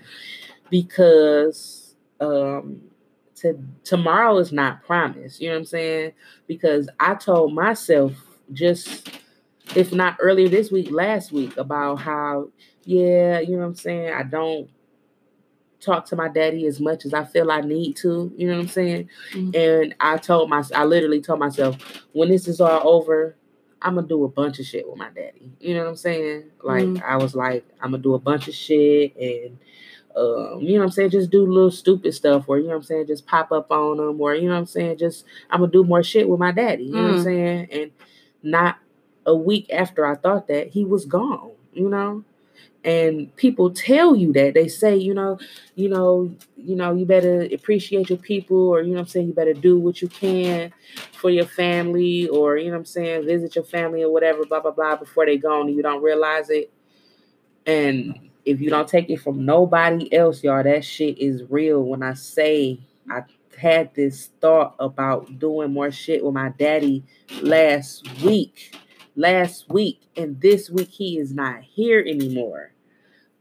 [0.70, 2.80] Because um,
[3.36, 5.40] to tomorrow is not promised.
[5.40, 6.12] You know what I'm saying?
[6.46, 8.12] Because I told myself
[8.52, 9.10] just
[9.76, 12.48] if not earlier this week, last week about how
[12.84, 14.12] yeah, you know what I'm saying.
[14.14, 14.70] I don't
[15.80, 18.32] talk to my daddy as much as I feel I need to.
[18.36, 19.08] You know what I'm saying?
[19.32, 19.56] Mhm.
[19.56, 21.76] And I told my, I literally told myself,
[22.12, 23.36] when this is all over,
[23.82, 25.50] I'm gonna do a bunch of shit with my daddy.
[25.58, 26.44] You know what I'm saying?
[26.62, 27.02] Like Mhm.
[27.02, 29.58] I was like, I'm gonna do a bunch of shit and.
[30.16, 31.10] Um, you know what I'm saying?
[31.10, 33.06] Just do little stupid stuff, or you know what I'm saying?
[33.06, 34.98] Just pop up on them, or you know what I'm saying?
[34.98, 36.82] Just I'm gonna do more shit with my daddy.
[36.82, 37.22] You know what I'm Mm.
[37.24, 37.68] saying?
[37.70, 37.90] And
[38.42, 38.78] not
[39.24, 41.52] a week after I thought that he was gone.
[41.72, 42.24] You know,
[42.84, 44.54] and people tell you that.
[44.54, 45.38] They say you know
[45.74, 49.34] you know you know you better appreciate your people or you know i'm saying you
[49.34, 50.72] better do what you can
[51.12, 54.70] for your family or you know i'm saying visit your family or whatever blah blah
[54.70, 56.72] blah before they gone and you don't realize it.
[57.66, 61.82] And if you don't take it from nobody else y'all that shit is real.
[61.82, 63.22] When i say i
[63.58, 67.04] had this thought about doing more shit with my daddy
[67.42, 68.74] last week
[69.16, 72.72] last week and this week he is not here anymore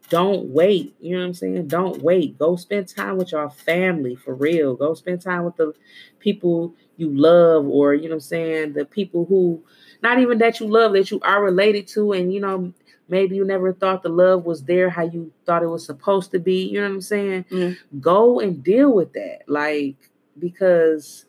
[0.10, 1.68] don't wait you know what i'm saying?
[1.68, 2.38] Don't wait.
[2.38, 4.76] Go spend time with your family for real.
[4.76, 5.73] Go spend time with the
[6.19, 9.64] people you love or you know what i'm saying the people who
[10.03, 12.72] not even that you love that you are related to and you know
[13.07, 16.40] maybe you never thought the love was there how you thought it was supposed to
[16.40, 17.45] be you know what i'm saying?
[17.45, 17.77] Mm.
[18.02, 19.95] go and deal with that like
[20.38, 21.26] because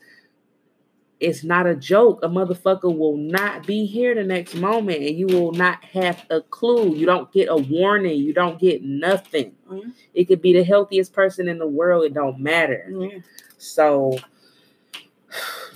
[1.20, 2.20] it's not a joke.
[2.22, 6.40] A motherfucker will not be here the next moment and you will not have a
[6.40, 6.94] clue.
[6.97, 8.18] You don't get a warning.
[8.18, 9.52] You don't get nothing.
[9.70, 9.92] Mhm.
[10.14, 12.05] It could be the healthiest person in the world.
[12.05, 12.90] It don't matter.
[12.90, 13.18] Yeah.
[13.59, 14.16] So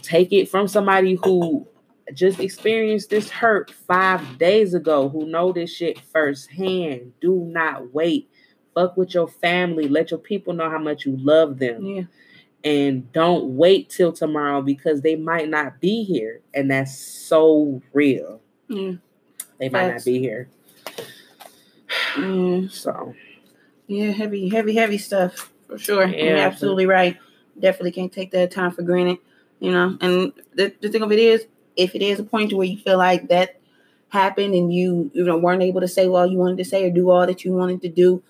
[0.03, 1.66] take it from somebody who
[2.12, 7.12] just experienced this hurt five days ago, who know this shit firsthand.
[7.21, 8.29] Do not wait.
[8.75, 9.89] Fuck with your family.
[9.89, 12.03] Let your people know how much you love them Yeah.
[12.65, 18.41] And don't wait till tomorrow because they might not be here and that's so real
[18.69, 18.93] Yeah.
[19.59, 20.07] they might Facts.
[20.07, 20.49] not be here
[22.16, 22.24] Yeah.
[22.24, 22.70] Mm.
[22.70, 23.15] so
[23.86, 26.07] Yeah, heavy, heavy, heavy stuff for sure.
[26.07, 26.24] Yeah.
[26.24, 27.16] You're absolutely right.
[27.59, 29.19] Definitely can't take that time for granted.
[29.61, 31.47] You know, and the, the thing of it is,
[31.77, 33.61] if it is a point where you feel like that
[34.09, 36.91] happened and you you know weren't able to say all you wanted to say or
[36.91, 38.23] do all that you wanted to do,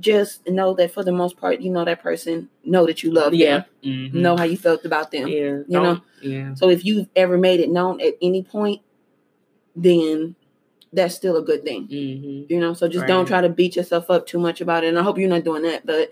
[0.00, 3.32] just know that for the most part, you know that person, know that you love
[3.34, 3.64] Yeah.
[3.82, 4.14] them, Mhm.
[4.14, 5.28] know how you felt about them.
[5.28, 5.62] Yeah.
[5.66, 6.00] you know?
[6.22, 6.54] Yeah.
[6.54, 8.82] So if you've ever made it known at any point,
[9.74, 10.34] then
[10.92, 11.86] that's still a good thing.
[11.88, 12.52] Mm-hmm.
[12.52, 14.88] You know, so just don't try to beat yourself up too much about it.
[14.88, 16.10] And I hope you're not doing that, but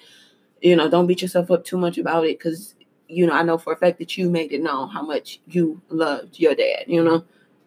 [0.63, 2.75] you know, don't beat yourself up too much about it because
[3.09, 5.81] you know I know for a fact that you made it known how much you
[5.91, 6.85] loved your dad.
[6.87, 7.25] You know,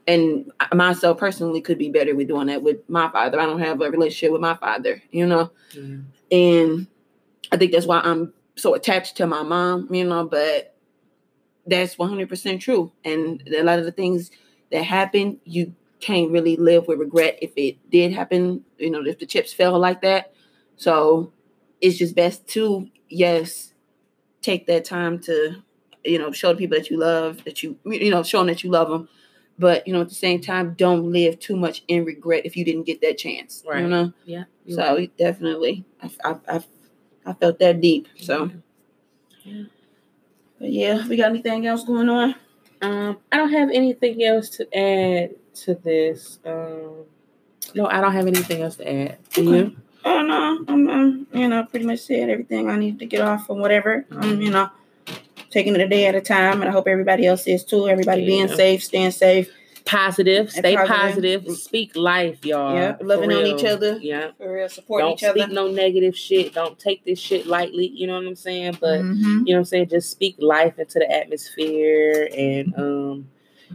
[0.10, 3.40] and myself personally could be better with doing that with my father.
[3.40, 5.02] I don't have a relationship with my father.
[5.12, 5.98] You know, Yeah.
[6.32, 6.88] and
[7.52, 10.76] I think that's why I'm so attached to my mom, you know, but
[11.68, 12.92] that's 100% true.
[13.06, 14.32] And a lot of the things
[14.72, 19.20] that happen, you can't really live with regret if it did happen, you know, if
[19.20, 20.34] the chips fell like that.
[20.76, 21.32] So
[21.82, 23.74] it's just best to, yes,
[24.42, 25.62] take that time to,
[26.04, 28.64] you know, show the people that you love, that you, you know, show them that
[28.64, 29.08] you love them.
[29.60, 32.64] But, you know, at the same time, don't live too much in regret if you
[32.64, 33.82] didn't get that chance, Right.
[33.82, 34.14] you know?
[34.26, 34.46] Yeah.
[34.70, 35.18] So right.
[35.18, 36.64] definitely, I, I, I,
[37.26, 38.08] I felt that deep.
[38.18, 38.50] So,
[39.44, 39.64] Yeah.
[40.60, 42.36] but yeah, we got anything else going on?
[42.82, 45.32] Um, I don't have anything else to add
[45.66, 46.40] to this.
[46.46, 47.04] Um,
[47.76, 49.18] no, I don't have anything else to add.
[49.34, 49.76] Do you?
[50.06, 53.48] Oh no, I'm, I'm, you know, pretty much said everything I need to get off
[53.48, 54.06] from whatever.
[54.12, 54.70] I'm, you know,
[55.50, 57.88] taking it a day at a time, and I hope everybody else is too.
[57.88, 59.50] Everybody being safe, staying safe,
[59.86, 60.52] Positive.
[60.52, 61.42] Stay positive.
[61.46, 61.58] positive.
[61.58, 62.76] Speak life, y'all.
[62.76, 63.98] Yeah, loving on each other.
[64.00, 64.32] Yeah.
[64.38, 65.40] for real, support Don't each other.
[65.40, 66.54] speak no negative shit.
[66.54, 67.88] Don't take this shit lightly.
[67.88, 68.78] You know what I'm saying?
[68.80, 69.48] But Mhm.
[69.48, 69.88] you know what I'm saying?
[69.90, 73.30] Just speak life into the atmosphere and um,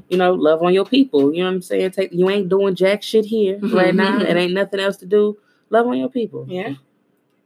[0.08, 1.32] you know, love on your people.
[1.34, 1.90] You know what I'm saying?
[1.92, 4.20] Take you ain't doing jack shit here right now.
[4.20, 5.38] It ain't nothing else to do.
[5.70, 6.46] Love on your people.
[6.48, 6.74] yeah,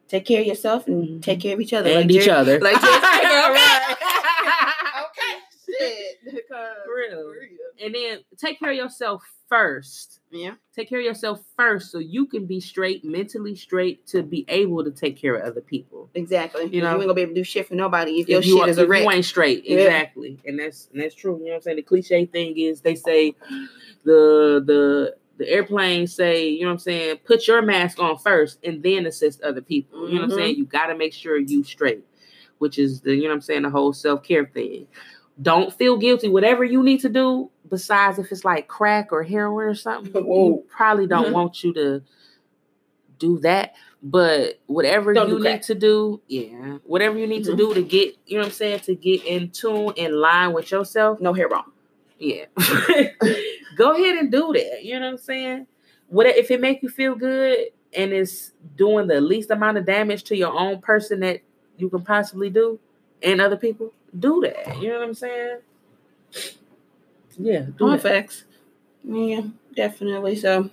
[0.08, 1.22] take care of yourself and Mhm.
[1.22, 1.90] take care of each other.
[1.90, 2.60] And like each Jerry- other.
[2.60, 3.96] Like Jerry Springer, Right.
[5.04, 5.34] okay,
[5.66, 6.44] shit.
[6.48, 7.32] For real.
[7.84, 10.20] And then take care of yourself first.
[10.30, 10.54] Yeah.
[10.74, 14.82] Take care of yourself first so you can be straight, mentally straight to be able
[14.84, 16.10] to take care of other people.
[16.14, 16.64] Exactly.
[16.64, 16.96] You You know, know?
[16.96, 18.70] you ain't gonna be able to do shit for nobody if, your you, shit are-
[18.70, 19.02] is a wreck.
[19.04, 19.64] you ain't straight.
[19.64, 19.78] Yeah.
[19.78, 20.38] Exactly.
[20.44, 21.38] And that's and that's true.
[21.38, 21.76] You know what I'm saying?
[21.76, 23.34] The cliche thing is they say
[24.04, 28.58] the the the airplane say, you know what I'm saying, put your mask on first
[28.64, 30.08] and then assist other people.
[30.08, 30.34] You know what I'm Mhm.
[30.36, 30.56] saying?
[30.56, 32.04] You gotta make sure you straight,
[32.58, 34.86] which is the, you know what I'm saying, the whole self-care thing.
[35.40, 36.28] Don't feel guilty.
[36.28, 40.64] Whatever you need to do, besides if it's like crack or heroin or something, Whoa.
[40.68, 41.32] probably don't Mhm.
[41.32, 42.02] want you to
[43.18, 43.74] do that.
[44.02, 45.62] But whatever Don't you need crack.
[45.62, 47.46] to do, yeah, whatever you need Mhm.
[47.50, 50.52] to do to get, you know what I'm saying, to get in tune, in line
[50.52, 51.72] with yourself, no hair wrong.
[52.18, 52.44] Yeah.
[53.76, 54.84] Go ahead and do that.
[54.84, 55.66] You know what I'm saying?
[56.08, 60.24] What if it make you feel good and it's doing the least amount of damage
[60.24, 61.40] to your own person that
[61.76, 62.78] you can possibly do
[63.22, 64.80] and other people, do that.
[64.80, 65.58] You know what I'm saying?
[67.38, 68.02] Yeah, do that.
[68.02, 68.44] facts.
[69.04, 69.42] Yeah,
[69.74, 70.36] definitely.
[70.36, 70.70] So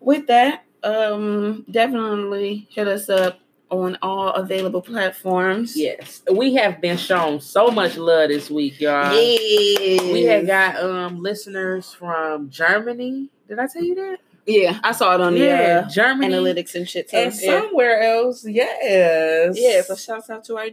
[0.00, 3.40] with that, um, definitely hit us up
[3.72, 5.76] on all available platforms.
[5.76, 9.12] Yes, we have been shown so much love this week, y'all.
[9.14, 10.12] Yeah.
[10.12, 13.30] We have got um listeners from Germany.
[13.48, 14.18] Did I tell you that?
[14.46, 17.10] Yeah, I saw it on yeah, the uh, Germany analytics and shit.
[17.10, 17.60] So, and yeah.
[17.60, 18.44] somewhere else.
[18.46, 19.56] Yes.
[19.58, 20.68] yeah, so shouts out to our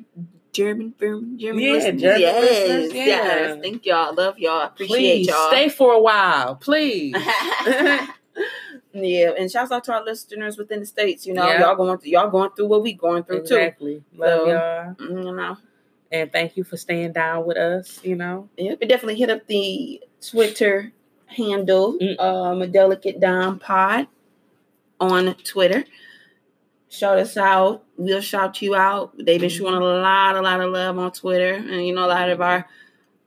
[0.51, 2.01] German German German Yeah, listeners.
[2.01, 3.05] German yes, listeners, yeah.
[3.05, 3.59] yes.
[3.61, 4.13] Thank y'all.
[4.15, 4.63] Love y'all.
[4.63, 5.49] Appreciate please y'all.
[5.49, 7.15] stay for a while, please.
[8.93, 11.25] yeah, and shouts out to our listeners within the states.
[11.27, 11.61] You know, Yeah.
[11.61, 13.55] y'all going through y'all going through what we going through too.
[13.55, 14.03] exactly.
[14.15, 14.95] Love So- y'all.
[14.95, 15.57] Mm, You know.
[16.11, 17.99] and thank you for staying down with us.
[18.03, 20.91] You know, Yeah, but definitely hit up the Twitter
[21.27, 22.19] handle, Mm.
[22.19, 24.07] um, Delicate Dime Pod
[24.99, 25.83] on Twitter.
[26.91, 27.83] Shout us out.
[27.97, 29.13] We'll shout you out.
[29.15, 29.57] They've been Mhm.
[29.57, 32.41] showing a lot, a lot of love on Twitter, and you know, a lot of
[32.41, 32.67] our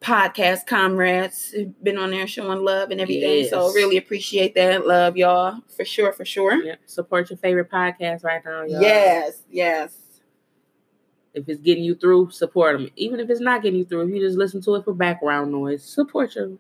[0.03, 3.47] podcast comrades have been on there showing love and everything.
[3.49, 4.87] So really appreciate that.
[4.87, 6.63] Love y'all for sure, for sure.
[6.63, 6.75] yeah.
[6.87, 8.81] support your favorite podcast right now, y'all.
[8.81, 9.95] Yes, yes.
[11.35, 12.91] If it's getting you through, support them.
[12.97, 15.51] Even if it's not getting you through, if you just listen to it for background
[15.51, 16.59] noise, support your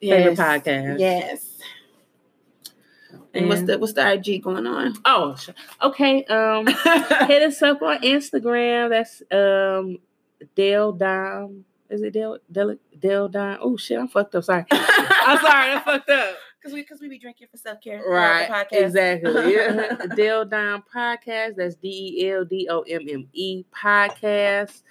[0.00, 0.98] favorite podcast.
[0.98, 1.60] Yes.
[3.32, 4.94] And what's the what's the IG going on?
[5.04, 5.36] Oh,
[5.82, 6.24] okay.
[6.24, 6.66] Um,
[7.26, 8.90] hit us up on Instagram.
[8.90, 9.98] That's um
[10.54, 11.64] Dale Dime.
[11.90, 13.58] Is it Dale Dale Dale Dime?
[13.60, 14.44] Oh shit, I'm fucked up.
[14.44, 14.64] Sorry.
[14.70, 16.36] I'm sorry, I fucked up.
[16.58, 18.00] Because we because we be drinking for self care.
[18.00, 18.48] Uh, right.
[18.48, 18.82] The podcast.
[18.82, 19.54] Exactly.
[19.54, 20.06] Yeah.
[20.16, 21.56] Dale Dime Podcast.
[21.56, 24.82] That's D E L D O M M E podcast.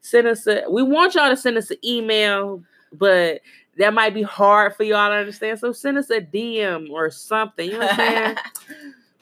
[0.00, 2.62] Send us a we want y'all to send us an email,
[2.92, 3.42] but
[3.76, 5.58] that might be hard for y'all to understand.
[5.58, 7.66] So send us a DM or something.
[7.66, 8.36] You know what I'm saying?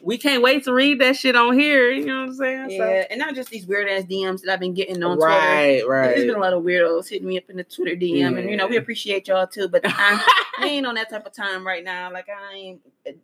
[0.01, 1.91] We can't wait to read that shit on here.
[1.91, 2.69] You know what I'm saying?
[2.71, 5.29] Yeah, and not just these weird ass DMs that I've been getting So, on Twitter.
[5.31, 6.07] right, right.
[6.15, 8.55] There's been a lot of weirdos hitting me up in the Twitter DM, and you
[8.57, 9.67] know we appreciate y'all too.
[9.67, 12.11] But I, I ain't on that type of time right now.
[12.11, 12.81] Like I ain't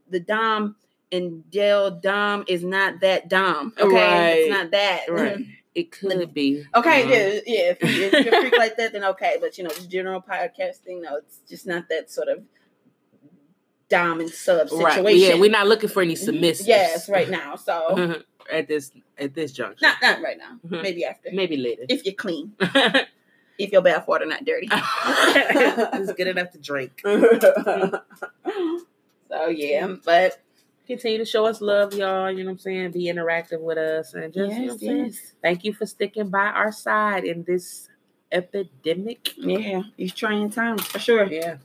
[0.10, 0.76] the Dom
[1.12, 3.74] and Dell Dom is not that Dom.
[3.80, 4.30] Okay, Right.
[4.40, 5.06] it's not that.
[5.10, 5.38] right.
[5.76, 6.64] It could be.
[6.74, 7.12] Okay, Uh-huh.
[7.14, 7.72] yeah, yeah.
[7.72, 9.36] If, you- if you're a freak like that, then okay.
[9.42, 12.44] But you know, just general podcasting, no, it's just not that sort of
[13.90, 14.96] dom and sub Right.
[14.96, 15.30] situation.
[15.30, 16.68] Yeah, we're not looking for any submissives.
[16.68, 17.56] Yes, right now.
[17.56, 18.22] So
[18.52, 19.78] at this at this juncture.
[19.86, 20.60] not not right now.
[20.68, 20.82] Mhm.
[20.84, 21.30] Maybe after.
[21.34, 21.84] Maybe later.
[21.90, 22.54] If you're clean,
[23.58, 24.68] if your bath water not dirty.
[24.72, 27.02] it's good enough to drink.
[29.30, 30.42] so yeah, but
[30.88, 32.30] Continue to show us love, y'all.
[32.30, 32.92] You know what I'm saying?
[32.92, 35.06] Be interactive with us and just you know what I'm saying?
[35.06, 37.90] yes, Thank you for sticking by our side in this
[38.32, 39.36] epidemic.
[39.36, 41.26] yeah, these trying times for sure.
[41.26, 41.58] Yeah.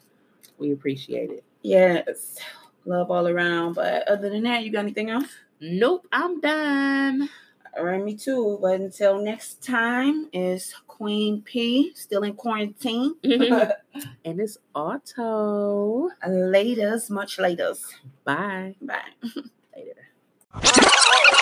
[0.57, 1.45] We appreciate it.
[1.63, 2.39] Yes,
[2.85, 3.75] love all around.
[3.75, 5.29] But other than that, you got anything else?
[5.61, 7.29] Nope, I'm done.
[7.77, 8.59] All right, me too.
[8.61, 13.15] But until next time, is Queen P still in quarantine?
[13.23, 16.09] and it's auto.
[16.27, 17.85] laters, much laters.
[18.25, 18.75] Bye.
[18.81, 19.13] Bye.
[19.77, 21.37] Later.